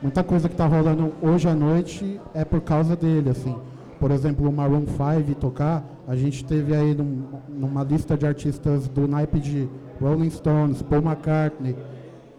muita 0.00 0.22
coisa 0.22 0.48
que 0.48 0.54
está 0.54 0.66
rolando 0.66 1.12
hoje 1.20 1.48
à 1.48 1.54
noite 1.54 2.20
é 2.34 2.44
por 2.44 2.60
causa 2.60 2.94
dele, 2.94 3.30
assim. 3.30 3.56
Por 3.98 4.12
exemplo, 4.12 4.48
o 4.48 4.52
Maroon 4.52 4.84
5 4.86 5.34
tocar, 5.40 5.84
a 6.06 6.14
gente 6.14 6.44
teve 6.44 6.74
aí 6.74 6.94
num- 6.94 7.24
numa 7.48 7.82
lista 7.82 8.16
de 8.16 8.26
artistas 8.26 8.86
do 8.86 9.08
naipe 9.08 9.40
de 9.40 9.68
Rolling 10.00 10.30
Stones, 10.30 10.82
Paul 10.82 11.02
McCartney, 11.02 11.76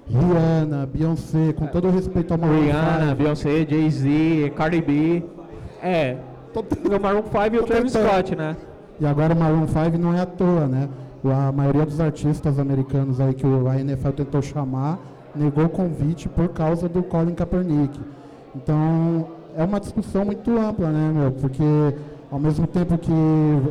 Rihanna, 0.09 0.85
Beyoncé, 0.85 1.53
com 1.53 1.65
todo 1.67 1.87
o 1.87 1.91
respeito 1.91 2.33
ao 2.33 2.37
Maroon 2.39 2.57
5. 2.57 2.65
Rihanna, 2.71 3.15
Beyoncé, 3.15 3.65
Jay-Z, 3.69 4.53
Cardi 4.55 4.81
B. 4.81 5.23
É. 5.81 6.17
O 6.55 7.01
Maroon 7.01 7.23
5 7.23 7.55
e 7.55 7.59
o 7.59 7.63
Travis. 7.63 7.93
Scott, 7.93 8.35
né? 8.35 8.55
E 8.99 9.05
agora 9.05 9.33
o 9.33 9.37
Maroon 9.37 9.67
5 9.67 9.97
não 9.97 10.13
é 10.13 10.21
à 10.21 10.25
toa, 10.25 10.67
né? 10.67 10.89
A 11.25 11.51
maioria 11.51 11.85
dos 11.85 11.99
artistas 12.01 12.59
americanos 12.59 13.19
aí 13.21 13.33
que 13.33 13.47
o- 13.47 13.67
a 13.69 13.79
NFL 13.79 14.09
tentou 14.11 14.41
chamar 14.41 14.99
negou 15.33 15.65
o 15.65 15.69
convite 15.69 16.27
por 16.29 16.49
causa 16.49 16.87
do 16.89 17.01
Colin 17.01 17.33
Kaepernick. 17.33 17.97
Então 18.55 19.27
é 19.55 19.63
uma 19.63 19.79
discussão 19.79 20.25
muito 20.25 20.51
ampla, 20.59 20.89
né, 20.91 21.11
meu? 21.15 21.31
Porque 21.31 21.63
ao 22.29 22.39
mesmo 22.39 22.67
tempo 22.67 22.97
que 22.97 23.11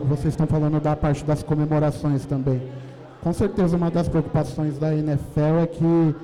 vocês 0.09 0.33
estão 0.33 0.47
falando 0.47 0.81
da 0.81 0.97
parte 0.97 1.25
das 1.25 1.43
comemorações 1.43 2.25
também, 2.25 2.61
com 3.23 3.33
certeza 3.33 3.77
uma 3.77 3.91
das 3.91 4.09
preocupações 4.09 4.79
da 4.79 4.95
NFL 4.95 5.59
é 5.63 5.67
que 5.67 6.15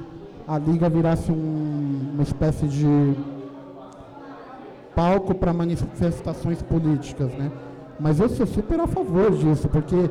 a 0.46 0.58
liga 0.58 0.88
virasse 0.88 1.30
um- 1.30 2.10
uma 2.14 2.22
espécie 2.22 2.66
de 2.66 3.14
palco 4.94 5.34
para 5.34 5.52
manifestações 5.52 6.60
políticas, 6.62 7.32
né? 7.34 7.50
Mas 8.00 8.18
eu 8.20 8.28
sou 8.28 8.46
super 8.46 8.80
a 8.80 8.86
favor 8.86 9.30
disso, 9.32 9.68
porque 9.68 10.08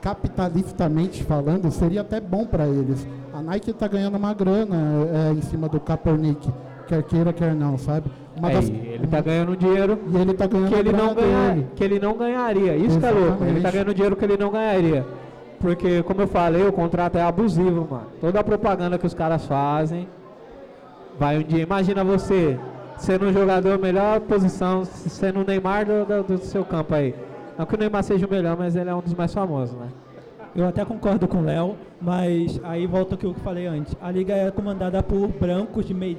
capitalistamente 0.00 1.24
falando, 1.24 1.70
seria 1.70 2.02
até 2.02 2.20
bom 2.20 2.44
para 2.46 2.66
eles. 2.66 3.06
A 3.32 3.42
Nike 3.42 3.70
está 3.70 3.88
ganhando 3.88 4.16
uma 4.16 4.32
grana 4.34 4.76
é, 5.12 5.32
em 5.32 5.42
cima 5.42 5.68
do 5.68 5.80
Kaepernick, 5.80 6.48
quer 6.86 7.02
queira, 7.02 7.32
quer 7.32 7.54
não, 7.54 7.76
sabe? 7.78 8.10
É, 8.42 8.52
das- 8.52 8.68
ele 8.68 9.06
tá 9.08 9.20
ganhando 9.20 9.56
dinheiro 9.56 9.98
e 10.12 10.16
ele 10.16 10.30
está 10.30 10.46
ganhando 10.46 10.68
que 10.68 10.74
ele 10.74 10.92
não, 10.92 11.14
ganha, 11.14 11.48
dele. 11.54 11.66
que 11.74 11.84
ele 11.84 11.98
não 11.98 12.16
ganharia. 12.16 12.76
Isso 12.76 12.98
que 13.00 13.06
é 13.06 13.10
louco. 13.10 13.26
Ele 13.26 13.36
tá 13.38 13.44
Exatamente. 13.44 13.72
ganhando 13.72 13.94
dinheiro 13.94 14.16
que 14.16 14.24
ele 14.24 14.36
não 14.36 14.50
ganharia. 14.50 15.06
Porque, 15.60 16.02
como 16.04 16.20
eu 16.22 16.28
falei, 16.28 16.66
o 16.66 16.72
contrato 16.72 17.16
é 17.18 17.22
abusivo, 17.22 17.86
mano. 17.90 18.06
Toda 18.20 18.38
a 18.40 18.44
propaganda 18.44 18.96
que 18.98 19.06
os 19.06 19.14
caras 19.14 19.44
fazem 19.44 20.08
vai 21.18 21.38
um 21.38 21.42
dia. 21.42 21.62
Imagina 21.62 22.04
você 22.04 22.58
sendo 22.96 23.26
um 23.26 23.32
jogador 23.32 23.78
melhor 23.78 24.20
posição, 24.20 24.84
sendo 24.84 25.40
o 25.40 25.44
Neymar 25.44 25.84
do, 25.86 26.04
do- 26.04 26.22
do 26.22 26.38
seu 26.38 26.64
campo 26.64 26.94
aí. 26.94 27.14
Não 27.56 27.66
que 27.66 27.74
o 27.74 27.78
Neymar 27.78 28.04
seja 28.04 28.26
o 28.26 28.30
melhor, 28.30 28.56
mas 28.56 28.76
ele 28.76 28.88
é 28.88 28.94
um 28.94 29.00
dos 29.00 29.14
mais 29.14 29.34
famosos, 29.34 29.76
né? 29.78 29.88
Eu 30.54 30.66
até 30.66 30.84
concordo 30.84 31.26
com 31.28 31.38
o 31.38 31.44
Léo, 31.44 31.76
mas 32.00 32.60
aí 32.64 32.86
volta 32.86 33.14
o 33.14 33.18
que 33.18 33.26
eu 33.26 33.34
falei 33.34 33.66
antes. 33.66 33.94
A 34.00 34.10
liga 34.10 34.34
é 34.34 34.50
comandada 34.50 35.02
por 35.02 35.28
brancos 35.28 35.84
de 35.86 35.94
meio 35.94 36.18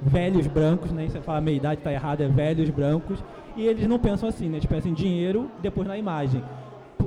velhos 0.00 0.46
brancos, 0.46 0.92
né? 0.92 1.08
Você 1.08 1.20
fala 1.20 1.40
meia 1.40 1.56
idade 1.56 1.80
tá 1.82 1.92
errado, 1.92 2.20
é 2.20 2.28
velhos 2.28 2.68
brancos. 2.70 3.22
E 3.56 3.64
eles 3.66 3.86
não 3.88 3.98
pensam 3.98 4.28
assim, 4.28 4.48
né? 4.48 4.56
Eles 4.58 4.66
pensam 4.66 4.90
em 4.90 4.94
dinheiro, 4.94 5.48
depois 5.60 5.86
na 5.88 5.96
imagem. 5.98 6.42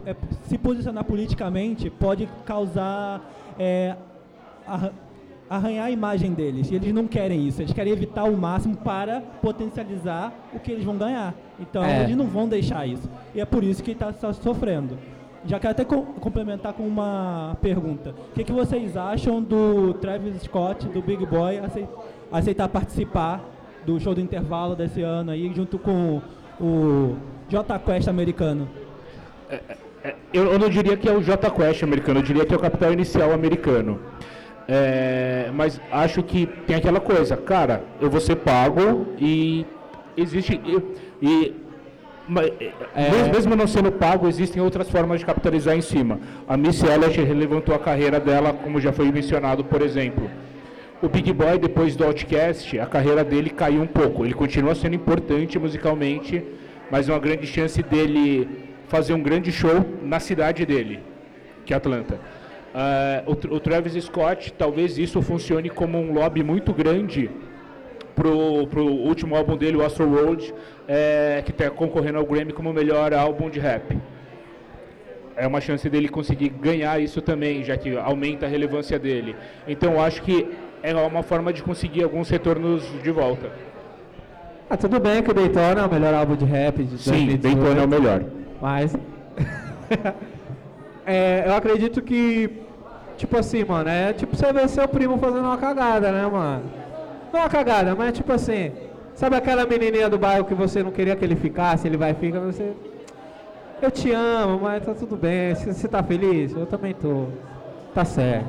É, 0.06 0.16
se 0.44 0.58
posicionar 0.58 1.04
politicamente 1.04 1.90
pode 1.90 2.28
causar 2.46 3.22
é, 3.60 3.96
arra- 4.68 4.92
arranhar 5.50 5.86
a 5.86 5.92
imagem 5.92 6.34
deles. 6.34 6.72
E 6.72 6.76
eles 6.76 6.94
não 6.94 7.08
querem 7.08 7.48
isso. 7.48 7.62
Eles 7.62 7.74
querem 7.74 7.92
evitar 7.94 8.24
o 8.24 8.36
máximo 8.38 8.76
para 8.78 9.22
potencializar 9.42 10.34
o 10.54 10.60
que 10.60 10.72
eles 10.72 10.84
vão 10.84 10.98
ganhar. 10.98 11.34
Então 11.60 11.84
É. 11.84 12.04
eles 12.04 12.16
não 12.16 12.26
vão 12.26 12.48
deixar 12.48 12.88
isso. 12.88 13.08
E 13.36 13.42
é 13.42 13.46
por 13.46 13.64
isso 13.64 13.84
que 13.84 13.92
está 13.92 14.12
sofrendo. 14.34 14.98
já 15.44 15.60
quero 15.60 15.72
até 15.72 15.84
co 15.84 16.04
complementar 16.20 16.72
com 16.74 16.84
uma 16.84 17.58
pergunta. 17.62 18.12
O 18.30 18.34
que, 18.36 18.44
que 18.44 18.52
vocês 18.52 18.96
acham 18.96 19.42
do 19.42 19.92
Travis 19.96 20.40
Scott, 20.44 20.88
do 20.88 21.02
Big 21.02 21.26
Boy, 21.26 21.58
aceitar, 21.58 21.90
aceitar 22.32 22.70
participar 22.70 23.44
do 23.84 24.00
show 24.00 24.14
do 24.14 24.22
intervalo 24.22 24.76
desse 24.76 25.02
ano 25.02 25.32
aí, 25.32 25.52
junto 25.56 25.80
com 25.80 26.22
o 26.60 27.16
J 27.50 27.80
Quest 27.80 28.08
americano? 28.08 28.70
É, 29.50 29.60
eu, 30.34 30.54
eu 30.54 30.60
não 30.60 30.70
diria 30.70 30.98
que 30.98 31.08
é 31.08 31.12
o 31.12 31.22
J 31.22 31.50
Quest 31.52 31.84
americano, 31.84 32.20
eu 32.20 32.24
diria 32.24 32.46
que 32.46 32.54
é 32.54 32.58
o 32.58 32.60
capital 32.60 32.92
inicial 32.92 33.32
americano. 33.32 34.00
É, 34.68 35.50
mas 35.54 35.82
acho 35.92 36.24
que 36.24 36.46
tem 36.66 36.76
aquela 36.76 37.00
coisa, 37.00 37.36
cara, 37.36 37.84
eu 38.00 38.10
vou 38.10 38.22
ser 38.22 38.38
pago 38.38 39.08
e 39.20 39.66
existe. 40.16 40.60
E, 40.64 40.82
e 41.22 41.56
é, 42.96 43.32
mesmo 43.32 43.56
não 43.56 43.68
sendo 43.68 43.92
pago, 43.92 44.28
existem 44.28 44.62
outras 44.62 44.90
formas 44.90 45.20
de 45.20 45.26
capitalizar 45.26 45.76
em 45.76 45.82
cima. 45.82 46.20
A 46.48 46.56
Missy 46.56 46.86
Elliott 46.86 47.20
levantou 47.20 47.76
a 47.76 47.80
carreira 47.80 48.20
dela, 48.20 48.54
como 48.54 48.80
já 48.80 48.94
foi 48.94 49.12
mencionado, 49.12 49.66
por 49.66 49.82
exemplo. 49.82 50.30
O 51.02 51.10
Big 51.10 51.34
Boy, 51.34 51.58
depois 51.58 51.96
do 51.96 52.06
Outcast, 52.06 52.80
a 52.80 52.86
carreira 52.86 53.24
dele 53.24 53.50
caiu 53.50 53.82
um 53.82 53.88
pouco. 53.88 54.24
Ele 54.24 54.36
continua 54.36 54.76
sendo 54.76 54.96
importante 54.96 55.58
musicalmente, 55.58 56.44
mas 56.92 57.10
uma 57.10 57.18
grande 57.20 57.48
chance 57.48 57.82
dele 57.82 58.71
fazer 58.92 59.14
um 59.14 59.24
grande 59.24 59.54
show 59.54 59.86
na 60.04 60.20
cidade 60.20 60.66
dele, 60.66 61.00
que 61.66 61.74
é 61.74 61.78
Atlanta. 61.78 62.16
Uh, 62.16 63.32
o, 63.32 63.56
o 63.56 63.60
Travis 63.60 63.94
Scott, 64.04 64.52
talvez 64.52 64.98
isso 64.98 65.22
funcione 65.22 65.70
como 65.70 65.98
um 65.98 66.14
lobby 66.14 66.44
muito 66.44 66.74
grande 66.74 67.32
pro, 68.14 68.68
pro 68.68 68.86
último 68.86 69.34
álbum 69.34 69.56
dele, 69.56 69.78
o 69.78 69.86
Astro 69.86 70.10
Road, 70.14 70.54
é, 70.90 71.42
que 71.46 71.52
está 71.52 71.70
concorrendo 71.70 72.18
ao 72.18 72.26
Grammy 72.26 72.52
como 72.52 72.70
o 72.70 72.74
melhor 72.74 73.14
álbum 73.14 73.50
de 73.50 73.62
rap. 73.62 73.98
É 75.38 75.48
uma 75.48 75.62
chance 75.62 75.90
dele 75.90 76.10
conseguir 76.10 76.50
ganhar 76.50 77.02
isso 77.02 77.22
também, 77.22 77.64
já 77.64 77.78
que 77.78 77.98
aumenta 77.98 78.46
a 78.46 78.50
relevância 78.50 79.00
dele. 79.00 79.38
Então 79.66 80.04
acho 80.04 80.22
que 80.22 80.50
é 80.84 80.94
uma 80.94 81.24
forma 81.24 81.54
de 81.54 81.64
conseguir 81.64 82.04
alguns 82.04 82.30
retornos 82.30 82.84
de 83.02 83.10
volta. 83.10 83.50
Ah, 84.70 84.76
tudo 84.76 85.00
bem 85.00 85.24
que 85.24 85.32
o 85.32 85.34
Daytona 85.34 85.82
é 85.82 85.86
o 85.86 85.92
melhor 85.92 86.14
álbum 86.14 86.36
de 86.36 86.44
rap 86.44 86.84
de 86.84 86.98
Sim, 86.98 87.12
2018, 87.12 87.42
Daytona 87.42 87.82
é 87.82 87.86
o 87.86 87.88
melhor. 87.88 88.41
Mas 88.62 88.96
é, 91.06 91.44
eu 91.48 91.56
acredito 91.56 92.02
que 92.02 92.62
tipo 93.18 93.38
assim, 93.38 93.64
mano, 93.64 93.90
é 93.90 94.14
tipo 94.14 94.36
você 94.36 94.52
ver 94.54 94.70
seu 94.70 94.88
primo 94.88 95.18
fazendo 95.18 95.46
uma 95.46 95.58
cagada, 95.58 96.12
né, 96.12 96.28
mano? 96.28 96.64
Não 97.32 97.40
uma 97.40 97.50
cagada, 97.50 97.96
mas 97.96 98.14
tipo 98.14 98.32
assim, 98.32 98.72
sabe 99.14 99.36
aquela 99.36 99.66
menininha 99.66 100.10
do 100.10 100.18
bairro 100.18 100.46
que 100.46 100.54
você 100.54 100.84
não 100.84 100.92
queria 100.92 101.16
que 101.16 101.24
ele 101.24 101.36
ficasse, 101.36 101.88
ele 101.88 101.98
vai 101.98 102.12
e 102.12 102.16
fica, 102.16 102.40
você. 102.40 102.74
Eu 103.82 103.90
te 103.90 104.12
amo, 104.12 104.60
mas 104.62 104.86
tá 104.86 104.94
tudo 104.94 105.16
bem. 105.16 105.56
Você 105.56 105.88
tá 105.88 106.04
feliz? 106.04 106.56
Eu 106.56 106.68
também 106.68 106.94
tô. 106.94 107.26
Tá 107.96 108.06
certo. 108.06 108.46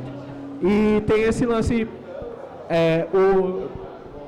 E 0.62 1.00
tem 1.06 1.22
esse 1.22 1.46
lance. 1.46 1.88
É, 2.68 3.06
o, 3.14 3.66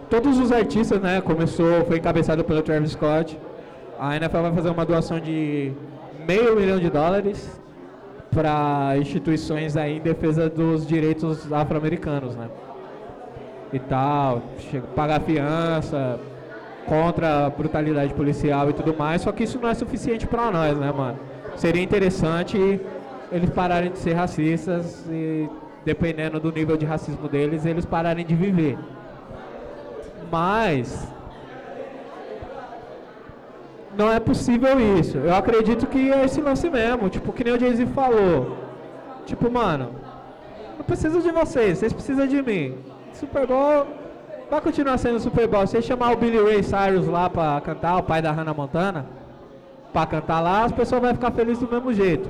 todos 0.08 0.38
os 0.38 0.50
artistas, 0.50 1.00
né? 1.00 1.20
Começou, 1.20 1.84
foi 1.84 1.98
encabeçado 1.98 2.42
pelo 2.42 2.62
Travis 2.62 2.92
Scott. 2.92 3.38
A 3.98 4.16
NFL 4.16 4.38
vai 4.38 4.52
fazer 4.52 4.70
uma 4.70 4.84
doação 4.84 5.20
de 5.20 5.72
meio 6.26 6.56
milhão 6.56 6.78
de 6.78 6.90
dólares 6.90 7.60
para 8.30 8.94
instituições 8.98 9.76
aí 9.76 9.98
em 9.98 10.00
defesa 10.00 10.50
dos 10.50 10.86
direitos 10.86 11.52
afro-americanos, 11.52 12.34
né? 12.34 12.48
e 13.74 13.78
tal, 13.80 14.40
pagar 14.94 15.20
fiança, 15.20 16.20
contra 16.86 17.46
a 17.46 17.50
brutalidade 17.50 18.14
policial 18.14 18.70
e 18.70 18.72
tudo 18.72 18.94
mais, 18.96 19.22
só 19.22 19.32
que 19.32 19.42
isso 19.42 19.58
não 19.58 19.68
é 19.68 19.74
suficiente 19.74 20.28
para 20.28 20.48
nós, 20.50 20.78
né, 20.78 20.92
mano? 20.92 21.18
Seria 21.56 21.82
interessante 21.82 22.80
eles 23.32 23.50
pararem 23.50 23.90
de 23.90 23.98
ser 23.98 24.12
racistas 24.12 25.04
e, 25.10 25.48
dependendo 25.84 26.38
do 26.38 26.52
nível 26.52 26.76
de 26.76 26.86
racismo 26.86 27.26
deles, 27.26 27.66
eles 27.66 27.84
pararem 27.84 28.24
de 28.24 28.34
viver. 28.36 28.78
Mas 30.30 31.08
não 33.96 34.12
é 34.12 34.20
possível 34.20 34.78
isso. 34.98 35.18
Eu 35.18 35.34
acredito 35.34 35.86
que 35.86 36.12
é 36.12 36.24
esse 36.24 36.40
lance 36.40 36.68
mesmo, 36.68 37.08
tipo, 37.08 37.32
que 37.32 37.44
nem 37.44 37.54
o 37.54 37.60
Jay-Z 37.60 37.86
falou. 37.86 38.56
Tipo, 39.26 39.50
mano, 39.50 39.90
não 40.76 40.84
preciso 40.84 41.20
de 41.20 41.30
vocês, 41.30 41.78
vocês 41.78 41.92
precisam 41.92 42.26
de 42.26 42.42
mim. 42.42 42.76
Super 43.12 43.46
Bowl 43.46 43.86
vai 44.50 44.60
continuar 44.60 44.98
sendo 44.98 45.18
Super 45.20 45.46
Bowl. 45.46 45.66
Se 45.66 45.80
chamar 45.82 46.12
o 46.12 46.16
Billy 46.16 46.42
Ray 46.42 46.62
Cyrus 46.62 47.06
lá 47.06 47.30
pra 47.30 47.60
cantar, 47.60 47.96
o 47.98 48.02
pai 48.02 48.20
da 48.20 48.32
Hannah 48.32 48.54
Montana, 48.54 49.06
pra 49.92 50.06
cantar 50.06 50.40
lá, 50.40 50.64
as 50.64 50.72
pessoas 50.72 51.00
vão 51.00 51.14
ficar 51.14 51.30
felizes 51.30 51.60
do 51.60 51.72
mesmo 51.72 51.92
jeito. 51.92 52.28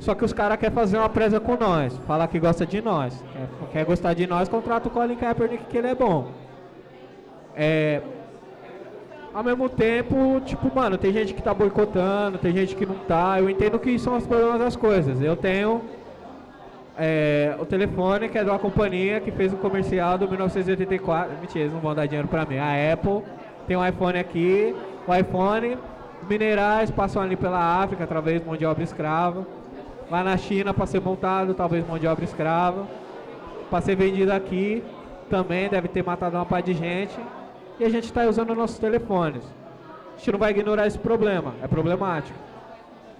Só 0.00 0.14
que 0.14 0.24
os 0.24 0.32
caras 0.32 0.58
querem 0.58 0.74
fazer 0.74 0.98
uma 0.98 1.08
presa 1.08 1.38
com 1.38 1.56
nós, 1.56 1.96
falar 2.06 2.26
que 2.28 2.38
gosta 2.38 2.66
de 2.66 2.82
nós. 2.82 3.24
Quer, 3.32 3.68
quer 3.72 3.84
gostar 3.84 4.14
de 4.14 4.26
nós, 4.26 4.48
contrata 4.48 4.88
o 4.88 4.90
Colin 4.90 5.16
Kaepernick 5.16 5.64
que 5.66 5.78
ele 5.78 5.88
é 5.88 5.94
bom. 5.94 6.28
É, 7.54 8.02
ao 9.34 9.42
mesmo 9.42 9.68
tempo, 9.68 10.40
tipo, 10.46 10.72
mano, 10.72 10.96
tem 10.96 11.12
gente 11.12 11.34
que 11.34 11.42
tá 11.42 11.52
boicotando, 11.52 12.38
tem 12.38 12.52
gente 12.52 12.76
que 12.76 12.86
não 12.86 12.94
tá. 12.94 13.40
Eu 13.40 13.50
entendo 13.50 13.80
que 13.80 13.98
são 13.98 14.16
os 14.16 14.24
problemas 14.24 14.60
das 14.60 14.76
coisas. 14.76 15.20
Eu 15.20 15.34
tenho 15.34 15.82
é, 16.96 17.56
o 17.58 17.66
telefone, 17.66 18.28
que 18.28 18.38
é 18.38 18.44
de 18.44 18.50
uma 18.50 18.60
companhia 18.60 19.20
que 19.20 19.32
fez 19.32 19.52
um 19.52 19.56
comercial 19.56 20.16
do 20.16 20.28
1984. 20.28 21.36
Mentira, 21.40 21.64
eles 21.64 21.72
não 21.72 21.80
vão 21.80 21.94
dar 21.96 22.06
dinheiro 22.06 22.28
pra 22.28 22.46
mim. 22.46 22.58
A 22.58 22.92
Apple 22.92 23.22
tem 23.66 23.76
um 23.76 23.84
iPhone 23.84 24.18
aqui, 24.20 24.72
o 25.06 25.12
iPhone, 25.12 25.78
minerais 26.28 26.92
passam 26.92 27.20
ali 27.20 27.34
pela 27.34 27.82
África 27.82 28.04
através 28.04 28.40
de 28.40 28.46
mão 28.46 28.56
de 28.56 28.64
obra 28.64 28.84
escrava. 28.84 29.44
Lá 30.08 30.22
na 30.22 30.36
China 30.36 30.72
para 30.72 30.86
ser 30.86 31.00
montado, 31.00 31.54
talvez 31.54 31.84
mão 31.84 31.98
de 31.98 32.06
obra 32.06 32.24
escrava. 32.24 32.86
Para 33.68 33.80
ser 33.80 33.96
vendido 33.96 34.32
aqui, 34.32 34.80
também 35.28 35.68
deve 35.68 35.88
ter 35.88 36.04
matado 36.04 36.36
uma 36.36 36.46
par 36.46 36.62
de 36.62 36.72
gente. 36.72 37.18
E 37.78 37.84
a 37.84 37.88
gente 37.88 38.04
está 38.04 38.26
usando 38.26 38.54
nossos 38.54 38.78
telefones. 38.78 39.42
A 40.14 40.18
gente 40.18 40.32
não 40.32 40.38
vai 40.38 40.50
ignorar 40.50 40.86
esse 40.86 40.98
problema, 40.98 41.54
é 41.62 41.66
problemático. 41.66 42.38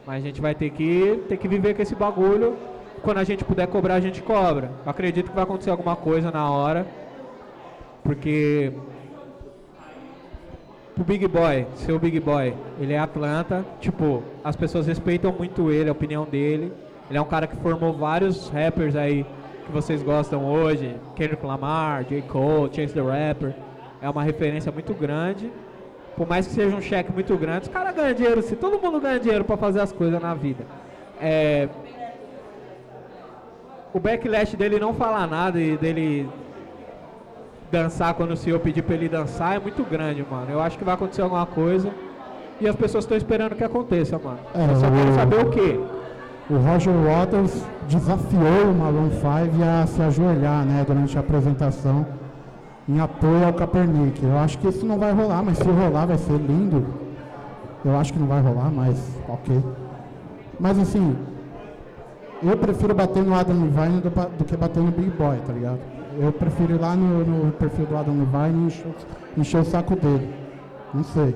Mas 0.07 0.23
a 0.23 0.27
gente 0.27 0.41
vai 0.41 0.55
ter 0.55 0.71
que, 0.71 1.23
ter 1.29 1.37
que 1.37 1.49
viver 1.49 1.75
com 1.75 1.83
esse 1.83 1.95
bagulho 1.95 2.57
quando 3.03 3.19
a 3.19 3.25
gente 3.25 3.45
puder 3.45 3.67
cobrar, 3.67 3.95
a 3.95 4.01
gente 4.01 4.23
cobra. 4.23 4.71
Eu 4.85 4.91
acredito 4.91 5.29
que 5.29 5.35
vai 5.35 5.45
acontecer 5.45 5.71
alguma 5.71 5.95
coisa 5.95 6.31
na 6.31 6.49
hora, 6.49 6.87
porque 8.03 8.73
o 10.97 11.05
Big 11.05 11.27
Boy, 11.27 11.67
seu 11.75 11.99
Big 11.99 12.19
Boy, 12.21 12.55
ele 12.81 12.93
é 12.93 12.99
Atlanta, 12.99 13.65
tipo, 13.81 14.23
as 14.43 14.57
pessoas 14.57 14.87
respeitam 14.87 15.33
muito 15.33 15.71
ele, 15.71 15.89
a 15.89 15.93
opinião 15.93 16.25
dele. 16.25 16.73
Ele 17.11 17.19
é 17.19 17.21
um 17.21 17.27
cara 17.27 17.47
que 17.47 17.57
formou 17.57 17.93
vários 17.93 18.49
rappers 18.49 18.97
aí 18.97 19.27
que 19.67 19.73
vocês 19.73 20.03
gostam 20.03 20.45
hoje, 20.45 20.95
Kendrick 21.17 21.45
Lamar, 21.45 22.05
J. 22.05 22.23
Cole, 22.23 22.71
Chance 22.73 22.95
the 22.95 23.03
Rapper. 23.03 23.55
É 24.05 24.11
uma 24.11 24.23
referência 24.23 24.71
muito 24.71 24.93
grande. 24.93 25.51
Por 26.15 26.29
mais 26.29 26.47
que 26.47 26.53
seja 26.53 26.77
um 26.77 26.81
cheque 26.81 27.11
muito 27.11 27.35
grande, 27.39 27.63
os 27.63 27.69
caras 27.69 27.95
ganham 27.97 28.13
dinheiro, 28.13 28.43
se 28.43 28.55
todo 28.55 28.79
mundo 28.79 29.01
ganha 29.01 29.19
dinheiro 29.19 29.45
para 29.47 29.57
fazer 29.57 29.81
as 29.81 29.93
coisas 29.93 30.21
na 30.21 30.35
vida. 30.35 30.63
É, 31.19 31.71
o 33.95 33.99
backlash 33.99 34.57
dele 34.57 34.79
não 34.79 34.93
falar 34.93 35.27
nada 35.27 35.59
e 35.59 35.79
dele 35.79 36.29
dançar 37.73 38.13
quando 38.13 38.33
o 38.33 38.37
senhor 38.37 38.61
pedir 38.61 38.83
pra 38.83 38.95
ele 38.95 39.09
dançar 39.09 39.57
é 39.57 39.59
muito 39.59 39.83
grande, 39.83 40.23
mano. 40.31 40.51
Eu 40.51 40.61
acho 40.61 40.77
que 40.77 40.85
vai 40.85 40.95
acontecer 40.95 41.23
alguma 41.23 41.47
coisa 41.47 41.91
e 42.61 42.69
as 42.69 42.77
pessoas 42.77 43.05
estão 43.05 43.17
esperando 43.17 43.57
que 43.57 43.65
aconteça, 43.65 44.19
mano. 44.19 44.39
É, 44.55 44.71
Eu 44.71 44.77
só 44.77 44.91
quero 44.91 45.15
saber 45.15 45.47
o 45.47 45.51
quê. 45.51 45.81
O 46.51 46.57
Roger 46.59 46.93
Waters 46.93 47.65
desafiou 47.89 48.71
o 48.71 48.75
Malone 48.75 49.13
5 49.13 49.25
a 49.65 49.87
se 49.87 50.03
ajoelhar, 50.03 50.67
né, 50.67 50.85
durante 50.87 51.17
a 51.17 51.21
apresentação 51.21 52.07
em 52.89 53.01
apoio 53.01 53.47
ao 53.47 53.53
Kaepernick. 53.53 54.23
Eu 54.23 54.39
acho 54.39 54.59
que 54.59 54.69
isso 54.69 54.85
não 54.85 54.99
vai 54.99 55.13
rolar, 55.13 55.43
mas 55.43 55.59
se 55.59 55.69
rolar 55.69 56.07
vai 56.07 56.19
ser 56.19 56.39
lindo. 56.39 56.87
Eu 57.85 57.97
acho 57.97 58.13
que 58.13 58.19
não 58.19 58.27
vai 58.27 58.41
rolar, 58.41 58.71
mas 58.71 58.99
ok. 59.29 59.63
Mas 60.59 60.79
assim, 60.79 61.17
eu 62.43 62.57
prefiro 62.57 62.95
bater 62.95 63.23
no 63.23 63.35
Adam 63.35 63.57
Levine 63.63 64.01
do, 64.01 64.11
do, 64.11 64.45
que 64.45 64.57
bater 64.57 64.83
no 64.83 64.91
Big 64.91 65.11
Boy, 65.11 65.37
tá 65.47 65.53
ligado? 65.53 65.81
Eu 66.19 66.33
prefiro 66.33 66.75
ir 66.75 66.81
lá 66.81 66.95
no, 66.95 67.25
no 67.25 67.53
perfil 67.53 67.87
do 67.87 67.97
Adam 67.97 68.15
Levine 68.15 68.65
e 68.65 68.67
encher, 68.67 68.95
encher, 69.37 69.61
o 69.61 69.65
saco 69.65 69.97
dele. 69.97 70.33
Não 70.93 71.03
sei. 71.05 71.35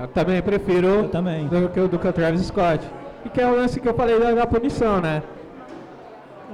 Eu 0.00 0.08
também 0.08 0.40
prefiro 0.42 0.86
eu 0.86 1.08
também. 1.08 1.48
Do, 1.48 1.68
que, 1.68 1.80
do 1.88 1.98
que 1.98 2.08
o 2.08 2.12
Travis 2.12 2.42
Scott. 2.42 2.88
E 3.24 3.28
que 3.28 3.40
é 3.40 3.46
o 3.46 3.56
lance 3.56 3.80
que 3.80 3.88
eu 3.88 3.94
falei 3.94 4.18
da, 4.20 4.32
da 4.32 4.46
punição, 4.46 5.00
né? 5.00 5.22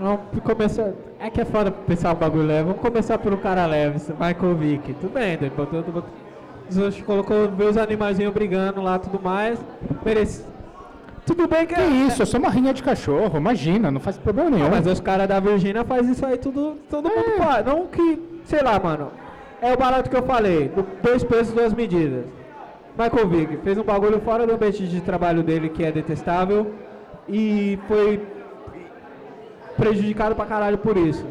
Vamos 0.00 0.20
começar. 0.42 0.92
É 1.18 1.28
que 1.28 1.40
é 1.40 1.44
foda 1.44 1.70
pensar 1.70 2.12
o 2.12 2.16
bagulho 2.16 2.46
leve. 2.46 2.64
Vamos 2.64 2.80
começar 2.80 3.18
pelo 3.18 3.36
cara 3.36 3.66
leve, 3.66 4.00
Michael 4.12 4.54
Vick. 4.56 4.94
Tudo 4.94 5.12
bem, 5.12 5.36
depois 5.36 5.68
tudo, 5.68 6.04
colocou 7.04 7.48
ver 7.48 7.64
os 7.64 7.76
animaizinhos 7.76 8.32
brigando 8.32 8.80
lá 8.80 8.98
tudo 8.98 9.20
mais. 9.22 9.58
Merece, 10.04 10.44
tudo 11.26 11.46
bem 11.46 11.66
que, 11.66 11.74
que 11.74 11.80
é 11.80 11.86
isso, 11.86 12.22
é 12.22 12.26
só 12.26 12.38
uma 12.38 12.48
rinha 12.48 12.72
de 12.72 12.82
cachorro, 12.82 13.38
imagina, 13.38 13.90
não 13.90 14.00
faz 14.00 14.16
problema 14.16 14.50
nenhum. 14.50 14.64
Não, 14.64 14.70
mas 14.70 14.86
os 14.86 15.00
caras 15.00 15.28
da 15.28 15.38
Virgínia 15.38 15.84
fazem 15.84 16.12
isso 16.12 16.24
aí 16.24 16.38
tudo, 16.38 16.76
todo 16.88 17.08
é. 17.08 17.14
mundo 17.14 17.36
faz. 17.36 17.66
Não 17.66 17.86
que, 17.86 18.40
sei 18.44 18.62
lá, 18.62 18.80
mano. 18.80 19.12
É 19.60 19.72
o 19.72 19.76
barato 19.76 20.08
que 20.08 20.16
eu 20.16 20.22
falei, 20.22 20.72
dois 21.02 21.22
pesos, 21.22 21.52
duas 21.52 21.74
medidas. 21.74 22.24
Michael 22.98 23.28
Vick 23.28 23.56
fez 23.58 23.76
um 23.76 23.84
bagulho 23.84 24.20
fora 24.20 24.46
do 24.46 24.54
ambiente 24.54 24.86
de 24.88 25.00
trabalho 25.02 25.42
dele 25.42 25.68
que 25.68 25.84
é 25.84 25.92
detestável 25.92 26.72
e 27.28 27.78
foi 27.86 28.20
prejudicado 29.80 30.34
pra 30.34 30.44
caralho 30.46 30.78
por 30.78 30.96
isso. 30.96 31.24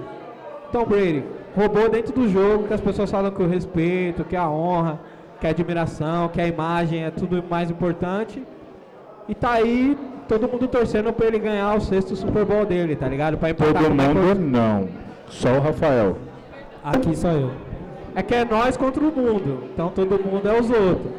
Tom 0.72 0.86
Brady 0.86 1.24
roubou 1.56 1.90
dentro 1.90 2.14
do 2.14 2.28
jogo 2.30 2.68
que 2.68 2.74
as 2.74 2.82
pessoas 2.82 3.10
falam 3.10 3.32
que 3.32 3.42
o 3.42 3.48
respeito, 3.48 4.24
que 4.24 4.36
a 4.36 4.50
honra, 4.50 5.00
que 5.40 5.48
a 5.48 5.50
admiração, 5.52 6.28
que 6.28 6.40
a 6.42 6.48
imagem 6.48 7.04
é 7.06 7.12
tudo 7.12 7.44
mais 7.50 7.70
importante. 7.72 8.44
E 9.28 9.34
tá 9.36 9.52
aí 9.52 9.98
todo 10.28 10.48
mundo 10.48 10.68
torcendo 10.68 11.12
pra 11.14 11.28
ele 11.28 11.40
ganhar 11.40 11.76
o 11.76 11.82
sexto 11.82 12.16
Super 12.16 12.46
Bowl 12.46 12.66
dele, 12.66 12.96
tá 12.96 13.08
ligado? 13.08 13.38
Pra 13.38 13.50
empatar 13.50 13.74
Todo 13.74 13.86
com 13.86 13.90
o 13.92 13.96
Michael- 13.96 14.16
mundo 14.16 14.40
não. 14.42 14.88
Só 15.28 15.50
o 15.54 15.60
Rafael. 15.60 16.18
Aqui 16.84 17.16
sou 17.16 17.32
eu. 17.32 17.52
É 18.16 18.24
que 18.24 18.34
é 18.34 18.44
nós 18.46 18.76
contra 18.76 19.02
o 19.04 19.12
mundo. 19.12 19.64
Então 19.74 19.90
todo 19.90 20.20
mundo 20.24 20.48
é 20.48 20.60
os 20.60 20.70
outros. 20.70 21.14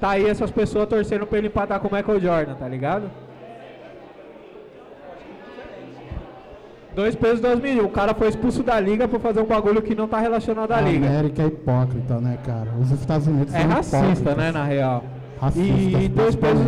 Tá 0.00 0.10
aí 0.10 0.28
essas 0.28 0.50
pessoas 0.50 0.88
torcendo 0.88 1.26
pra 1.26 1.38
ele 1.38 1.46
empatar 1.48 1.78
com 1.80 1.88
o 1.88 1.92
Michael 1.94 2.20
Jordan, 2.20 2.54
tá 2.54 2.66
ligado? 2.68 3.04
Dois 6.94 7.14
pesos, 7.14 7.40
duas 7.40 7.58
medidas. 7.58 7.84
O 7.86 7.88
cara 7.88 8.12
foi 8.14 8.28
expulso 8.28 8.62
da 8.62 8.78
liga 8.78 9.08
por 9.08 9.18
fazer 9.20 9.40
um 9.40 9.46
bagulho 9.46 9.80
que 9.80 9.94
não 9.94 10.06
tá 10.06 10.18
relacionado 10.18 10.72
à 10.72 10.76
A 10.76 10.80
liga. 10.82 11.06
América 11.06 11.42
é 11.42 11.46
hipócrita, 11.46 12.20
né, 12.20 12.38
cara? 12.44 12.70
Os 12.80 12.90
Estados 12.90 13.26
Unidos 13.26 13.54
É 13.54 13.62
racista, 13.62 14.34
né, 14.34 14.52
na 14.52 14.64
real. 14.64 15.02
Racistas, 15.40 16.02
E 16.02 16.08
dois 16.08 16.36
pesos. 16.36 16.66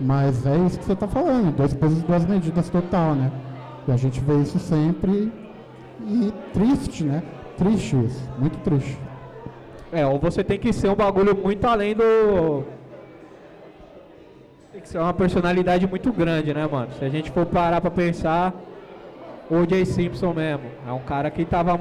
Mas 0.00 0.46
é 0.46 0.56
isso 0.58 0.78
que 0.78 0.84
você 0.84 0.92
está 0.92 1.08
falando, 1.08 1.54
dois 1.56 1.74
pesos 1.74 1.98
e 2.00 2.02
duas 2.02 2.24
medidas 2.24 2.68
total, 2.70 3.14
né? 3.14 3.30
E 3.86 3.92
a 3.92 3.96
gente 3.96 4.20
vê 4.20 4.36
isso 4.36 4.58
sempre 4.58 5.32
e 6.06 6.32
triste, 6.52 7.04
né? 7.04 7.22
Triste 7.56 7.96
isso, 8.06 8.22
muito 8.38 8.56
triste. 8.58 8.96
É, 9.92 10.06
ou 10.06 10.18
você 10.18 10.44
tem 10.44 10.58
que 10.58 10.72
ser 10.72 10.88
um 10.88 10.94
bagulho 10.94 11.36
muito 11.36 11.66
além 11.66 11.94
do. 11.94 12.62
Tem 14.72 14.80
que 14.80 14.88
ser 14.88 14.98
uma 14.98 15.12
personalidade 15.12 15.86
muito 15.86 16.12
grande, 16.12 16.54
né, 16.54 16.68
mano? 16.70 16.88
Se 16.98 17.04
a 17.04 17.08
gente 17.08 17.30
for 17.32 17.44
parar 17.46 17.80
pra 17.80 17.90
pensar, 17.90 18.54
o 19.50 19.68
Jay 19.68 19.84
Simpson 19.84 20.32
mesmo. 20.32 20.64
É 20.86 20.92
um 20.92 21.00
cara 21.00 21.30
que 21.30 21.44
tava. 21.44 21.80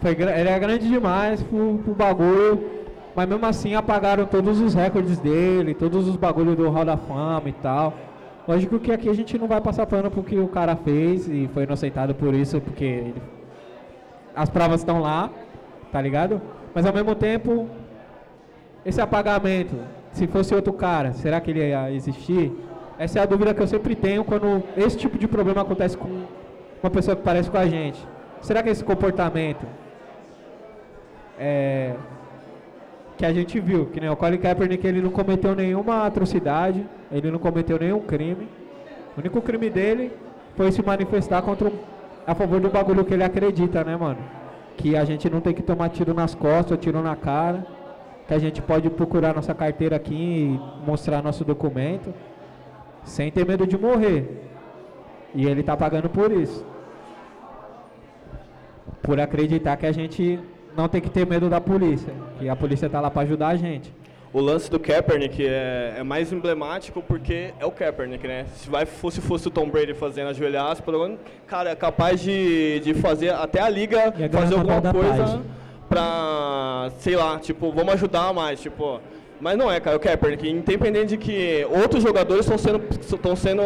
Foi, 0.00 0.12
ele 0.12 0.48
é 0.48 0.58
grande 0.58 0.88
demais 0.88 1.42
pro, 1.42 1.78
pro 1.78 1.94
bagulho, 1.94 2.70
mas 3.14 3.28
mesmo 3.28 3.44
assim 3.44 3.74
apagaram 3.74 4.26
todos 4.26 4.60
os 4.60 4.74
recordes 4.74 5.18
dele, 5.18 5.74
todos 5.74 6.06
os 6.06 6.16
bagulhos 6.16 6.56
do 6.56 6.68
Hall 6.68 6.84
da 6.84 6.96
Fama 6.96 7.48
e 7.48 7.52
tal. 7.52 7.94
Lógico 8.46 8.78
que 8.78 8.92
aqui 8.92 9.08
a 9.08 9.14
gente 9.14 9.36
não 9.36 9.46
vai 9.46 9.60
passar 9.60 9.86
pano 9.86 10.10
pro 10.10 10.22
que 10.22 10.38
o 10.38 10.48
cara 10.48 10.76
fez 10.76 11.28
e 11.28 11.50
foi 11.52 11.64
inocentado 11.64 12.14
por 12.14 12.32
isso, 12.32 12.60
porque 12.60 12.84
ele 12.84 13.14
as 14.38 14.48
provas 14.48 14.80
estão 14.80 15.00
lá, 15.00 15.30
tá 15.90 16.00
ligado? 16.00 16.40
Mas 16.72 16.86
ao 16.86 16.92
mesmo 16.92 17.12
tempo, 17.16 17.68
esse 18.86 19.00
apagamento, 19.00 19.74
se 20.12 20.28
fosse 20.28 20.54
outro 20.54 20.72
cara, 20.72 21.12
será 21.12 21.40
que 21.40 21.50
ele 21.50 21.58
ia 21.58 21.92
existir? 21.92 22.52
Essa 22.98 23.20
é 23.20 23.22
a 23.22 23.26
dúvida 23.26 23.54
que 23.54 23.62
eu 23.62 23.66
sempre 23.66 23.94
tenho 23.94 24.24
quando 24.24 24.62
esse 24.76 24.96
tipo 24.96 25.16
de 25.16 25.28
problema 25.28 25.62
acontece 25.62 25.96
com 25.96 26.26
uma 26.82 26.90
pessoa 26.90 27.14
que 27.14 27.22
parece 27.22 27.48
com 27.48 27.56
a 27.56 27.66
gente. 27.66 28.04
Será 28.40 28.60
que 28.60 28.70
esse 28.70 28.82
comportamento 28.82 29.64
é, 31.38 31.94
que 33.16 33.24
a 33.24 33.32
gente 33.32 33.60
viu, 33.60 33.86
que 33.86 34.00
nem 34.00 34.10
o 34.10 34.16
Colin 34.16 34.38
Kaepernick, 34.38 34.84
ele 34.84 35.00
não 35.00 35.10
cometeu 35.10 35.54
nenhuma 35.54 36.06
atrocidade, 36.06 36.84
ele 37.12 37.30
não 37.30 37.38
cometeu 37.38 37.78
nenhum 37.78 38.00
crime. 38.00 38.48
O 39.16 39.20
único 39.20 39.40
crime 39.40 39.70
dele 39.70 40.10
foi 40.56 40.72
se 40.72 40.82
manifestar 40.84 41.40
contra 41.42 41.70
a 42.26 42.34
favor 42.34 42.60
do 42.60 42.68
bagulho 42.68 43.04
que 43.04 43.14
ele 43.14 43.22
acredita, 43.22 43.84
né, 43.84 43.96
mano? 43.96 44.18
Que 44.76 44.96
a 44.96 45.04
gente 45.04 45.30
não 45.30 45.40
tem 45.40 45.54
que 45.54 45.62
tomar 45.62 45.88
tiro 45.90 46.12
nas 46.12 46.34
costas, 46.34 46.76
tiro 46.78 47.00
na 47.00 47.14
cara, 47.14 47.64
que 48.26 48.34
a 48.34 48.38
gente 48.40 48.60
pode 48.60 48.90
procurar 48.90 49.34
nossa 49.36 49.54
carteira 49.54 49.94
aqui 49.94 50.14
e 50.14 50.60
mostrar 50.84 51.22
nosso 51.22 51.44
documento 51.44 52.12
sem 53.08 53.30
ter 53.30 53.46
medo 53.46 53.66
de 53.66 53.76
morrer. 53.76 54.44
E 55.34 55.46
ele 55.46 55.62
tá 55.62 55.76
pagando 55.76 56.08
por 56.08 56.30
isso. 56.32 56.64
Por 59.02 59.18
acreditar 59.20 59.76
que 59.76 59.86
a 59.86 59.92
gente 59.92 60.38
não 60.76 60.88
tem 60.88 61.00
que 61.00 61.10
ter 61.10 61.26
medo 61.26 61.48
da 61.48 61.60
polícia, 61.60 62.12
que 62.38 62.48
a 62.48 62.54
polícia 62.56 62.88
tá 62.88 63.00
lá 63.00 63.10
para 63.10 63.22
ajudar 63.22 63.48
a 63.48 63.56
gente. 63.56 63.92
O 64.32 64.40
lance 64.40 64.70
do 64.70 64.78
Kaepernick 64.78 65.44
é, 65.44 65.94
é 65.98 66.02
mais 66.02 66.30
emblemático 66.32 67.02
porque 67.02 67.52
é 67.58 67.64
o 67.64 67.70
Kaepernick, 67.70 68.26
né? 68.28 68.44
Se 68.54 68.68
vai, 68.68 68.84
fosse, 68.84 69.22
fosse 69.22 69.48
o 69.48 69.50
Tom 69.50 69.68
Brady 69.70 69.94
fazendo 69.94 70.28
ajoelhaço, 70.28 70.82
pelo 70.82 71.02
menos, 71.02 71.18
cara, 71.46 71.70
é 71.70 71.74
capaz 71.74 72.20
de, 72.20 72.80
de 72.80 72.92
fazer 72.94 73.30
até 73.30 73.60
a 73.60 73.68
liga 73.70 74.12
fazer 74.30 74.54
alguma 74.54 74.82
coisa 74.92 75.24
Paz. 75.24 75.40
pra, 75.88 76.90
sei 76.98 77.16
lá, 77.16 77.38
tipo, 77.38 77.72
vamos 77.72 77.94
ajudar 77.94 78.32
mais, 78.34 78.60
tipo. 78.60 79.00
Mas 79.40 79.56
não 79.56 79.70
é, 79.70 79.78
cara, 79.78 79.96
o 79.96 80.00
Kaepernick, 80.00 80.48
independente 80.48 81.10
de 81.10 81.16
que 81.16 81.66
outros 81.70 82.02
jogadores 82.02 82.44
estão 82.44 82.58
sendo 82.58 82.82
estão 83.00 83.36
sendo 83.36 83.62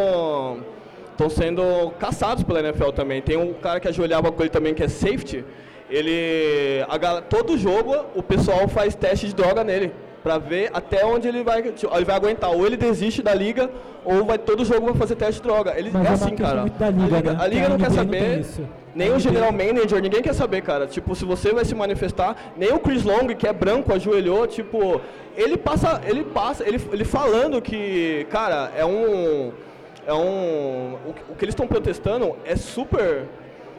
estão 1.10 1.30
sendo 1.30 1.90
caçados 1.98 2.44
pela 2.44 2.60
NFL 2.60 2.90
também. 2.90 3.22
Tem 3.22 3.36
um 3.36 3.52
cara 3.54 3.80
que 3.80 3.88
ajoelhava 3.88 4.30
com 4.30 4.42
ele 4.42 4.50
também 4.50 4.74
que 4.74 4.82
é 4.82 4.88
safety. 4.88 5.44
Ele 5.88 6.84
a 6.88 7.20
todo 7.22 7.56
jogo 7.56 8.06
o 8.14 8.22
pessoal 8.22 8.68
faz 8.68 8.94
teste 8.94 9.26
de 9.28 9.34
droga 9.34 9.62
nele 9.64 9.92
pra 10.22 10.38
ver 10.38 10.70
até 10.72 11.04
onde 11.04 11.26
ele 11.28 11.42
vai 11.42 11.62
tipo, 11.62 11.94
ele 11.94 12.04
vai 12.04 12.14
aguentar. 12.16 12.50
Ou 12.50 12.66
ele 12.66 12.76
desiste 12.76 13.22
da 13.22 13.34
liga 13.34 13.68
ou 14.04 14.24
vai 14.24 14.38
todo 14.38 14.64
jogo 14.64 14.86
vai 14.86 14.94
fazer 14.94 15.16
teste 15.16 15.40
de 15.40 15.48
droga. 15.48 15.74
Ele 15.76 15.90
Mas 15.92 16.04
é 16.06 16.08
assim, 16.10 16.36
cara. 16.36 16.64
da 16.66 16.86
a 16.86 16.90
liga, 16.90 17.16
liga, 17.16 17.32
né? 17.32 17.38
a 17.40 17.46
liga 17.46 17.68
não 17.68 17.78
quer 17.78 17.88
não 17.88 17.96
saber. 17.96 18.38
isso. 18.40 18.62
Nem 18.94 19.10
o 19.10 19.18
general 19.18 19.50
manager, 19.52 20.02
ninguém 20.02 20.20
quer 20.20 20.34
saber, 20.34 20.60
cara. 20.60 20.86
Tipo, 20.86 21.14
se 21.14 21.24
você 21.24 21.50
vai 21.52 21.64
se 21.64 21.74
manifestar, 21.74 22.36
nem 22.56 22.72
o 22.74 22.78
Chris 22.78 23.02
Long, 23.04 23.26
que 23.28 23.46
é 23.46 23.52
branco, 23.52 23.90
ajoelhou, 23.92 24.46
tipo, 24.46 25.00
ele 25.34 25.56
passa, 25.56 26.00
ele 26.06 26.22
passa, 26.24 26.62
ele, 26.68 26.78
ele 26.92 27.02
falando 27.04 27.60
que, 27.62 28.26
cara, 28.30 28.70
é 28.76 28.84
um 28.84 29.50
é 30.06 30.12
um 30.12 30.98
o, 31.08 31.12
que- 31.14 31.22
o 31.32 31.34
que 31.36 31.44
eles 31.44 31.52
estão 31.54 31.66
protestando 31.66 32.36
é 32.44 32.54
super 32.56 33.22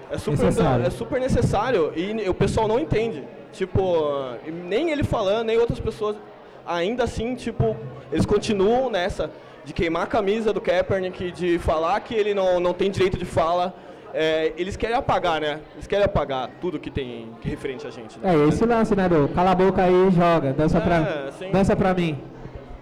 é 0.10 0.18
super 0.18 0.46
Necessário. 0.46 0.86
é 0.86 0.89
super 0.89 1.20
necessário 1.20 1.91
e 1.96 2.28
o 2.30 2.34
pessoal 2.34 2.68
não 2.68 2.80
entende. 2.80 3.24
Tipo, 3.54 4.36
nem 4.66 4.89
ele 4.89 5.04
falando, 5.04 5.45
nem 5.47 5.58
outras 5.58 5.80
pessoas 5.80 6.18
ainda 6.66 7.04
assim, 7.04 7.36
tipo, 7.36 7.76
eles 8.12 8.26
continuam 8.26 8.89
nessa 8.89 9.30
de 9.64 9.72
queimar 9.74 10.04
a 10.04 10.08
camisa 10.08 10.51
do 10.51 10.60
Kaepernick, 10.60 11.32
de 11.32 11.58
falar 11.60 11.99
que 12.01 12.14
ele 12.14 12.34
não, 12.34 12.60
não 12.60 12.74
tem 12.74 12.91
direito 12.91 13.18
de 13.18 13.26
fala. 13.26 13.74
É, 14.14 14.54
eles 14.58 14.76
querem 14.76 14.95
apagar, 14.95 15.39
né? 15.41 15.60
Eles 15.74 15.88
querem 15.88 16.06
apagar 16.06 16.49
tudo 16.62 16.80
que 16.80 16.91
tem 16.91 17.30
que 17.41 17.49
referente 17.49 17.88
a 17.88 17.89
gente. 17.89 18.20
né? 18.20 18.36
É 18.36 18.47
esse 18.47 18.66
lance, 18.66 18.95
né, 18.95 19.08
do 19.08 19.28
cala 19.30 19.51
a 19.51 19.56
boca 19.56 19.82
aí 19.84 20.08
e 20.08 20.12
joga, 20.12 20.51
dança, 20.54 20.78
É, 20.78 20.82
pra, 20.82 21.49
dança 21.51 21.76
pra 21.76 21.93
mim. 21.93 22.20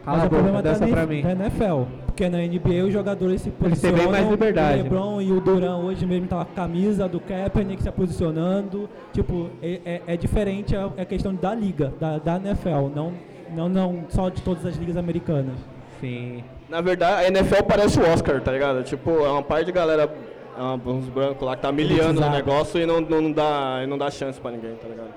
Cala 0.03 0.17
Mas 0.17 0.23
a 0.23 0.27
o 0.27 0.29
problema 0.29 0.57
boca, 0.57 0.63
da, 0.63 0.79
dança 0.79 0.87
pra 0.87 1.05
mim. 1.05 1.21
da 1.21 1.31
NFL. 1.31 1.83
Porque 2.07 2.27
na 2.29 2.39
NBA 2.39 2.85
os 2.87 2.93
jogadores 2.93 3.41
se 3.41 3.49
Eles 3.49 3.59
têm 3.59 3.69
posicionam. 3.91 3.97
bem 3.97 4.07
mais 4.11 4.29
liberdade, 4.29 4.79
O 4.79 4.83
LeBron 4.83 5.21
e 5.21 5.31
o 5.31 5.39
Duran 5.39 5.77
hoje 5.77 6.05
mesmo 6.05 6.27
tá 6.27 6.35
com 6.37 6.41
a 6.41 6.45
camisa 6.45 7.07
do 7.07 7.19
Kaepernick 7.19 7.81
se 7.81 7.91
posicionando. 7.91 8.89
Tipo, 9.13 9.49
é, 9.61 9.79
é- 9.85 10.01
é 10.07 10.17
diferente 10.17 10.75
a, 10.75 10.85
a 10.97 11.05
questão 11.05 11.33
da 11.35 11.53
liga, 11.55 11.93
da, 11.99 12.17
da 12.17 12.35
NFL, 12.37 12.89
não, 12.95 13.13
não, 13.55 13.69
não 13.69 14.03
só 14.09 14.29
de 14.29 14.41
todas 14.41 14.65
as 14.65 14.75
ligas 14.75 14.97
americanas. 14.97 15.55
Sim. 15.99 16.43
Na 16.67 16.81
verdade, 16.81 17.25
a 17.25 17.27
NFL 17.27 17.63
parece 17.67 17.99
o 17.99 18.03
Oscar, 18.11 18.41
tá 18.41 18.51
ligado? 18.51 18.83
Tipo, 18.83 19.09
é 19.25 19.29
uma 19.29 19.43
parte 19.43 19.65
de 19.67 19.71
galera, 19.71 20.09
é 20.57 20.89
uns 20.89 21.05
brancos 21.09 21.45
lá 21.45 21.55
que 21.55 21.61
tá 21.61 21.71
miliando 21.71 22.01
no 22.19 22.25
Elitizado. 22.25 22.35
negócio 22.35 22.81
e 22.81 22.85
não, 22.85 23.01
não, 23.01 23.31
dá, 23.31 23.81
e 23.83 23.87
não 23.87 23.97
dá 23.97 24.09
chance 24.09 24.39
pra 24.39 24.51
ninguém, 24.51 24.73
tá 24.75 24.87
ligado? 24.87 25.09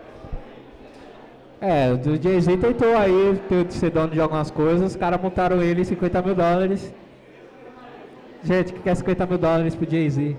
É, 1.67 1.91
o 1.91 2.23
Jay-Z 2.23 2.59
tentou 2.59 2.95
aí 2.95 3.41
ser 3.71 3.89
dono 3.89 4.11
de 4.13 4.21
algumas 4.21 4.51
coisas, 4.51 4.91
os 4.91 4.97
caras 4.97 5.19
montaram 5.19 5.63
ele 5.63 5.81
em 5.81 5.85
50 5.85 6.21
mil 6.21 6.35
dólares. 6.35 6.95
Gente, 8.43 8.75
que 8.75 8.81
quer 8.81 8.95
50 8.95 9.25
mil 9.25 9.39
dólares 9.39 9.75
pro 9.75 9.91
Jay-Z? 9.91 10.37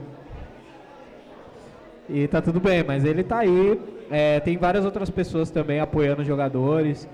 E 2.08 2.28
tá 2.28 2.44
tudo 2.44 2.60
bem, 2.60 2.84
mas 2.84 3.04
ele 3.04 3.24
tá 3.24 3.40
aí. 3.40 3.82
É, 4.12 4.40
tem 4.40 4.56
várias 4.56 4.86
outras 4.86 5.10
pessoas 5.10 5.50
também 5.50 5.80
apoiando 5.80 6.22
os 6.22 6.28
jogadores. 6.28 7.10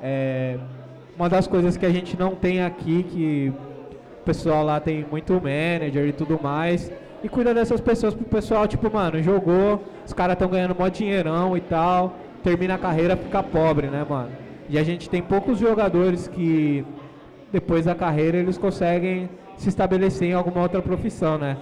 É, 0.00 0.58
uma 1.16 1.28
das 1.28 1.48
coisas 1.48 1.76
que 1.76 1.84
a 1.84 1.90
gente 1.90 2.16
não 2.16 2.36
tem 2.36 2.62
aqui, 2.62 3.02
que 3.02 3.52
o 4.20 4.24
pessoal 4.24 4.64
lá 4.64 4.78
tem 4.78 5.04
muito 5.10 5.32
manager 5.32 6.06
e 6.06 6.12
tudo 6.12 6.38
mais. 6.40 6.88
E 7.20 7.28
cuida 7.28 7.52
dessas 7.52 7.80
pessoas 7.80 8.14
pro 8.14 8.24
pessoal, 8.26 8.68
tipo, 8.68 8.88
mano, 8.94 9.20
jogou, 9.20 9.82
os 10.06 10.12
caras 10.12 10.34
estão 10.34 10.48
ganhando 10.48 10.76
mó 10.78 10.86
dinheirão 10.86 11.56
e 11.56 11.60
tal, 11.60 12.14
termina 12.46 12.74
a 12.74 12.78
carreira, 12.78 13.16
fica 13.16 13.42
pobre, 13.42 13.88
né, 13.88 14.06
mano? 14.08 14.30
E 14.68 14.78
a 14.78 14.84
gente 14.84 15.10
tem 15.10 15.20
poucos 15.20 15.58
jogadores 15.58 16.28
que 16.28 16.84
depois 17.50 17.86
da 17.86 17.94
carreira 17.94 18.38
eles 18.38 18.56
conseguem 18.56 19.28
se 19.56 19.68
estabelecer 19.68 20.28
em 20.28 20.32
alguma 20.32 20.62
outra 20.62 20.80
profissão, 20.80 21.36
né? 21.36 21.56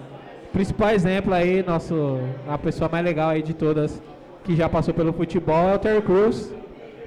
Principal 0.53 0.91
exemplo 0.91 1.33
aí, 1.33 1.63
nosso, 1.63 2.19
a 2.47 2.59
pessoa 2.59 2.91
mais 2.93 3.03
legal 3.03 3.31
aí 3.31 3.41
de 3.41 3.55
todas 3.55 4.03
que 4.45 4.55
já 4.55 4.69
passou 4.69 4.93
pelo 4.93 5.15
futebol 5.15 5.71
é 5.71 5.75
o 5.75 5.79
Terry 5.79 6.03
Crews, 6.03 6.53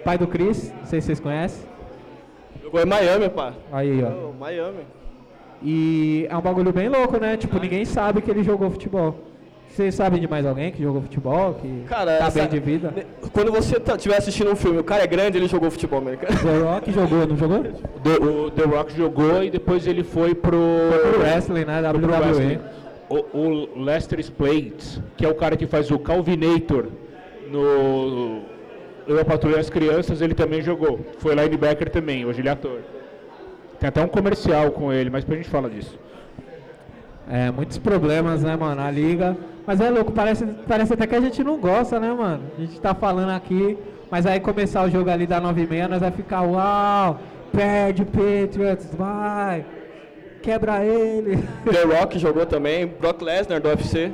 pai 0.03 0.17
do 0.17 0.25
Chris, 0.25 0.73
não 0.79 0.85
sei 0.85 0.99
se 0.99 1.05
vocês 1.05 1.19
conhecem. 1.19 1.63
Jogou 2.63 2.81
em 2.81 2.85
Miami, 2.85 3.29
pá. 3.29 3.53
Aí, 3.71 4.03
ó. 4.03 4.31
Miami. 4.39 4.85
E 5.61 6.25
é 6.27 6.35
um 6.35 6.41
bagulho 6.41 6.73
bem 6.73 6.89
louco, 6.89 7.19
né? 7.19 7.37
Tipo, 7.37 7.59
ninguém 7.59 7.85
sabe 7.85 8.23
que 8.23 8.31
ele 8.31 8.43
jogou 8.43 8.71
futebol. 8.71 9.15
Vocês 9.69 9.93
sabem 9.93 10.19
de 10.19 10.27
mais 10.27 10.43
alguém 10.45 10.71
que 10.71 10.81
jogou 10.81 11.01
futebol, 11.03 11.53
que 11.55 11.83
Cara, 11.87 12.17
tá 12.17 12.25
essa- 12.27 12.39
bem 12.39 12.47
de 12.47 12.59
vida? 12.59 12.91
Quando 13.31 13.51
você 13.51 13.77
estiver 13.77 14.17
assistindo 14.17 14.49
um 14.51 14.55
filme, 14.55 14.79
o 14.79 14.83
cara 14.83 15.03
é 15.03 15.07
grande, 15.07 15.37
ele 15.37 15.47
jogou 15.47 15.69
futebol 15.69 15.99
americano. 15.99 16.33
The 16.41 16.57
Rock 16.63 16.91
jogou, 16.91 17.27
não 17.27 17.37
jogou? 17.37 17.63
The- 17.63 18.23
o 18.23 18.49
The 18.51 18.63
Rock 18.63 18.97
jogou 18.97 19.43
e 19.43 19.51
depois 19.51 19.85
ele 19.85 20.03
foi 20.03 20.33
pro, 20.33 20.57
Pro 21.11 21.19
wrestling, 21.21 21.65
né? 21.65 21.81
pro 21.93 21.99
WWE. 21.99 22.19
wrestling. 22.25 22.59
O, 23.09 23.37
o 23.37 23.83
Lester 23.83 24.21
Spade, 24.23 25.01
que 25.15 25.25
é 25.25 25.29
o 25.29 25.35
cara 25.35 25.55
que 25.55 25.67
faz 25.67 25.89
o 25.91 25.99
Calvinator 25.99 26.87
no 27.49 28.41
Eu 29.07 29.19
a 29.21 29.23
Patrulha 29.25 29.59
as 29.59 29.69
Crianças, 29.69 30.21
ele 30.21 30.33
também 30.33 30.61
jogou. 30.61 30.99
Foi 31.19 31.33
linebacker 31.35 31.89
também, 31.89 32.25
hoje 32.25 32.41
ele 32.41 32.49
é 32.49 32.51
ator. 32.51 32.79
Tem 33.79 33.87
até 33.87 34.01
um 34.03 34.07
comercial 34.07 34.71
com 34.71 34.91
ele, 34.91 35.09
mas 35.09 35.23
depois 35.23 35.39
a 35.39 35.43
gente 35.43 35.51
fala 35.51 35.69
disso. 35.69 35.97
É, 37.29 37.51
muitos 37.51 37.77
problemas, 37.77 38.41
né, 38.41 38.55
mano, 38.55 38.81
a 38.81 38.89
liga. 38.89 39.35
Mas 39.65 39.81
é 39.81 39.89
louco, 39.89 40.11
parece, 40.13 40.45
parece 40.67 40.93
até 40.93 41.05
que 41.05 41.15
a 41.15 41.19
gente 41.19 41.43
não 41.43 41.57
gosta, 41.57 41.99
né, 41.99 42.11
mano? 42.13 42.43
A 42.57 42.61
gente 42.61 42.79
tá 42.79 42.95
falando 42.95 43.31
aqui, 43.31 43.77
mas 44.09 44.25
aí 44.25 44.39
começar 44.39 44.83
o 44.85 44.89
jogo 44.89 45.09
ali 45.09 45.27
da 45.27 45.41
9 45.41 45.61
e 45.61 45.67
meia, 45.67 45.87
nós 45.89 45.99
vai 45.99 46.11
ficar, 46.11 46.41
uau, 46.43 47.19
perde 47.51 48.05
Patriots, 48.05 48.95
vai, 48.95 49.65
quebra 50.41 50.85
ele. 50.85 51.37
The 51.69 51.83
Rock 51.83 52.17
jogou 52.17 52.45
também, 52.45 52.87
Brock 52.87 53.21
Lesnar 53.21 53.59
do 53.59 53.67
UFC. 53.67 54.09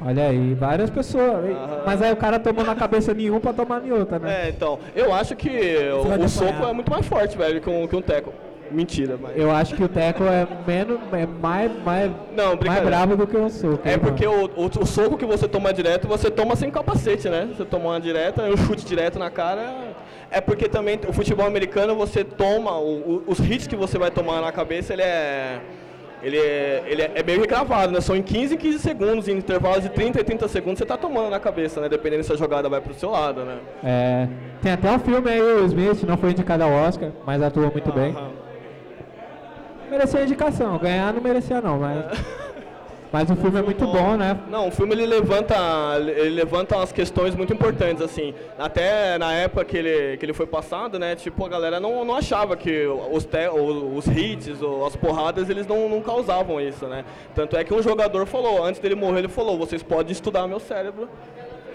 Olha 0.00 0.28
aí, 0.28 0.54
várias 0.54 0.88
pessoas. 0.88 1.44
Mas 1.84 2.00
aí 2.00 2.12
o 2.12 2.16
cara 2.16 2.38
tomou 2.38 2.64
na 2.64 2.74
cabeça 2.74 3.12
nenhum 3.12 3.40
pra 3.40 3.52
tomar 3.52 3.84
em 3.84 3.92
outra, 3.92 4.18
né? 4.18 4.46
É, 4.46 4.48
então, 4.48 4.78
eu 4.94 5.12
acho 5.12 5.34
que 5.34 5.50
o, 5.92 6.24
o 6.24 6.28
soco 6.28 6.64
é 6.64 6.72
muito 6.72 6.90
mais 6.90 7.04
forte, 7.04 7.36
velho, 7.36 7.60
que 7.60 7.68
um, 7.68 7.86
que 7.86 7.96
um 7.96 8.00
teco. 8.00 8.32
Mentira, 8.70 9.18
mas... 9.20 9.36
Eu 9.36 9.50
acho 9.50 9.74
que 9.74 9.82
o 9.82 9.88
Teco 9.88 10.24
é 10.24 10.46
menos, 10.66 10.98
é 11.12 11.26
mais, 11.26 11.70
mais, 11.84 12.10
Não, 12.36 12.56
mais 12.64 12.82
bravo 12.82 13.16
do 13.16 13.26
que 13.26 13.36
o 13.36 13.48
soco. 13.48 13.80
É 13.84 13.92
hein, 13.92 13.98
porque 13.98 14.26
o, 14.26 14.44
o, 14.56 14.66
o 14.82 14.86
soco 14.86 15.16
que 15.16 15.26
você 15.26 15.46
toma 15.48 15.72
direto, 15.72 16.06
você 16.08 16.30
toma 16.30 16.54
sem 16.56 16.70
capacete, 16.70 17.28
né? 17.28 17.48
Você 17.56 17.64
toma 17.64 17.86
uma 17.90 18.00
direta, 18.00 18.42
um 18.44 18.56
chute 18.56 18.84
direto 18.84 19.18
na 19.18 19.30
cara. 19.30 19.94
É 20.30 20.40
porque 20.40 20.68
também 20.68 20.98
o 21.08 21.12
futebol 21.12 21.46
americano 21.46 21.94
você 21.94 22.22
toma, 22.22 22.76
o- 22.78 23.22
o- 23.26 23.32
os 23.32 23.38
hits 23.40 23.66
que 23.66 23.76
você 23.76 23.96
vai 23.98 24.10
tomar 24.10 24.40
na 24.40 24.52
cabeça, 24.52 24.92
ele 24.92 25.02
é. 25.02 25.58
Ele 26.20 26.36
é, 26.36 26.82
ele 26.88 27.00
é, 27.02 27.12
é 27.14 27.22
meio 27.22 27.40
regravado, 27.40 27.92
né? 27.92 28.00
São 28.00 28.16
em 28.16 28.22
15 28.22 28.56
em 28.56 28.58
15 28.58 28.80
segundos, 28.80 29.28
em 29.28 29.36
intervalos 29.36 29.84
de 29.84 29.88
30 29.88 30.20
e 30.20 30.24
30 30.24 30.48
segundos, 30.48 30.78
você 30.80 30.84
tá 30.84 30.96
tomando 30.96 31.30
na 31.30 31.38
cabeça, 31.38 31.80
né? 31.80 31.88
Dependendo 31.88 32.24
se 32.24 32.32
a 32.32 32.36
jogada 32.36 32.68
vai 32.68 32.80
pro 32.80 32.92
seu 32.92 33.10
lado, 33.10 33.44
né? 33.44 33.58
É, 33.84 34.26
tem 34.60 34.72
até 34.72 34.90
um 34.90 34.98
filme 34.98 35.30
aí, 35.30 35.40
o 35.40 35.64
Smith, 35.66 36.02
não 36.02 36.16
foi 36.18 36.32
indicado 36.32 36.64
ao 36.64 36.72
Oscar, 36.72 37.10
mas 37.24 37.40
atuou 37.40 37.70
muito 37.70 37.92
bem. 37.92 38.10
Aham. 38.10 38.30
Merecia 39.90 40.20
a 40.20 40.22
indicação, 40.24 40.78
ganhar 40.78 41.12
não 41.12 41.20
merecia 41.20 41.60
não, 41.60 41.78
mas. 41.78 42.04
Mas 43.10 43.30
o 43.30 43.36
filme 43.36 43.58
é 43.58 43.62
muito 43.62 43.86
bom, 43.86 44.16
né? 44.18 44.38
Não, 44.50 44.68
o 44.68 44.70
filme 44.70 44.94
ele 44.94 45.06
levanta, 45.06 45.56
ele 45.98 46.28
levanta 46.28 46.76
umas 46.76 46.92
questões 46.92 47.34
muito 47.34 47.52
importantes, 47.54 48.02
assim. 48.02 48.34
Até 48.58 49.16
na 49.16 49.32
época 49.32 49.64
que 49.64 49.78
ele, 49.78 50.16
que 50.18 50.26
ele 50.26 50.34
foi 50.34 50.46
passado, 50.46 50.98
né, 50.98 51.16
tipo, 51.16 51.44
a 51.46 51.48
galera 51.48 51.80
não, 51.80 52.04
não 52.04 52.14
achava 52.14 52.54
que 52.54 52.86
os, 52.86 53.24
te, 53.24 53.48
os 53.48 54.06
hits, 54.06 54.60
ou 54.60 54.86
as 54.86 54.94
porradas, 54.94 55.48
eles 55.48 55.66
não, 55.66 55.88
não 55.88 56.02
causavam 56.02 56.60
isso, 56.60 56.86
né. 56.86 57.02
Tanto 57.34 57.56
é 57.56 57.64
que 57.64 57.72
um 57.72 57.82
jogador 57.82 58.26
falou, 58.26 58.62
antes 58.62 58.78
dele 58.78 58.94
morrer, 58.94 59.20
ele 59.20 59.28
falou, 59.28 59.56
vocês 59.56 59.82
podem 59.82 60.12
estudar 60.12 60.46
meu 60.46 60.60
cérebro, 60.60 61.08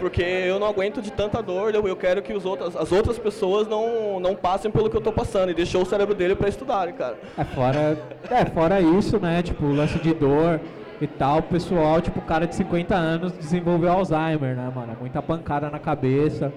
porque 0.03 0.21
eu 0.21 0.59
não 0.59 0.67
aguento 0.67 1.01
de 1.01 1.09
tanta 1.09 1.41
dor, 1.41 1.73
eu, 1.73 1.87
eu 1.87 1.95
quero 1.95 2.21
que 2.21 2.33
os 2.33 2.45
outros, 2.45 2.75
as 2.75 2.91
outras 2.91 3.17
pessoas 3.17 3.69
não, 3.69 4.19
não 4.19 4.35
passem 4.35 4.69
pelo 4.69 4.89
que 4.89 4.97
eu 4.97 4.99
estou 4.99 5.13
passando. 5.13 5.51
E 5.51 5.53
deixou 5.53 5.81
o 5.81 5.85
cérebro 5.85 6.13
dele 6.13 6.35
para 6.35 6.49
estudarem, 6.49 6.93
cara. 6.93 7.17
É 7.37 7.45
fora, 7.45 7.97
é, 8.29 8.45
fora 8.47 8.81
isso, 8.81 9.17
né? 9.17 9.41
Tipo, 9.41 9.65
o 9.65 9.73
lance 9.73 9.97
de 9.99 10.13
dor 10.13 10.59
e 10.99 11.07
tal, 11.07 11.39
o 11.39 11.43
pessoal, 11.43 12.01
tipo, 12.01 12.19
cara 12.19 12.45
de 12.45 12.53
50 12.53 12.93
anos 12.93 13.31
desenvolveu 13.31 13.93
Alzheimer, 13.93 14.57
né, 14.57 14.69
mano? 14.75 14.97
Muita 14.99 15.21
pancada 15.21 15.69
na 15.69 15.79
cabeça. 15.79 16.51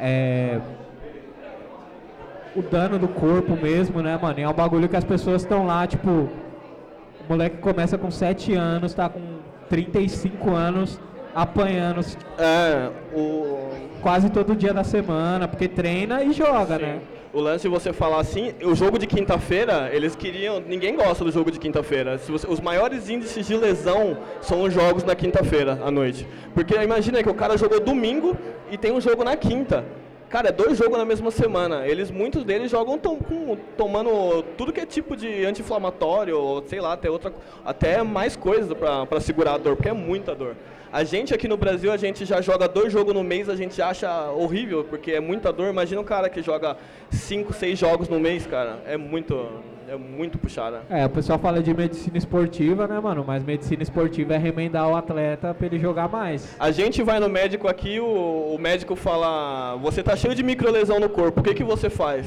É. 0.00 0.58
O 2.56 2.62
dano 2.62 2.98
do 2.98 3.08
corpo 3.08 3.54
mesmo, 3.54 4.00
né, 4.00 4.18
mano? 4.20 4.40
E 4.40 4.42
é 4.44 4.48
um 4.48 4.54
bagulho 4.54 4.88
que 4.88 4.96
as 4.96 5.04
pessoas 5.04 5.42
estão 5.42 5.66
lá, 5.66 5.86
tipo. 5.86 6.08
O 6.10 7.28
moleque 7.28 7.58
começa 7.58 7.98
com 7.98 8.10
7 8.10 8.54
anos, 8.54 8.94
tá 8.94 9.10
com 9.10 9.20
35 9.68 10.50
anos, 10.50 10.98
apanhando 11.34 12.00
É, 12.38 12.88
o, 13.14 13.70
quase 14.00 14.30
todo 14.30 14.54
dia 14.54 14.72
da 14.72 14.84
semana, 14.84 15.46
porque 15.48 15.68
treina 15.68 16.22
e 16.22 16.32
joga, 16.32 16.78
né? 16.78 17.00
O 17.32 17.40
lance 17.40 17.62
de 17.62 17.68
você 17.68 17.94
falar 17.94 18.20
assim, 18.20 18.52
o 18.62 18.74
jogo 18.74 18.98
de 18.98 19.06
quinta-feira, 19.06 19.88
eles 19.90 20.14
queriam. 20.14 20.60
Ninguém 20.60 20.94
gosta 20.94 21.24
do 21.24 21.32
jogo 21.32 21.50
de 21.50 21.58
quinta-feira. 21.58 22.20
Os 22.46 22.60
maiores 22.60 23.08
índices 23.08 23.46
de 23.46 23.56
lesão 23.56 24.18
são 24.42 24.62
os 24.62 24.72
jogos 24.74 25.02
na 25.02 25.14
quinta-feira 25.14 25.78
à 25.82 25.90
noite. 25.90 26.26
Porque 26.54 26.74
imagina 26.74 27.22
que 27.22 27.30
o 27.30 27.34
cara 27.34 27.56
jogou 27.56 27.80
domingo 27.80 28.36
e 28.70 28.76
tem 28.76 28.92
um 28.92 29.00
jogo 29.00 29.24
na 29.24 29.34
quinta. 29.34 29.82
Cara, 30.28 30.48
é 30.48 30.52
dois 30.52 30.76
jogos 30.76 30.98
na 30.98 31.06
mesma 31.06 31.30
semana. 31.30 31.86
Eles, 31.86 32.10
muitos 32.10 32.44
deles 32.44 32.70
jogam 32.70 32.98
tom- 32.98 33.16
com- 33.16 33.56
tomando 33.78 34.42
tudo 34.58 34.70
que 34.72 34.80
é 34.80 34.86
tipo 34.86 35.16
de 35.16 35.44
anti-inflamatório, 35.46 36.38
ou 36.38 36.62
sei 36.66 36.82
lá, 36.82 36.92
até, 36.92 37.08
outra, 37.10 37.32
até 37.64 38.02
mais 38.02 38.36
coisa 38.36 38.74
para 38.74 39.20
segurar 39.20 39.54
a 39.54 39.58
dor, 39.58 39.76
porque 39.76 39.88
é 39.88 39.92
muita 39.94 40.34
dor. 40.34 40.54
A 40.92 41.04
gente 41.04 41.32
aqui 41.32 41.48
no 41.48 41.56
Brasil, 41.56 41.90
a 41.90 41.96
gente 41.96 42.26
já 42.26 42.42
joga 42.42 42.68
dois 42.68 42.92
jogos 42.92 43.14
no 43.14 43.24
mês, 43.24 43.48
a 43.48 43.56
gente 43.56 43.80
acha 43.80 44.30
horrível, 44.30 44.84
porque 44.84 45.12
é 45.12 45.20
muita 45.20 45.50
dor. 45.50 45.70
Imagina 45.70 45.98
um 46.02 46.04
cara 46.04 46.28
que 46.28 46.42
joga 46.42 46.76
cinco, 47.10 47.54
seis 47.54 47.78
jogos 47.78 48.10
no 48.10 48.20
mês, 48.20 48.46
cara. 48.46 48.78
É 48.84 48.94
muito, 48.94 49.48
é 49.88 49.96
muito 49.96 50.36
puxada. 50.36 50.82
É, 50.90 51.06
o 51.06 51.08
pessoal 51.08 51.38
fala 51.38 51.62
de 51.62 51.72
medicina 51.72 52.18
esportiva, 52.18 52.86
né, 52.86 53.00
mano? 53.00 53.24
Mas 53.26 53.42
medicina 53.42 53.82
esportiva 53.82 54.34
é 54.34 54.36
remendar 54.36 54.86
o 54.86 54.94
atleta 54.94 55.54
pra 55.54 55.66
ele 55.66 55.78
jogar 55.78 56.08
mais. 56.08 56.54
A 56.60 56.70
gente 56.70 57.02
vai 57.02 57.18
no 57.18 57.28
médico 57.30 57.68
aqui, 57.68 57.98
o, 57.98 58.54
o 58.54 58.58
médico 58.58 58.94
fala, 58.94 59.76
você 59.76 60.02
tá 60.02 60.14
cheio 60.14 60.34
de 60.34 60.42
microlesão 60.42 61.00
no 61.00 61.08
corpo, 61.08 61.40
o 61.40 61.42
que, 61.42 61.54
que 61.54 61.64
você 61.64 61.88
faz? 61.88 62.26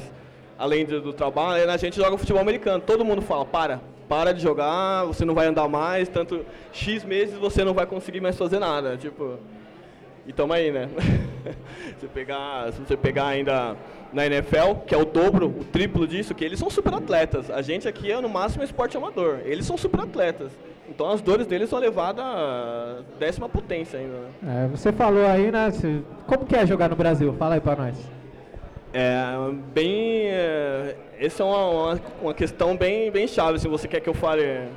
Além 0.57 0.85
do, 0.85 0.99
do 0.99 1.13
trabalho, 1.13 1.69
a 1.69 1.77
gente 1.77 1.97
joga 1.97 2.17
futebol 2.17 2.41
americano. 2.41 2.81
Todo 2.81 3.05
mundo 3.05 3.21
fala, 3.21 3.45
para, 3.45 3.79
para 4.07 4.33
de 4.33 4.41
jogar, 4.41 5.05
você 5.05 5.25
não 5.25 5.33
vai 5.33 5.47
andar 5.47 5.67
mais, 5.67 6.07
tanto 6.07 6.45
X 6.71 7.03
meses 7.03 7.37
você 7.37 7.63
não 7.63 7.73
vai 7.73 7.85
conseguir 7.85 8.21
mais 8.21 8.37
fazer 8.37 8.59
nada. 8.59 8.97
Tipo, 8.97 9.37
e 10.27 10.33
tamo 10.33 10.53
aí, 10.53 10.71
né? 10.71 10.89
você 11.97 12.07
pegar, 12.07 12.71
se 12.73 12.79
você 12.79 12.97
pegar 12.97 13.27
ainda 13.27 13.75
na 14.11 14.25
NFL, 14.25 14.75
que 14.87 14.95
é 14.95 14.97
o 14.97 15.05
dobro, 15.05 15.47
o 15.47 15.63
triplo 15.63 16.07
disso, 16.07 16.33
que 16.33 16.43
eles 16.43 16.57
são 16.57 16.69
super 16.69 16.93
atletas. 16.93 17.51
A 17.51 17.61
gente 17.61 17.87
aqui 17.87 18.11
é 18.11 18.19
no 18.19 18.29
máximo 18.29 18.63
esporte 18.63 18.97
amador. 18.97 19.39
Eles 19.43 19.65
são 19.65 19.77
super 19.77 20.01
atletas. 20.01 20.51
Então 20.89 21.09
as 21.09 21.21
dores 21.21 21.47
deles 21.47 21.69
são 21.69 21.79
levadas 21.79 22.23
à 22.23 23.01
décima 23.19 23.49
potência 23.49 23.99
ainda. 23.99 24.13
Né? 24.41 24.65
É, 24.65 24.67
você 24.67 24.91
falou 24.91 25.25
aí, 25.25 25.51
né? 25.51 25.71
Como 26.27 26.45
que 26.45 26.55
é 26.55 26.65
jogar 26.65 26.89
no 26.89 26.95
Brasil? 26.95 27.33
Fala 27.33 27.55
aí 27.55 27.61
pra 27.61 27.75
nós. 27.75 27.97
É 28.97 29.51
bem. 29.73 30.27
é, 30.29 30.95
essa 31.19 31.43
é 31.43 31.45
uma, 31.45 31.65
uma, 31.69 32.01
uma 32.21 32.33
questão 32.33 32.77
bem, 32.77 33.11
bem 33.11 33.27
chave. 33.27 33.59
Se 33.59 33.67
você 33.67 33.87
quer 33.89 33.99
que 33.99 34.07
eu 34.07 34.13
fale 34.13 34.69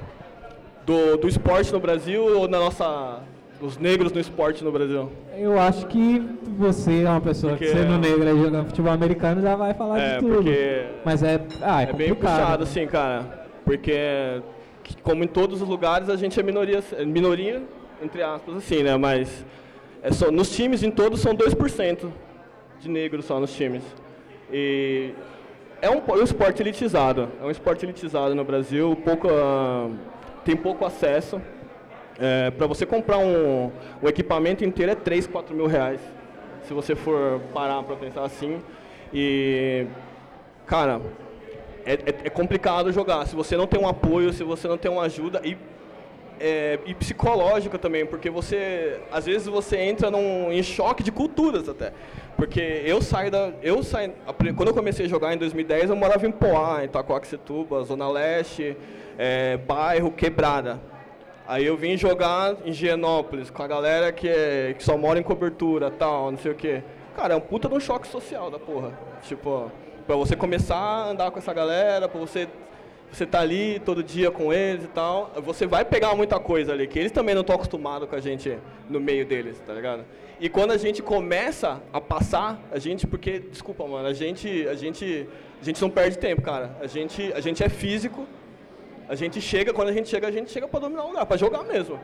do, 0.85 1.17
do 1.19 1.29
esporte 1.29 1.73
no 1.73 1.79
Brasil 1.79 2.25
ou 2.25 2.49
da 2.49 2.59
nossa. 2.59 3.21
dos 3.61 3.77
negros 3.79 4.11
no 4.13 4.19
esporte 4.21 4.65
no 4.65 4.73
Brasil. 4.73 5.09
Eu 5.37 5.57
acho 5.61 5.87
que 5.87 6.21
você 6.57 7.03
é 7.05 7.09
uma 7.09 7.21
pessoa 7.21 7.53
Porque- 7.53 7.67
que 7.67 7.73
sendo 7.73 7.97
negra 7.99 8.33
e 8.33 8.43
jogando 8.43 8.67
futebol 8.67 8.93
americano 8.93 9.41
já 9.41 9.55
vai 9.55 9.73
falar 9.75 10.01
É, 10.01 10.15
de 10.15 10.21
tudo. 10.21 10.35
porque 10.35 10.87
Mas 11.05 11.23
é, 11.23 11.41
ah, 11.63 11.83
é, 11.83 11.91
É 11.91 11.93
bem 11.93 12.13
puxado, 12.15 12.65
assim, 12.65 12.87
cara. 12.89 13.47
Porque, 13.65 14.41
como 15.03 15.23
em 15.23 15.29
todos 15.29 15.63
os 15.63 15.69
lugares, 15.69 16.09
a 16.09 16.17
gente 16.17 16.41
é 16.41 16.43
minoria, 16.43 16.83
é 16.97 17.05
minoria 17.05 17.63
entre 18.03 18.23
aspas, 18.23 18.57
assim, 18.57 18.83
né? 18.83 18.97
Mas 18.97 19.45
é 20.03 20.11
só, 20.13 20.31
nos 20.31 20.51
times, 20.51 20.83
em 20.83 20.91
todos, 20.91 21.21
são 21.21 21.35
2% 21.35 22.09
de 22.81 22.89
negros 22.89 23.25
só 23.25 23.39
nos 23.41 23.53
times. 23.55 23.83
E 24.53 25.13
é 25.81 25.91
um, 25.91 25.99
é 26.09 26.13
um 26.13 26.23
esporte 26.23 26.63
elitizado. 26.63 27.29
É 27.41 27.45
um 27.45 27.51
esporte 27.51 27.85
elitizado 27.85 28.35
no 28.35 28.45
Brasil. 28.45 28.97
Pouco, 29.05 29.29
ah, 29.31 29.91
tem 30.45 30.57
pouco 30.57 30.85
acesso. 30.85 31.41
para 32.57 32.67
você 32.67 32.85
comprar 32.85 33.19
um, 33.19 33.71
um 34.03 34.09
equipamento 34.09 34.65
inteiro 34.65 34.93
é 34.93 34.95
3, 34.95 35.27
4 35.27 35.55
mil 35.55 35.67
reais. 35.67 36.01
Se 36.65 36.75
você 36.75 36.95
for 36.95 37.41
parar 37.55 37.83
para 37.83 37.97
pensar 37.97 38.25
assim. 38.25 38.61
E, 39.15 39.87
cara, 40.67 41.01
é, 41.87 41.93
é- 41.95 42.15
é 42.25 42.31
complicado 42.31 42.93
jogar. 42.93 43.27
Se 43.27 43.35
você 43.37 43.57
não 43.57 43.67
tem 43.67 43.81
um 43.81 43.89
apoio, 43.89 44.33
se 44.33 44.43
você 44.45 44.69
não 44.69 44.77
tem 44.77 44.91
uma 44.91 45.03
ajuda 45.03 45.41
e, 45.45 45.57
é, 46.41 46.79
e 46.85 46.95
psicológica 46.95 47.79
também, 47.79 48.05
porque 48.05 48.29
você, 48.29 49.01
às 49.11 49.25
vezes 49.25 49.47
você 49.47 49.79
entra 49.79 50.11
num, 50.11 50.53
em 50.53 50.63
choque 50.63 51.03
de 51.03 51.11
culturas 51.11 51.69
até. 51.69 51.93
Porque 52.39 52.61
eu 52.85 53.03
saio 53.03 53.33
da, 53.33 53.51
eu 53.61 53.81
pri- 54.39 54.53
quando 54.53 54.69
eu 54.69 54.75
comecei 54.75 55.07
a 55.07 55.09
jogar 55.09 55.35
em 55.35 55.37
2010, 55.39 55.91
eu 55.91 55.97
morava 55.97 56.25
em 56.25 56.31
Poá, 56.31 56.83
em 56.83 56.85
Itacoaxetuba, 56.85 57.83
Zona 57.83 58.09
Leste, 58.09 58.77
é, 59.19 59.57
bairro 59.57 60.13
Quebrada. 60.13 60.81
Aí 61.49 61.67
eu 61.67 61.77
vim 61.77 61.97
jogar 61.97 62.55
em 62.65 62.71
Higienópolis 62.71 63.51
com 63.51 63.61
a 63.61 63.67
galera 63.67 64.13
que, 64.13 64.29
é- 64.29 64.73
que 64.79 64.85
só 64.85 64.97
mora 64.97 65.19
em 65.19 65.23
cobertura, 65.25 65.91
tal, 65.91 66.31
não 66.31 66.39
sei 66.39 66.53
o 66.53 66.55
quê. 66.55 66.81
Cara, 67.17 67.35
é 67.35 67.37
um 67.37 67.41
puta 67.41 67.69
de 67.69 67.75
um 67.75 67.81
choque 67.81 68.07
social 68.07 68.49
da 68.53 68.59
porra. 68.59 68.93
Tipo, 69.23 69.73
pra 70.07 70.15
você 70.15 70.37
começar 70.37 70.77
a 70.77 71.09
andar 71.11 71.33
com 71.33 71.39
essa 71.41 71.53
galera, 71.53 72.09
pra 72.09 72.21
você 72.21 72.49
você 73.11 73.25
tá 73.25 73.41
ali 73.41 73.81
todo 73.81 74.03
dia 74.05 74.31
com 74.31 74.53
eles 74.53 74.85
e 74.85 74.89
tal, 74.89 75.33
você 75.43 75.67
vai 75.67 75.83
pegar 75.83 76.15
muita 76.15 76.39
coisa 76.39 76.73
ali, 76.75 76.87
que 76.87 76.99
eles 76.99 77.11
também 77.11 77.35
não 77.35 77.41
estão 77.41 77.57
acostumados 77.57 78.07
com 78.07 78.15
a 78.15 78.21
gente 78.21 78.59
no 78.89 79.01
meio 79.01 79.25
deles, 79.25 79.59
tá 79.67 79.73
ligado? 79.73 80.05
E 80.41 80.49
quando 80.49 80.71
a 80.71 80.77
gente 80.77 81.03
começa 81.03 81.81
a 81.93 82.01
passar, 82.01 82.61
a 82.71 82.79
gente, 82.79 83.07
porque, 83.07 83.41
desculpa, 83.41 83.87
mano, 83.87 84.07
a 84.07 84.13
gente, 84.13 84.69
a 84.69 84.75
gente, 84.75 85.29
a 85.61 85.65
gente 85.65 85.83
não 85.83 85.91
perde 85.91 86.17
tempo, 86.17 86.43
cara. 86.43 86.77
A 86.81 86.87
gente, 86.87 87.33
a 87.33 87.41
gente 87.41 87.65
é 87.65 87.69
físico, 87.69 88.25
a 89.09 89.17
gente 89.17 89.41
chega, 89.41 89.73
quando 89.73 89.89
a 89.89 89.93
gente 89.93 90.09
chega, 90.09 90.29
a 90.29 90.31
gente 90.31 90.51
chega 90.53 90.69
para 90.69 90.81
dominar 90.81 91.05
o 91.05 91.09
lugar, 91.09 91.27
para 91.27 91.37
jogar 91.37 91.65
mesmo. 91.65 91.99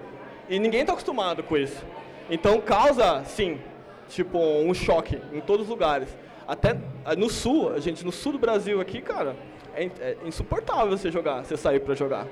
E 0.48 0.58
ninguém 0.58 0.80
está 0.80 0.92
acostumado 0.92 1.44
com 1.44 1.56
isso. 1.56 1.80
Então 2.28 2.60
causa, 2.60 3.22
sim, 3.24 3.60
tipo, 4.08 4.38
um 4.38 4.74
choque 4.74 5.20
em 5.32 5.40
todos 5.40 5.66
os 5.66 5.70
lugares. 5.70 6.08
Até 6.46 6.76
no 7.16 7.30
sul, 7.30 7.72
a 7.72 7.78
gente 7.78 8.04
no 8.04 8.10
sul 8.10 8.32
do 8.32 8.38
Brasil 8.38 8.80
aqui, 8.80 9.00
cara, 9.00 9.36
é, 9.74 9.84
é 10.00 10.16
insuportável 10.26 10.96
você 10.96 11.10
jogar, 11.10 11.44
você 11.44 11.56
sair 11.56 11.80
para 11.80 11.94
jogar. 11.94 12.26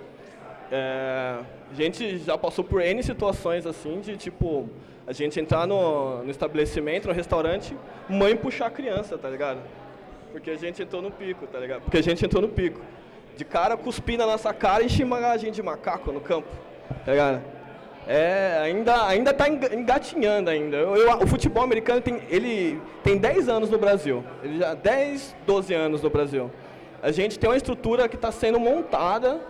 É, 0.70 1.38
a 1.70 1.74
gente 1.74 2.18
já 2.18 2.36
passou 2.36 2.64
por 2.64 2.82
N 2.82 3.02
situações 3.02 3.66
assim 3.66 4.00
de 4.00 4.16
tipo, 4.16 4.68
a 5.06 5.12
gente 5.12 5.38
entrar 5.40 5.66
no, 5.66 6.22
no 6.22 6.30
estabelecimento, 6.30 7.08
no 7.08 7.14
restaurante, 7.14 7.76
mãe 8.08 8.36
puxar 8.36 8.66
a 8.66 8.70
criança, 8.70 9.18
tá 9.18 9.28
ligado? 9.28 9.58
Porque 10.30 10.50
a 10.50 10.56
gente 10.56 10.82
entrou 10.82 11.02
no 11.02 11.10
pico, 11.10 11.46
tá 11.46 11.58
ligado? 11.58 11.82
Porque 11.82 11.98
a 11.98 12.02
gente 12.02 12.24
entrou 12.24 12.42
no 12.42 12.48
pico. 12.48 12.80
De 13.36 13.44
cara 13.44 13.76
cuspir 13.76 14.18
na 14.18 14.26
nossa 14.26 14.52
cara 14.52 14.82
e 14.82 14.88
chamar 14.88 15.24
a 15.24 15.36
gente 15.36 15.54
de 15.54 15.62
macaco 15.62 16.12
no 16.12 16.20
campo, 16.20 16.48
tá 17.04 17.12
ligado? 17.12 17.42
É, 18.06 18.58
ainda, 18.62 19.06
ainda 19.06 19.32
tá 19.32 19.48
engatinhando 19.48 20.50
ainda. 20.50 20.76
Eu, 20.76 20.96
eu, 20.96 21.18
o 21.18 21.26
futebol 21.26 21.62
americano 21.62 22.00
tem, 22.00 22.20
ele 22.28 22.80
tem 23.02 23.16
10 23.16 23.48
anos 23.48 23.70
no 23.70 23.78
Brasil. 23.78 24.24
Ele 24.42 24.58
já 24.58 24.74
10, 24.74 25.36
12 25.46 25.74
anos 25.74 26.02
no 26.02 26.10
Brasil. 26.10 26.50
A 27.02 27.10
gente 27.12 27.38
tem 27.38 27.48
uma 27.48 27.56
estrutura 27.56 28.08
que 28.08 28.16
está 28.16 28.32
sendo 28.32 28.58
montada 28.58 29.40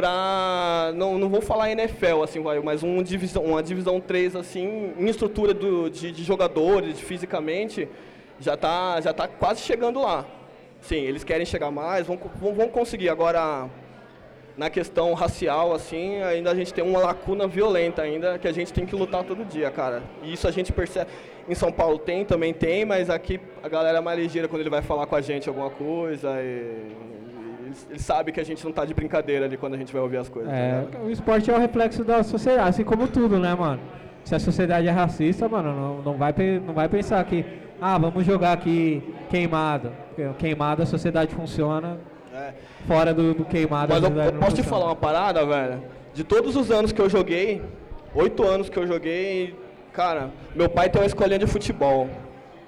para 0.00 0.92
não, 0.94 1.18
não 1.18 1.28
vou 1.28 1.42
falar 1.42 1.70
NFL 1.70 2.22
assim, 2.24 2.40
vai, 2.40 2.58
mas 2.60 2.82
um 2.82 3.02
divisão, 3.02 3.44
uma 3.44 3.62
divisão 3.62 4.00
3 4.00 4.34
assim, 4.34 4.94
em 4.98 5.06
estrutura 5.08 5.52
do, 5.52 5.90
de, 5.90 6.10
de 6.10 6.24
jogadores, 6.24 6.96
de, 6.96 7.04
fisicamente, 7.04 7.86
já 8.38 8.54
está 8.54 8.98
já 9.02 9.12
tá 9.12 9.28
quase 9.28 9.60
chegando 9.60 10.00
lá. 10.00 10.24
Sim, 10.80 10.96
eles 10.96 11.22
querem 11.22 11.44
chegar 11.44 11.70
mais, 11.70 12.06
vão, 12.06 12.18
vão, 12.36 12.54
vão 12.54 12.68
conseguir. 12.68 13.10
Agora, 13.10 13.68
na 14.56 14.70
questão 14.70 15.12
racial, 15.12 15.74
assim, 15.74 16.22
ainda 16.22 16.50
a 16.50 16.54
gente 16.54 16.72
tem 16.72 16.82
uma 16.82 17.00
lacuna 17.00 17.46
violenta 17.46 18.00
ainda 18.00 18.38
que 18.38 18.48
a 18.48 18.52
gente 18.52 18.72
tem 18.72 18.86
que 18.86 18.96
lutar 18.96 19.22
todo 19.24 19.44
dia, 19.44 19.70
cara. 19.70 20.02
E 20.22 20.32
isso 20.32 20.48
a 20.48 20.50
gente 20.50 20.72
percebe. 20.72 21.10
Em 21.46 21.54
São 21.54 21.70
Paulo 21.70 21.98
tem, 21.98 22.24
também 22.24 22.54
tem, 22.54 22.86
mas 22.86 23.10
aqui 23.10 23.38
a 23.62 23.68
galera 23.68 23.98
é 23.98 24.00
mais 24.00 24.18
ligeira 24.18 24.48
quando 24.48 24.62
ele 24.62 24.70
vai 24.70 24.80
falar 24.80 25.06
com 25.06 25.16
a 25.16 25.20
gente 25.20 25.46
alguma 25.46 25.68
coisa. 25.68 26.30
E, 26.40 27.10
ele 27.88 27.98
sabe 27.98 28.32
que 28.32 28.40
a 28.40 28.44
gente 28.44 28.62
não 28.62 28.70
está 28.70 28.84
de 28.84 28.94
brincadeira 28.94 29.46
ali 29.46 29.56
quando 29.56 29.74
a 29.74 29.76
gente 29.76 29.92
vai 29.92 30.02
ouvir 30.02 30.16
as 30.16 30.28
coisas. 30.28 30.52
É, 30.52 30.86
tá 30.90 30.98
o 30.98 31.10
esporte 31.10 31.50
é 31.50 31.54
o 31.54 31.58
reflexo 31.58 32.04
da 32.04 32.22
sociedade, 32.22 32.68
assim 32.68 32.84
como 32.84 33.08
tudo, 33.08 33.38
né, 33.38 33.54
mano? 33.54 33.80
Se 34.24 34.34
a 34.34 34.38
sociedade 34.38 34.86
é 34.86 34.90
racista, 34.90 35.48
mano, 35.48 35.74
não, 35.74 36.02
não, 36.02 36.18
vai, 36.18 36.34
não 36.64 36.74
vai 36.74 36.88
pensar 36.88 37.24
que, 37.24 37.44
ah, 37.80 37.98
vamos 37.98 38.24
jogar 38.24 38.52
aqui 38.52 39.02
queimado. 39.28 39.90
Queimado 40.38 40.82
a 40.82 40.86
sociedade 40.86 41.34
funciona. 41.34 41.98
É. 42.34 42.52
Fora 42.86 43.12
do, 43.12 43.34
do 43.34 43.44
queimado. 43.44 43.92
Mas 43.92 44.02
eu, 44.02 44.10
eu 44.10 44.32
posso 44.34 44.56
te 44.56 44.62
falar 44.62 44.86
uma 44.86 44.96
parada, 44.96 45.44
velho? 45.44 45.82
De 46.12 46.22
todos 46.22 46.54
os 46.56 46.70
anos 46.70 46.92
que 46.92 47.00
eu 47.00 47.08
joguei, 47.08 47.62
oito 48.14 48.46
anos 48.46 48.68
que 48.68 48.78
eu 48.78 48.86
joguei, 48.86 49.54
Cara, 49.92 50.30
meu 50.54 50.68
pai 50.68 50.88
tem 50.88 51.00
uma 51.00 51.06
escolinha 51.06 51.38
de 51.38 51.46
futebol. 51.46 52.08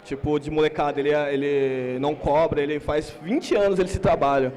Tipo, 0.05 0.40
de 0.40 0.50
molecada, 0.50 0.98
ele, 0.98 1.11
é, 1.11 1.32
ele 1.32 1.98
não 2.00 2.14
cobra, 2.14 2.61
ele 2.61 2.80
faz 2.80 3.14
20 3.22 3.55
anos 3.55 3.78
ele 3.78 3.88
se 3.88 4.00
trabalha. 4.00 4.53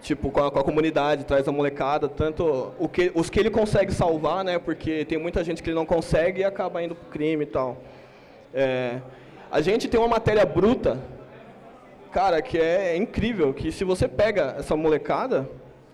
Tipo, 0.00 0.30
com 0.30 0.44
a, 0.44 0.50
com 0.50 0.58
a 0.58 0.64
comunidade, 0.64 1.24
traz 1.24 1.48
a 1.48 1.52
molecada, 1.52 2.08
tanto 2.08 2.72
o 2.78 2.88
que, 2.88 3.10
os 3.14 3.28
que 3.28 3.40
ele 3.40 3.50
consegue 3.50 3.92
salvar, 3.92 4.44
né? 4.44 4.58
Porque 4.58 5.04
tem 5.04 5.18
muita 5.18 5.42
gente 5.42 5.62
que 5.62 5.68
ele 5.68 5.76
não 5.76 5.86
consegue 5.86 6.40
e 6.40 6.44
acaba 6.44 6.82
indo 6.82 6.94
pro 6.94 7.10
crime 7.10 7.42
e 7.42 7.46
tal. 7.46 7.78
É, 8.54 9.00
a 9.50 9.60
gente 9.60 9.88
tem 9.88 9.98
uma 9.98 10.08
matéria 10.08 10.46
bruta, 10.46 10.98
cara, 12.12 12.40
que 12.40 12.58
é, 12.58 12.92
é 12.92 12.96
incrível, 12.96 13.52
que 13.52 13.72
se 13.72 13.82
você 13.82 14.06
pega 14.06 14.54
essa 14.58 14.76
molecada, 14.76 15.48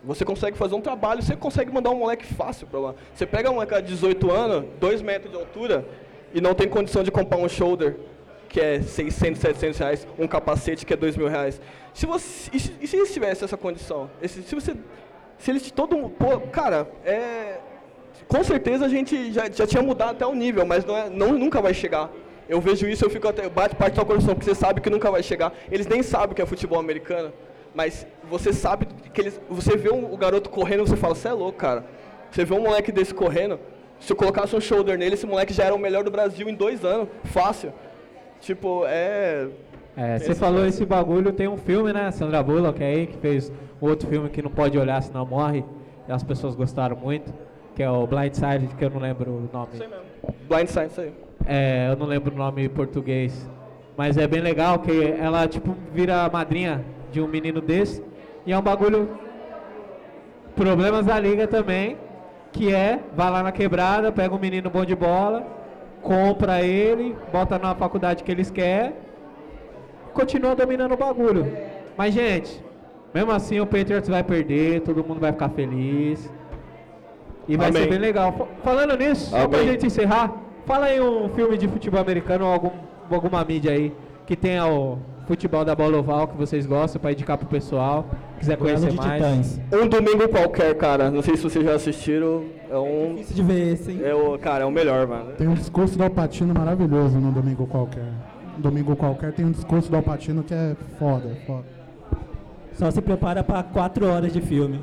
você 0.05 0.24
consegue 0.24 0.57
fazer 0.57 0.74
um 0.74 0.80
trabalho, 0.80 1.22
você 1.22 1.34
consegue 1.34 1.72
mandar 1.72 1.90
um 1.90 1.98
moleque 1.98 2.26
fácil 2.26 2.66
para 2.66 2.78
lá. 2.78 2.94
Você 3.14 3.24
pega 3.24 3.50
um 3.50 3.55
moleque 3.55 3.80
de 3.80 3.88
18 3.88 4.30
anos, 4.30 4.64
2 4.78 5.00
metros 5.00 5.32
de 5.32 5.38
altura, 5.38 5.84
e 6.32 6.40
não 6.40 6.55
tem 6.55 6.68
condição 6.68 7.02
de 7.02 7.11
comprar 7.11 7.38
um 7.38 7.48
shoulder, 7.48 7.96
que 8.55 8.61
é 8.61 8.80
600, 8.80 9.40
700 9.40 9.78
reais, 9.78 10.07
um 10.16 10.28
capacete 10.28 10.86
que 10.86 10.94
é 10.94 10.96
2 10.96 11.16
mil 11.16 11.26
reais. 11.26 11.61
Se 11.92 12.07
você, 12.07 12.48
e, 12.52 12.61
se, 12.61 12.96
eles 12.96 13.12
tivessem 13.12 13.44
essa 13.44 13.57
condição? 13.57 14.09
Esse, 14.22 14.44
se 14.44 14.55
você, 14.55 14.76
se 15.36 15.50
eles 15.50 15.68
todo 15.72 16.09
pô, 16.11 16.38
cara, 16.52 16.88
é, 17.05 17.59
com 18.28 18.44
certeza 18.44 18.86
a 18.86 18.88
gente 18.88 19.32
já, 19.32 19.50
já 19.50 19.66
tinha 19.66 19.82
mudado 19.82 20.12
até 20.12 20.24
o 20.24 20.36
nível, 20.36 20.64
mas 20.64 20.84
não 20.84 20.96
é, 20.96 21.11
não, 21.11 21.32
nunca 21.32 21.61
vai 21.61 21.74
chegar. 21.74 22.09
Eu 22.48 22.61
vejo 22.61 22.86
isso, 22.86 23.05
eu 23.05 23.11
fico 23.11 23.26
até, 23.26 23.48
bate 23.48 23.74
parte 23.74 23.96
da 23.96 24.05
coração, 24.05 24.36
porque 24.36 24.44
você 24.44 24.55
sabe 24.55 24.80
que 24.80 24.88
nunca 24.88 25.11
vai 25.11 25.24
chegar. 25.24 25.52
Eles 25.68 25.88
nem 25.88 26.00
sabem 26.00 26.30
o 26.30 26.34
que 26.36 26.40
é 26.40 26.46
futebol 26.46 26.78
americano 26.78 27.32
mas 27.74 28.07
você 28.30 28.52
sabe 28.52 28.86
que 29.12 29.20
eles, 29.20 29.40
você 29.50 29.76
vê 29.76 29.90
um, 29.90 30.14
o 30.14 30.16
garoto 30.16 30.48
correndo, 30.48 30.86
você 30.86 30.96
fala, 30.96 31.14
você 31.14 31.26
é 31.26 31.32
louco, 31.32 31.59
cara. 31.59 31.84
Você 32.30 32.44
vê 32.44 32.55
um 32.55 32.61
moleque 32.61 32.92
desse 32.92 33.12
correndo, 33.12 33.59
se 33.98 34.12
eu 34.12 34.16
colocasse 34.16 34.55
um 34.55 34.61
shoulder 34.61 34.96
nele, 34.96 35.14
esse 35.14 35.26
moleque 35.26 35.52
já 35.52 35.64
era 35.64 35.74
o 35.74 35.78
melhor 35.78 36.05
do 36.05 36.11
Brasil 36.11 36.48
em 36.48 36.55
dois 36.55 36.84
anos, 36.84 37.09
fácil. 37.24 37.72
Tipo, 38.45 38.84
é. 38.86 39.49
É, 39.97 40.18
você 40.18 40.34
falou 40.34 40.66
esse 40.66 40.84
bagulho, 40.84 41.32
tem 41.32 41.49
um 41.49 41.57
filme, 41.57 41.95
né? 41.95 42.11
Sandra 42.11 42.42
Bullock 42.42 42.82
aí, 42.82 43.07
que 43.07 43.16
fez 43.16 43.51
outro 43.80 44.07
filme 44.07 44.28
que 44.28 44.42
não 44.42 44.51
pode 44.51 44.78
olhar 44.78 45.03
senão 45.03 45.24
morre. 45.24 45.64
E 46.07 46.12
as 46.12 46.22
pessoas 46.22 46.55
gostaram 46.55 46.95
muito, 46.95 47.32
que 47.74 47.82
é 47.82 47.90
o 47.90 48.07
Blind 48.07 48.34
Side, 48.34 48.68
que 48.76 48.84
eu 48.84 48.90
não 48.90 49.01
lembro 49.01 49.30
o 49.30 49.49
nome. 49.51 49.68
Sei 49.72 49.86
mesmo. 49.86 50.05
Blind 50.47 50.66
Side, 50.66 50.86
isso 50.86 51.01
aí. 51.01 51.12
É, 51.47 51.88
eu 51.90 51.97
não 51.97 52.05
lembro 52.05 52.34
o 52.34 52.36
nome 52.36 52.66
em 52.66 52.68
português. 52.68 53.49
Mas 53.97 54.18
é 54.18 54.26
bem 54.26 54.42
legal 54.42 54.78
que 54.78 55.14
ela, 55.18 55.49
tipo, 55.49 55.74
vira 55.95 56.28
madrinha 56.28 56.84
de 57.11 57.22
um 57.22 57.26
menino 57.26 57.62
desse. 57.62 58.05
E 58.45 58.53
é 58.53 58.59
um 58.59 58.62
bagulho. 58.62 59.09
Problemas 60.55 61.07
da 61.07 61.18
liga 61.18 61.47
também. 61.49 61.97
Que 62.53 62.74
é, 62.74 63.01
vai 63.16 63.30
lá 63.30 63.42
na 63.42 63.53
quebrada, 63.53 64.12
pega 64.12 64.34
um 64.34 64.38
menino 64.38 64.68
bom 64.68 64.84
de 64.84 64.95
bola, 64.95 65.45
compra 66.05 66.62
ele, 66.62 67.16
bota 67.32 67.59
na 67.59 67.74
faculdade 67.74 68.22
que 68.22 68.30
eles 68.30 68.50
querem, 68.50 68.92
continua 70.12 70.55
dominando 70.55 70.92
o 70.92 70.96
bagulho. 70.96 71.50
Mas, 71.96 72.12
gente, 72.12 72.62
mesmo 73.12 73.32
assim 73.32 73.59
o 73.59 73.66
Patriots 73.66 74.09
vai 74.09 74.22
perder, 74.22 74.82
todo 74.82 75.02
mundo 75.02 75.18
vai 75.18 75.32
ficar 75.32 75.48
feliz. 75.48 76.30
E 77.48 77.57
vai 77.57 77.70
Amém. 77.70 77.82
ser 77.82 77.88
bem 77.88 77.98
legal. 77.98 78.48
Falando 78.62 78.96
nisso, 78.96 79.34
Amém. 79.34 79.42
só 79.42 79.48
pra 79.48 79.62
gente 79.64 79.86
encerrar, 79.86 80.32
fala 80.66 80.86
aí 80.86 81.00
um 81.00 81.28
filme 81.30 81.57
de 81.57 81.66
futebol 81.66 82.00
americano 82.00 82.44
ou 82.44 82.52
algum, 82.52 82.70
alguma 83.11 83.42
mídia 83.44 83.72
aí 83.72 83.92
que 84.26 84.36
tenha 84.36 84.66
o 84.66 84.98
futebol 85.26 85.64
da 85.64 85.74
bola 85.74 85.98
oval 85.98 86.28
que 86.28 86.36
vocês 86.36 86.66
gostam 86.66 87.00
para 87.00 87.12
indicar 87.12 87.38
pro 87.38 87.46
pessoal, 87.46 88.07
quiser 88.38 88.57
conhecer 88.57 88.92
mais. 88.92 89.22
Titãs. 89.22 89.61
Um 89.72 89.88
domingo 89.88 90.28
qualquer, 90.28 90.74
cara. 90.74 91.11
Não 91.11 91.22
sei 91.22 91.36
se 91.36 91.42
vocês 91.42 91.64
já 91.64 91.74
assistiram. 91.74 92.44
É 92.74 92.78
um. 92.78 93.12
É 93.12 93.14
difícil 93.14 93.36
de 93.36 93.42
ver 93.44 93.72
esse, 93.72 93.92
hein? 93.92 94.00
É 94.02 94.12
o, 94.12 94.36
cara, 94.36 94.64
é 94.64 94.66
o 94.66 94.70
melhor, 94.70 95.06
mano. 95.06 95.30
Tem 95.38 95.46
um 95.46 95.54
discurso 95.54 95.96
do 95.96 96.02
Alpatino 96.02 96.52
maravilhoso 96.52 97.20
no 97.20 97.30
domingo 97.30 97.68
qualquer. 97.68 98.12
Domingo 98.58 98.96
qualquer 98.96 99.32
tem 99.32 99.44
um 99.44 99.52
discurso 99.52 99.88
do 99.88 99.96
Alpatino 99.96 100.42
que 100.42 100.52
é 100.52 100.74
foda, 100.98 101.36
foda. 101.46 101.64
Só 102.72 102.90
se 102.90 103.00
prepara 103.00 103.44
para 103.44 103.62
quatro 103.62 104.08
horas 104.08 104.32
de 104.32 104.40
filme. 104.40 104.80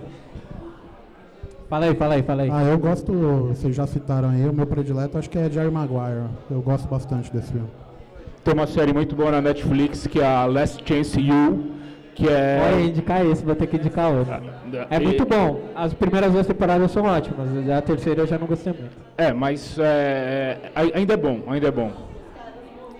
Fala 1.69 1.85
aí, 1.85 1.95
fala 1.95 2.13
aí, 2.15 2.23
fala 2.23 2.41
aí. 2.43 2.49
Ah, 2.49 2.63
eu 2.63 2.79
gosto, 2.79 3.11
vocês 3.49 3.75
já 3.75 3.85
citaram 3.85 4.29
aí, 4.29 4.47
o 4.47 4.53
meu 4.53 4.67
predileto 4.67 5.17
acho 5.17 5.29
que 5.29 5.37
é 5.37 5.49
Jerry 5.49 5.71
Maguire. 5.71 6.29
Eu 6.49 6.61
gosto 6.61 6.87
bastante 6.87 7.31
desse 7.31 7.51
filme. 7.51 7.67
Tem 8.41 8.53
uma 8.53 8.67
série 8.67 8.93
muito 8.93 9.17
boa 9.17 9.31
na 9.31 9.41
Netflix 9.41 10.07
que 10.07 10.21
é 10.21 10.25
a 10.25 10.45
Last 10.45 10.81
Chance 10.85 11.19
You, 11.19 11.71
que 12.15 12.27
é. 12.27 12.61
Olha, 12.65 12.81
indicar 12.81 13.25
esse, 13.25 13.43
vou 13.43 13.55
ter 13.55 13.67
que 13.67 13.77
indicar 13.77 14.11
outro. 14.11 14.33
Ah, 14.33 14.87
é 14.89 14.99
muito 14.99 15.25
bom. 15.25 15.61
As 15.75 15.93
primeiras 15.93 16.31
duas 16.31 16.47
temporadas 16.47 16.91
são 16.91 17.03
ótimas, 17.03 17.47
a 17.69 17.81
terceira 17.81 18.21
eu 18.21 18.27
já 18.27 18.37
não 18.37 18.47
gostei 18.47 18.73
muito. 18.73 18.95
É, 19.17 19.33
mas 19.33 19.77
é, 19.79 20.57
é 20.75 20.97
ainda 20.97 21.13
é 21.13 21.17
bom, 21.17 21.41
ainda 21.47 21.67
é 21.67 21.71
bom. 21.71 21.91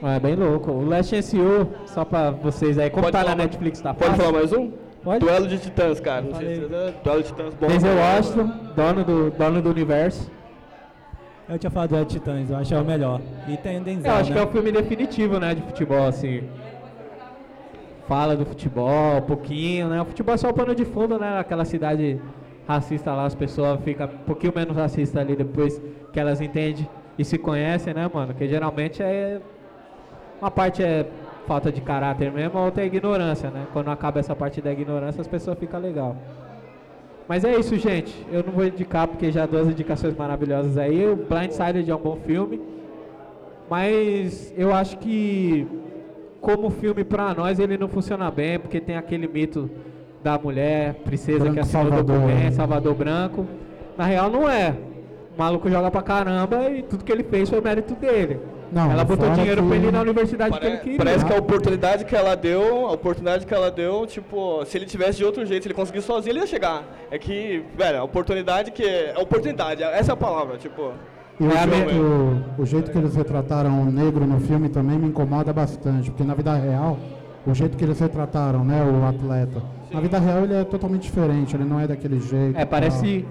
É 0.03 0.19
bem 0.19 0.35
louco. 0.35 0.71
O 0.71 0.87
Last 0.87 1.15
You, 1.15 1.69
só 1.85 2.03
pra 2.03 2.31
vocês 2.31 2.79
aí, 2.79 2.89
como 2.89 3.03
pode 3.03 3.15
tá 3.15 3.23
na 3.23 3.35
Netflix, 3.35 3.81
tá 3.81 3.93
Pode 3.93 4.15
falar 4.15 4.31
mais 4.31 4.51
um? 4.51 4.71
Pode? 5.03 5.19
Duelo 5.19 5.47
de 5.47 5.59
Titãs, 5.59 5.99
cara. 5.99 6.21
Não 6.21 6.33
sei 6.35 6.55
se 6.55 6.63
é 6.63 6.93
Duelo 7.03 7.21
de 7.21 7.27
Titãs 7.27 7.53
bom. 7.53 7.67
Denzel 7.67 7.95
Washington, 7.95 8.51
dono 8.75 9.03
do, 9.03 9.31
dono 9.31 9.61
do 9.61 9.69
universo. 9.69 10.31
Eu 11.47 11.59
tinha 11.59 11.69
falado 11.69 11.95
do 11.95 12.05
Titãs, 12.05 12.49
eu 12.49 12.57
acho 12.57 12.69
que 12.69 12.75
é 12.75 12.79
o 12.79 12.85
melhor. 12.85 13.21
E 13.47 13.57
tem 13.57 13.79
o 13.79 13.83
Denzel, 13.83 14.11
Eu 14.11 14.17
acho 14.17 14.29
né? 14.29 14.35
que 14.35 14.41
é 14.41 14.45
o 14.45 14.51
filme 14.51 14.71
definitivo, 14.71 15.39
né, 15.39 15.53
de 15.53 15.61
futebol, 15.61 16.07
assim. 16.07 16.43
Fala 18.11 18.35
do 18.35 18.45
futebol, 18.45 19.19
um 19.19 19.21
pouquinho, 19.21 19.87
né? 19.87 20.01
O 20.01 20.03
futebol 20.03 20.35
é 20.35 20.37
só 20.37 20.49
o 20.49 20.53
pano 20.53 20.75
de 20.75 20.83
fundo, 20.83 21.17
né? 21.17 21.39
Aquela 21.39 21.63
cidade 21.63 22.19
racista 22.67 23.13
lá, 23.13 23.23
as 23.23 23.33
pessoas 23.33 23.79
ficam 23.85 24.05
um 24.05 24.25
pouquinho 24.25 24.51
menos 24.53 24.75
racistas 24.75 25.15
ali 25.15 25.33
depois 25.33 25.81
que 26.11 26.19
elas 26.19 26.41
entendem 26.41 26.89
e 27.17 27.23
se 27.23 27.37
conhecem, 27.37 27.93
né, 27.93 28.11
mano? 28.13 28.33
Que 28.33 28.49
geralmente 28.49 29.01
é. 29.01 29.39
Uma 30.41 30.51
parte 30.51 30.83
é 30.83 31.07
falta 31.47 31.71
de 31.71 31.79
caráter 31.79 32.29
mesmo, 32.33 32.59
a 32.59 32.65
outra 32.65 32.83
é 32.83 32.85
ignorância, 32.85 33.49
né? 33.49 33.65
Quando 33.71 33.89
acaba 33.89 34.19
essa 34.19 34.35
parte 34.35 34.59
da 34.59 34.73
ignorância, 34.73 35.21
as 35.21 35.27
pessoas 35.29 35.57
ficam 35.57 35.79
legal. 35.79 36.17
Mas 37.29 37.45
é 37.45 37.57
isso, 37.57 37.77
gente. 37.77 38.13
Eu 38.29 38.43
não 38.43 38.51
vou 38.51 38.65
indicar 38.65 39.07
porque 39.07 39.31
já 39.31 39.45
duas 39.45 39.69
indicações 39.69 40.17
maravilhosas 40.17 40.77
aí. 40.77 41.07
O 41.07 41.15
Blindsided 41.15 41.89
é 41.89 41.95
um 41.95 42.01
bom 42.01 42.17
filme. 42.17 42.59
Mas 43.69 44.53
eu 44.57 44.73
acho 44.75 44.97
que 44.97 45.65
como 46.41 46.69
filme 46.69 47.03
para 47.03 47.33
nós 47.33 47.59
ele 47.59 47.77
não 47.77 47.87
funciona 47.87 48.29
bem, 48.31 48.59
porque 48.59 48.79
tem 48.81 48.97
aquele 48.97 49.27
mito 49.27 49.69
da 50.23 50.37
mulher, 50.37 50.95
princesa 51.05 51.39
Branco 51.39 51.53
que 51.53 51.59
assinou 51.59 51.83
o 51.85 51.89
Salvador. 51.89 52.15
documento, 52.19 52.53
Salvador 52.55 52.95
Branco. 52.95 53.47
Na 53.97 54.05
real 54.05 54.29
não 54.29 54.49
é. 54.49 54.75
O 55.35 55.39
maluco 55.39 55.69
joga 55.69 55.89
pra 55.89 56.01
caramba 56.01 56.69
e 56.69 56.81
tudo 56.83 57.03
que 57.03 57.11
ele 57.11 57.23
fez 57.23 57.49
foi 57.49 57.61
mérito 57.61 57.95
dele. 57.95 58.39
Não, 58.71 58.89
Ela 58.89 59.03
botou 59.03 59.29
dinheiro 59.31 59.61
que- 59.63 59.67
pra 59.67 59.77
ele 59.77 59.91
na 59.91 60.01
universidade 60.01 60.57
que 60.57 60.65
ele 60.65 60.71
Pare- 60.71 60.83
queria. 60.83 60.97
Parece 60.97 61.25
que 61.25 61.33
a 61.33 61.37
oportunidade 61.37 62.05
que 62.05 62.15
ela 62.15 62.35
deu, 62.35 62.87
a 62.87 62.91
oportunidade 62.93 63.45
que 63.45 63.53
ela 63.53 63.69
deu, 63.69 64.05
tipo, 64.07 64.63
se 64.65 64.77
ele 64.77 64.85
tivesse 64.85 65.17
de 65.17 65.25
outro 65.25 65.45
jeito, 65.45 65.63
se 65.63 65.67
ele 65.67 65.75
conseguisse 65.75 66.07
sozinho, 66.07 66.31
ele 66.31 66.39
ia 66.39 66.47
chegar. 66.47 66.83
É 67.09 67.17
que, 67.19 67.63
velho, 67.75 67.99
a 67.99 68.03
oportunidade 68.03 68.71
que 68.71 68.83
é, 68.83 69.13
a 69.13 69.19
oportunidade, 69.19 69.83
essa 69.83 70.11
é 70.11 70.13
a 70.13 70.17
palavra, 70.17 70.57
tipo. 70.57 70.93
E 71.41 71.43
o, 71.43 71.51
É 71.51 71.99
o, 71.99 72.61
o 72.61 72.65
jeito 72.67 72.91
que 72.91 72.97
eles 72.99 73.15
retrataram 73.15 73.81
o 73.81 73.85
negro 73.85 74.27
no 74.27 74.39
filme 74.39 74.69
também 74.69 74.99
me 74.99 75.07
incomoda 75.07 75.51
bastante, 75.51 76.11
porque 76.11 76.23
na 76.23 76.35
vida 76.35 76.53
real, 76.53 76.99
o 77.47 77.53
jeito 77.55 77.75
que 77.75 77.83
eles 77.83 77.99
retrataram, 77.99 78.63
né, 78.63 78.83
o 78.83 79.03
atleta, 79.07 79.59
na 79.91 79.99
vida 79.99 80.19
real 80.19 80.43
ele 80.43 80.53
é 80.53 80.63
totalmente 80.63 81.01
diferente, 81.01 81.55
ele 81.55 81.63
não 81.63 81.79
é 81.79 81.87
daquele 81.87 82.19
jeito. 82.19 82.55
É, 82.55 82.63
parece. 82.63 83.25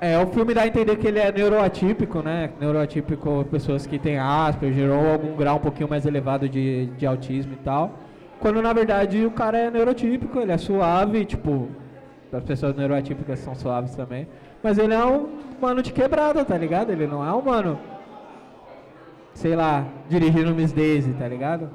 É, 0.00 0.18
o 0.18 0.26
filme 0.28 0.54
dá 0.54 0.62
a 0.62 0.66
entender 0.66 0.96
que 0.96 1.06
ele 1.06 1.18
é 1.18 1.30
neuroatípico, 1.30 2.22
né? 2.22 2.48
Neuroatípico, 2.58 3.44
pessoas 3.50 3.86
que 3.86 3.98
têm 3.98 4.18
Asperger 4.18 4.90
ou 4.90 5.10
algum 5.12 5.36
grau 5.36 5.56
um 5.56 5.60
pouquinho 5.60 5.90
mais 5.90 6.06
elevado 6.06 6.48
de, 6.48 6.86
de 6.96 7.04
autismo 7.04 7.52
e 7.52 7.56
tal. 7.56 7.98
Quando 8.40 8.62
na 8.62 8.72
verdade 8.72 9.26
o 9.26 9.30
cara 9.30 9.58
é 9.58 9.70
neurotípico, 9.70 10.38
ele 10.38 10.52
é 10.52 10.56
suave, 10.56 11.26
tipo, 11.26 11.68
as 12.32 12.42
pessoas 12.42 12.74
neuroatípicas 12.74 13.40
são 13.40 13.54
suaves 13.54 13.94
também. 13.94 14.26
Mas 14.62 14.78
ele 14.78 14.94
é 14.94 15.04
um 15.04 15.28
mano 15.60 15.82
de 15.82 15.92
quebrada, 15.92 16.44
tá 16.44 16.56
ligado? 16.56 16.90
Ele 16.90 17.06
não 17.06 17.26
é 17.26 17.32
um 17.32 17.42
mano, 17.42 17.78
sei 19.34 19.56
lá, 19.56 19.86
dirigindo 20.08 20.54
Miss 20.54 20.72
Daisy, 20.72 21.12
tá 21.14 21.26
ligado? 21.26 21.70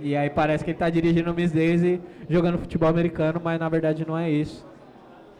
E 0.00 0.16
aí 0.16 0.30
parece 0.30 0.64
que 0.64 0.70
ele 0.70 0.78
tá 0.78 0.88
dirigindo 0.88 1.34
Miss 1.34 1.50
Daisy 1.50 2.00
jogando 2.28 2.58
futebol 2.58 2.88
americano, 2.88 3.40
mas 3.42 3.58
na 3.58 3.68
verdade 3.68 4.06
não 4.06 4.16
é 4.16 4.30
isso. 4.30 4.66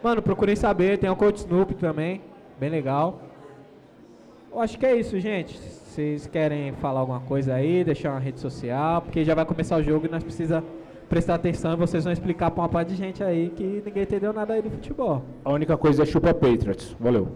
Mano, 0.02 0.22
procurem 0.22 0.56
saber, 0.56 0.98
tem 0.98 1.10
o 1.10 1.16
Coach 1.16 1.38
Snoop 1.38 1.74
também, 1.74 2.20
bem 2.58 2.70
legal. 2.70 3.20
Eu 4.50 4.60
acho 4.60 4.78
que 4.78 4.86
é 4.86 4.96
isso, 4.96 5.18
gente. 5.20 5.58
Vocês 5.58 6.26
querem 6.26 6.72
falar 6.74 7.00
alguma 7.00 7.20
coisa 7.20 7.54
aí, 7.54 7.84
deixar 7.84 8.10
uma 8.10 8.20
rede 8.20 8.40
social, 8.40 9.02
porque 9.02 9.24
já 9.24 9.34
vai 9.34 9.44
começar 9.44 9.76
o 9.76 9.82
jogo 9.82 10.06
e 10.06 10.08
nós 10.08 10.22
precisamos 10.22 10.68
prestar 11.08 11.34
atenção 11.34 11.72
e 11.72 11.76
vocês 11.76 12.04
vão 12.04 12.12
explicar 12.12 12.50
pra 12.50 12.62
uma 12.62 12.68
parte 12.68 12.88
de 12.88 12.96
gente 12.96 13.24
aí 13.24 13.50
que 13.50 13.82
ninguém 13.84 14.02
entendeu 14.02 14.32
nada 14.32 14.54
aí 14.54 14.62
do 14.62 14.70
futebol. 14.70 15.24
A 15.44 15.50
única 15.50 15.76
coisa 15.76 16.02
é 16.02 16.06
chupa 16.06 16.34
Patriots. 16.34 16.94
Valeu. 17.00 17.28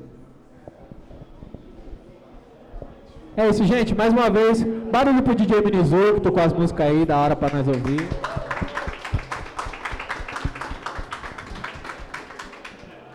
É 3.35 3.49
isso, 3.49 3.65
gente. 3.65 3.95
Mais 3.95 4.13
uma 4.13 4.29
vez, 4.29 4.63
barulho 4.63 5.23
pro 5.23 5.35
DJ 5.35 5.63
Minizu, 5.63 6.15
que 6.15 6.21
tocou 6.21 6.43
as 6.43 6.53
músicas 6.53 6.87
aí, 6.87 7.07
da 7.07 7.17
hora 7.17 7.35
pra 7.35 7.49
nós 7.49 7.67
ouvir. 7.67 8.07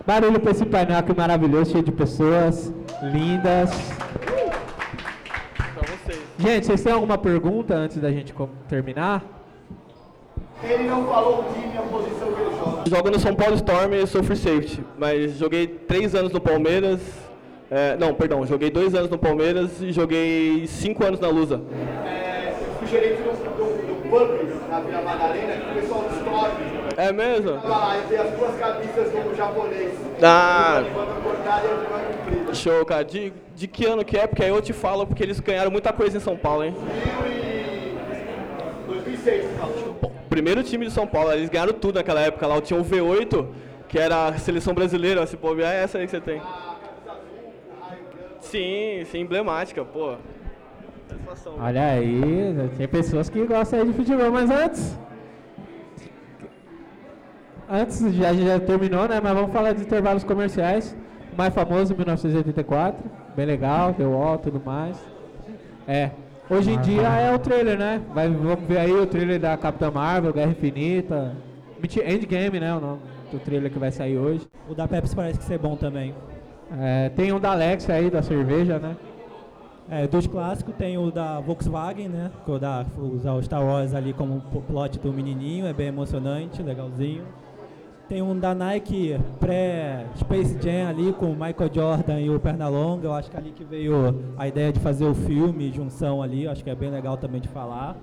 Barulho 0.05 0.39
pra 0.39 0.51
esse 0.51 0.65
painel 0.65 0.97
aqui 0.97 1.15
maravilhoso, 1.15 1.71
cheio 1.71 1.83
de 1.83 1.91
pessoas 1.91 2.73
lindas. 3.03 3.69
Pra 5.55 5.85
vocês. 5.85 6.19
Gente, 6.39 6.65
vocês 6.65 6.81
têm 6.81 6.93
alguma 6.93 7.17
pergunta 7.17 7.75
antes 7.75 7.97
da 7.97 8.11
gente 8.11 8.33
com- 10.61 10.67
terminar? 10.67 10.97
Jogo 12.89 13.09
no 13.11 13.19
São 13.19 13.35
Paulo 13.35 13.55
Storm 13.55 13.93
e 13.93 14.07
sou 14.07 14.23
free 14.23 14.35
safety, 14.37 14.83
mas 14.97 15.33
joguei 15.37 15.67
três 15.67 16.15
anos 16.15 16.31
no 16.31 16.39
Palmeiras. 16.39 16.99
é, 17.69 17.97
não, 17.97 18.13
perdão, 18.13 18.45
joguei 18.45 18.69
dois 18.71 18.95
anos 18.95 19.09
no 19.09 19.17
Palmeiras 19.17 19.81
e 19.81 19.91
joguei 19.91 20.65
cinco 20.67 21.03
anos 21.05 21.19
na 21.19 21.27
Lusa. 21.27 21.59
fui 22.79 22.87
gerente 22.87 23.21
do, 23.21 23.31
do, 23.31 23.87
do 23.87 24.09
pub 24.09 24.29
na 24.69 24.79
Vila 24.79 25.01
Madalena, 25.01 25.53
que 25.57 25.71
o 25.77 25.81
pessoal 25.81 26.01
do 26.03 26.15
Storm 26.15 26.51
É 26.95 27.11
mesmo? 27.11 27.51
tava 27.53 27.67
lá, 27.77 27.97
eu 27.97 28.07
vi 28.07 28.15
as 28.15 28.29
duas 28.31 28.55
camisas 28.57 29.11
do 29.11 29.35
japonês. 29.35 29.91
Ah, 30.23 30.83
cortada 31.23 31.63
e 31.67 32.49
a 32.49 32.53
show, 32.53 32.85
cara. 32.85 33.03
De, 33.03 33.33
de 33.53 33.67
que 33.67 33.85
ano 33.85 34.03
que 34.05 34.17
é? 34.17 34.25
Porque 34.25 34.43
aí 34.43 34.49
eu 34.49 34.61
te 34.61 34.71
falo, 34.73 35.05
porque 35.05 35.21
eles 35.23 35.39
ganharam 35.41 35.69
muita 35.69 35.91
coisa 35.91 36.15
em 36.17 36.21
São 36.21 36.37
Paulo, 36.37 36.63
hein? 36.63 36.73
2006, 38.87 39.45
Bom, 39.59 39.86
primeiro 40.37 40.61
time 40.61 40.85
de 40.85 40.91
São 40.91 41.07
Paulo, 41.07 41.31
eles 41.31 41.49
ganharam 41.49 41.73
tudo 41.73 41.95
naquela 41.95 42.21
época 42.21 42.45
lá. 42.45 42.61
Tinha 42.61 42.79
o 42.79 42.85
V8, 42.85 43.47
que 43.89 43.97
era 43.97 44.27
a 44.27 44.37
seleção 44.37 44.71
brasileira, 44.71 45.25
se 45.25 45.35
bobear, 45.35 45.73
é 45.73 45.83
essa 45.83 45.97
aí 45.97 46.05
que 46.05 46.11
você 46.11 46.21
tem. 46.21 46.39
Sim, 48.39 49.03
sim, 49.05 49.21
emblemática, 49.21 49.83
pô. 49.83 50.15
Olha 51.59 51.87
aí, 51.87 52.53
tem 52.77 52.87
pessoas 52.87 53.29
que 53.29 53.43
gostam 53.45 53.83
de 53.83 53.93
futebol, 53.93 54.31
mas 54.31 54.51
antes. 54.51 54.99
Antes, 57.67 58.13
já, 58.13 58.31
já 58.33 58.59
terminou, 58.59 59.07
né? 59.07 59.19
Mas 59.21 59.33
vamos 59.33 59.51
falar 59.51 59.73
de 59.73 59.81
intervalos 59.81 60.23
comerciais. 60.23 60.95
O 61.33 61.35
mais 61.35 61.53
famoso, 61.53 61.95
1984. 61.95 63.03
Bem 63.35 63.45
legal, 63.45 63.95
Wall 63.99 64.35
e 64.35 64.37
tudo 64.37 64.61
mais. 64.63 64.97
É. 65.87 66.11
Hoje 66.49 66.71
em 66.71 66.79
dia 66.79 67.09
é 67.09 67.35
o 67.35 67.37
trailer, 67.37 67.77
né? 67.77 68.01
Vai, 68.13 68.29
vamos 68.29 68.65
ver 68.65 68.77
aí 68.77 68.91
o 68.93 69.05
trailer 69.05 69.37
da 69.37 69.57
Capitã 69.57 69.91
Marvel, 69.91 70.31
Guerra 70.31 70.51
Infinita. 70.51 71.35
Mentira, 71.77 72.09
Endgame, 72.09 72.57
né? 72.57 72.73
O 72.73 72.79
nome 72.79 73.01
do 73.29 73.37
trailer 73.37 73.69
que 73.69 73.77
vai 73.77 73.91
sair 73.91 74.17
hoje. 74.17 74.47
O 74.69 74.73
da 74.73 74.87
Pepsi 74.87 75.13
parece 75.13 75.37
que 75.39 75.43
ser 75.43 75.59
bom 75.59 75.75
também. 75.75 76.15
É, 76.79 77.09
tem 77.09 77.33
um 77.33 77.39
da 77.39 77.51
Alex 77.51 77.89
aí, 77.89 78.09
da 78.09 78.21
cerveja, 78.21 78.79
né? 78.79 78.95
É, 79.89 80.07
dos 80.07 80.25
clássicos 80.25 80.73
tem 80.75 80.97
o 80.97 81.11
da 81.11 81.41
Volkswagen, 81.41 82.07
né? 82.07 82.31
Que 82.45 82.51
o 82.51 82.57
da, 82.57 82.85
usar 82.97 83.33
o 83.33 83.43
Star 83.43 83.65
Wars 83.65 83.93
ali 83.93 84.13
como 84.13 84.39
plot 84.67 84.99
do 84.99 85.11
menininho, 85.11 85.65
é 85.65 85.73
bem 85.73 85.87
emocionante, 85.87 86.63
legalzinho. 86.63 87.25
Tem 88.07 88.21
um 88.21 88.39
da 88.39 88.55
Nike 88.55 89.19
pré-Space 89.37 90.57
Jam 90.61 90.87
ali 90.87 91.11
com 91.11 91.25
o 91.25 91.33
Michael 91.33 91.69
Jordan 91.73 92.21
e 92.21 92.29
o 92.29 92.39
Pernalonga. 92.39 93.07
Eu 93.07 93.13
acho 93.13 93.29
que 93.29 93.35
é 93.35 93.39
ali 93.39 93.51
que 93.51 93.65
veio 93.65 94.33
a 94.37 94.47
ideia 94.47 94.71
de 94.71 94.79
fazer 94.79 95.03
o 95.03 95.13
filme, 95.13 95.73
junção 95.73 96.21
ali. 96.23 96.45
Eu 96.45 96.51
acho 96.51 96.63
que 96.63 96.69
é 96.69 96.75
bem 96.75 96.89
legal 96.89 97.17
também 97.17 97.41
de 97.41 97.49
falar. 97.49 97.97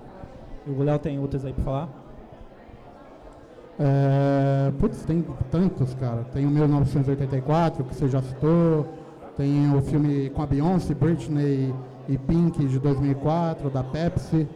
E 0.67 0.69
o 0.69 0.83
Léo 0.83 0.99
tem 0.99 1.19
outras 1.19 1.43
aí 1.43 1.53
pra 1.53 1.63
falar? 1.63 1.89
É, 3.79 4.71
putz, 4.79 5.03
tem 5.05 5.25
tantos, 5.49 5.95
cara. 5.95 6.23
Tem 6.31 6.45
o 6.45 6.51
1984, 6.51 7.83
que 7.83 7.95
você 7.95 8.07
já 8.07 8.21
citou. 8.21 8.85
Tem 9.35 9.75
o 9.75 9.81
filme 9.81 10.29
com 10.29 10.43
a 10.43 10.45
Beyoncé, 10.45 10.93
Britney 10.93 11.73
e 12.07 12.17
Pink, 12.17 12.63
de 12.63 12.77
2004, 12.77 13.71
da 13.71 13.83
Pepsi. 13.83 14.47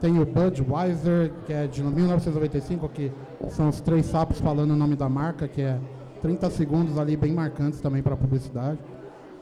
Tem 0.00 0.18
o 0.18 0.24
Budweiser, 0.24 1.32
que 1.44 1.52
é 1.52 1.66
de 1.66 1.82
1995, 1.82 2.88
que 2.88 3.12
são 3.50 3.68
os 3.68 3.80
três 3.80 4.06
sapos 4.06 4.40
falando 4.40 4.70
o 4.70 4.76
nome 4.76 4.96
da 4.96 5.08
marca, 5.08 5.48
que 5.48 5.62
é 5.62 5.78
30 6.20 6.50
segundos 6.50 6.98
ali 6.98 7.16
bem 7.16 7.32
marcantes 7.32 7.80
também 7.80 8.02
para 8.02 8.16
publicidade. 8.16 8.78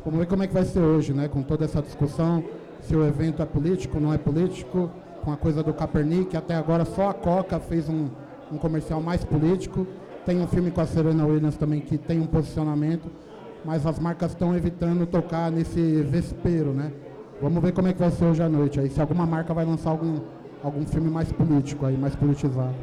Vamos 0.04 0.18
ver 0.20 0.26
como 0.26 0.42
é 0.42 0.46
que 0.46 0.54
vai 0.54 0.64
ser 0.64 0.80
hoje, 0.80 1.12
né? 1.12 1.28
Com 1.28 1.42
toda 1.42 1.64
essa 1.64 1.82
discussão, 1.82 2.42
se 2.80 2.96
o 2.96 3.06
evento 3.06 3.42
é 3.42 3.44
político, 3.44 4.00
não 4.00 4.12
é 4.12 4.18
político, 4.18 4.90
com 5.22 5.32
a 5.32 5.36
coisa 5.36 5.62
do 5.62 5.74
Kaepernick, 5.74 6.36
até 6.36 6.54
agora 6.54 6.84
só 6.84 7.10
a 7.10 7.14
Coca 7.14 7.60
fez 7.60 7.88
um, 7.88 8.08
um 8.50 8.56
comercial 8.56 9.00
mais 9.02 9.22
político. 9.24 9.86
Tem 10.24 10.40
um 10.40 10.46
filme 10.46 10.70
com 10.70 10.80
a 10.80 10.86
Serena 10.86 11.26
Williams 11.26 11.56
também 11.56 11.80
que 11.80 11.98
tem 11.98 12.20
um 12.20 12.26
posicionamento, 12.26 13.10
mas 13.64 13.84
as 13.86 13.98
marcas 13.98 14.32
estão 14.32 14.56
evitando 14.56 15.06
tocar 15.06 15.50
nesse 15.50 16.02
vespeiro, 16.02 16.72
né? 16.72 16.92
Vamos 17.40 17.62
ver 17.62 17.72
como 17.72 17.88
é 17.88 17.92
que 17.92 17.98
vai 17.98 18.10
ser 18.10 18.24
hoje 18.24 18.42
à 18.42 18.48
noite 18.48 18.80
aí, 18.80 18.88
se 18.90 19.00
alguma 19.00 19.26
marca 19.26 19.52
vai 19.52 19.64
lançar 19.64 19.90
algum, 19.90 20.20
algum 20.62 20.86
filme 20.86 21.10
mais 21.10 21.30
político 21.32 21.86
aí, 21.86 21.96
mais 21.96 22.14
politizado. 22.14 22.74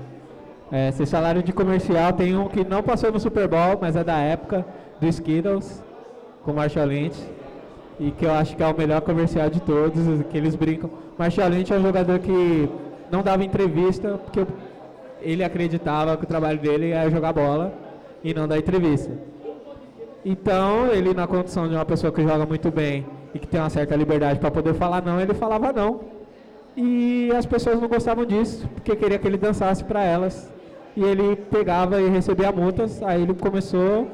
É, 0.70 0.92
vocês 0.92 1.10
falaram 1.10 1.42
de 1.42 1.54
comercial, 1.54 2.12
tem 2.12 2.36
um 2.36 2.48
que 2.48 2.64
não 2.64 2.84
passou 2.84 3.12
no 3.12 3.20
Super 3.20 3.48
Bowl, 3.48 3.78
mas 3.80 3.96
é 3.96 4.04
da 4.04 4.18
época, 4.18 4.66
do 5.00 5.08
Skittles, 5.08 5.82
com 6.44 6.52
Marshall 6.52 6.86
Lynch. 6.86 7.18
E 8.00 8.12
que 8.12 8.26
eu 8.26 8.32
acho 8.32 8.56
que 8.56 8.62
é 8.62 8.68
o 8.68 8.78
melhor 8.78 9.02
comercial 9.02 9.50
de 9.50 9.62
todos, 9.62 10.02
que 10.30 10.38
eles 10.38 10.56
brincam. 10.56 10.90
Marshall 11.18 11.50
Lynch 11.50 11.74
é 11.74 11.78
um 11.78 11.82
jogador 11.82 12.20
que 12.20 12.70
não 13.10 13.24
dava 13.24 13.44
entrevista, 13.44 14.18
porque 14.18 14.46
ele 15.22 15.44
acreditava 15.44 16.18
que 16.18 16.26
o 16.26 16.28
trabalho 16.28 16.60
dele 16.60 16.92
era 16.92 17.10
jogar 17.10 17.34
bola 17.34 17.74
e 18.24 18.34
não 18.34 18.48
dar 18.48 18.58
entrevista. 18.58 19.12
Então, 20.26 20.88
ele 20.88 21.14
na 21.14 21.26
condição 21.26 21.68
de 21.68 21.76
uma 21.76 21.86
pessoa 21.86 22.12
que 22.12 22.22
joga 22.22 22.46
muito 22.46 22.70
bem 22.70 23.06
e 23.34 23.40
que 23.40 23.48
tem 23.48 23.60
uma 23.60 23.70
certa 23.70 23.96
liberdade 23.96 24.40
para 24.40 24.52
poder 24.52 24.74
falar 24.74 25.02
não, 25.02 25.20
ele 25.20 25.34
falava 25.34 25.72
não. 25.72 26.02
E 26.76 27.32
as 27.36 27.46
pessoas 27.46 27.80
não 27.80 27.88
gostavam 27.88 28.26
disso, 28.26 28.68
porque 28.76 28.96
queria 28.96 29.18
que 29.18 29.26
ele 29.26 29.38
dançasse 29.38 29.84
para 29.84 30.04
elas. 30.04 30.57
E 30.98 31.04
ele 31.04 31.36
pegava 31.36 32.02
e 32.02 32.10
recebia 32.10 32.52
multas, 32.52 33.04
aí 33.04 33.22
ele 33.22 33.36
começou 33.36 34.08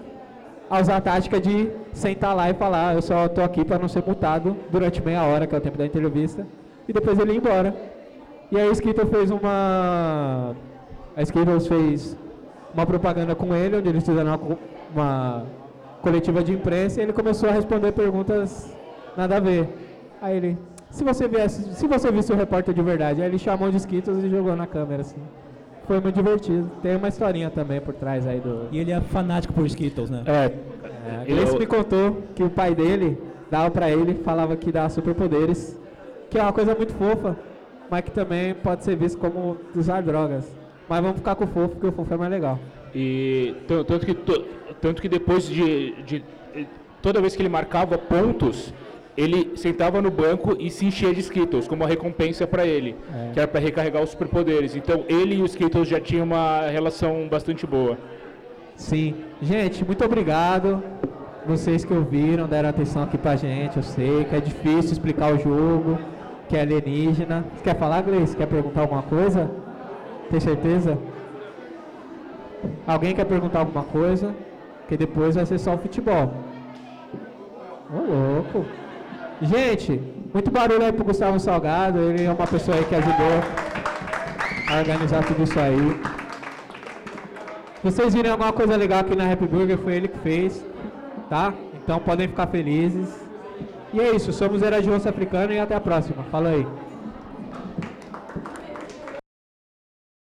a 0.70 0.82
usar 0.82 0.98
a 0.98 1.02
tática 1.02 1.40
de 1.40 1.70
sentar 1.94 2.36
lá 2.36 2.50
e 2.50 2.54
falar, 2.54 2.94
eu 2.94 3.02
só 3.02 3.26
estou 3.26 3.42
aqui 3.42 3.64
para 3.64 3.80
não 3.80 3.88
ser 3.88 4.04
multado 4.06 4.54
durante 4.70 5.02
meia 5.02 5.24
hora, 5.24 5.48
que 5.48 5.56
é 5.56 5.58
o 5.58 5.62
tempo 5.62 5.78
da 5.78 5.86
entrevista, 5.86 6.46
e 6.86 6.92
depois 6.92 7.18
ele 7.18 7.32
ia 7.32 7.38
embora. 7.38 7.74
E 8.52 8.60
aí 8.60 8.68
a 8.68 8.72
Skittles 8.74 9.10
fez 9.10 9.32
uma. 9.32 10.54
A 11.16 11.22
Skittles 11.22 11.68
fez 11.68 12.18
uma 12.74 12.86
propaganda 12.86 13.34
com 13.34 13.56
ele, 13.56 13.78
onde 13.78 13.88
eles 13.88 14.04
fizeram 14.04 14.32
uma 14.36 14.58
uma 14.94 15.46
coletiva 16.02 16.44
de 16.44 16.52
imprensa 16.52 17.00
e 17.00 17.04
ele 17.04 17.14
começou 17.14 17.48
a 17.48 17.54
responder 17.54 17.94
perguntas 17.94 18.76
nada 19.16 19.38
a 19.38 19.40
ver. 19.40 19.70
Aí 20.22 20.36
ele, 20.36 20.58
se 20.90 21.02
você 21.02 21.30
viesse, 21.30 21.74
se 21.76 21.88
você 21.88 22.12
visse 22.12 22.34
o 22.34 22.36
repórter 22.36 22.74
de 22.74 22.82
verdade, 22.82 23.22
aí 23.22 23.28
ele 23.30 23.40
chamou 23.40 23.72
de 23.72 23.78
Skittles 23.78 24.22
e 24.22 24.30
jogou 24.30 24.54
na 24.54 24.68
câmera 24.68 25.00
assim. 25.00 25.22
Foi 25.86 26.00
muito 26.00 26.16
divertido. 26.16 26.72
Tem 26.82 26.96
uma 26.96 27.08
historinha 27.08 27.50
também 27.50 27.82
por 27.82 27.94
trás 27.94 28.26
aí 28.26 28.40
do. 28.40 28.68
E 28.72 28.80
ele 28.80 28.92
é 28.92 29.02
fanático 29.02 29.54
por 29.54 29.66
Skittles, 29.66 30.10
né? 30.10 30.24
É. 30.26 30.32
é 30.32 31.24
ele 31.26 31.60
me 31.60 31.66
contou 31.66 32.24
que 32.34 32.44
o 32.44 32.50
pai 32.50 32.74
dele 32.74 33.18
dava 33.52 33.70
para 33.70 33.92
ele, 33.92 34.16
falava 34.24 34.56
que 34.56 34.72
dá 34.72 34.88
superpoderes, 34.90 35.80
que 36.30 36.40
é 36.40 36.42
uma 36.42 36.54
coisa 36.54 36.74
muito 36.74 36.94
fofa, 36.94 37.38
mas 37.90 38.02
que 38.02 38.12
também 38.12 38.54
pode 38.54 38.84
ser 38.84 38.96
visto 38.96 39.18
como 39.18 39.58
usar 39.76 40.02
drogas. 40.02 40.46
Mas 40.88 41.02
vamos 41.02 41.18
ficar 41.18 41.36
com 41.36 41.44
o 41.44 41.48
fofo, 41.48 41.70
porque 41.70 41.88
o 41.88 41.92
fofo 41.92 42.14
é 42.14 42.18
mais 42.18 42.32
legal. 42.32 42.60
E 42.96 43.56
tanto 43.68 44.06
que, 44.06 44.14
tanto 44.80 45.02
que 45.02 45.10
depois 45.10 45.46
de, 45.46 46.02
de 46.04 46.24
toda 47.02 47.20
vez 47.20 47.36
que 47.36 47.42
ele 47.42 47.50
marcava 47.50 47.98
pontos, 47.98 48.74
ele 49.16 49.56
sentava 49.56 50.02
no 50.02 50.10
banco 50.10 50.56
e 50.60 50.70
se 50.70 50.86
enchia 50.86 51.14
de 51.14 51.20
Skittles 51.20 51.68
como 51.68 51.84
uma 51.84 51.90
recompensa 51.90 52.48
para 52.48 52.66
ele, 52.66 52.96
é. 53.14 53.32
que 53.34 53.40
era 53.40 53.48
para 53.48 53.60
recarregar 53.60 54.02
os 54.02 54.10
superpoderes. 54.10 54.76
Então 54.76 55.06
ele 55.08 55.36
e 55.36 55.42
os 55.42 55.52
Skittles 55.52 55.88
já 55.88 56.00
tinham 56.00 56.26
uma 56.26 56.68
relação 56.68 57.28
bastante 57.30 57.66
boa. 57.68 57.98
Sim. 58.76 59.16
Gente, 59.42 59.86
muito 59.86 60.04
obrigado. 60.04 60.84
Vocês 61.46 61.84
que 61.86 61.94
ouviram, 61.94 62.48
deram 62.48 62.70
atenção 62.70 63.04
aqui 63.04 63.18
pra 63.18 63.36
gente. 63.36 63.78
Eu 63.78 63.84
sei 63.84 64.24
que 64.26 64.36
é 64.36 64.40
difícil 64.40 64.94
explicar 64.94 65.34
o 65.34 65.38
jogo, 65.38 66.00
que 66.50 66.58
é 66.58 66.62
alienígena. 66.62 67.46
Você 67.56 67.64
quer 67.64 67.78
falar, 67.78 68.02
Gleice? 68.02 68.36
Quer 68.36 68.48
perguntar 68.48 68.82
alguma 68.82 69.04
coisa? 69.04 69.52
Tem 70.30 70.40
certeza? 70.40 70.98
Alguém 72.88 73.14
quer 73.14 73.26
perguntar 73.26 73.60
alguma 73.60 73.84
coisa? 73.84 74.34
Que 74.88 74.98
depois 74.98 75.36
vai 75.36 75.46
ser 75.46 75.60
só 75.60 75.76
o 75.76 75.78
futebol. 75.78 76.34
Ô, 77.92 77.98
louco. 77.98 78.66
Gente, 79.42 80.02
muito 80.34 80.52
barulho 80.52 80.86
aí 80.86 80.92
pro 80.94 81.04
Gustavo 81.04 81.40
Salgado. 81.40 82.00
Ele 82.00 82.24
é 82.24 82.32
uma 82.32 82.48
pessoa 82.48 82.78
aí 82.78 82.86
que 82.86 82.96
ajudou 82.96 83.42
a 84.70 84.78
organizar 84.80 85.26
tudo 85.26 85.44
isso 85.44 85.60
aí. 85.60 86.00
Vocês 87.84 88.14
virem 88.14 88.32
alguma 88.32 88.54
coisa 88.54 88.78
legal 88.78 89.02
aqui 89.02 89.16
na 89.16 89.30
Happy 89.30 89.46
Burger, 89.46 89.78
foi 89.78 89.96
ele 89.96 90.08
que 90.08 90.18
fez, 90.20 90.66
tá? 91.30 91.54
Então 91.84 92.00
podem 92.00 92.30
ficar 92.30 92.48
felizes. 92.48 93.10
E 93.94 94.00
é 94.00 94.16
isso, 94.16 94.32
somos 94.32 94.64
Era 94.64 94.82
de 94.82 94.90
Africano 94.90 95.52
e 95.54 95.60
até 95.60 95.76
a 95.76 95.82
próxima. 95.82 96.24
Fala 96.32 96.50
aí. 96.50 96.66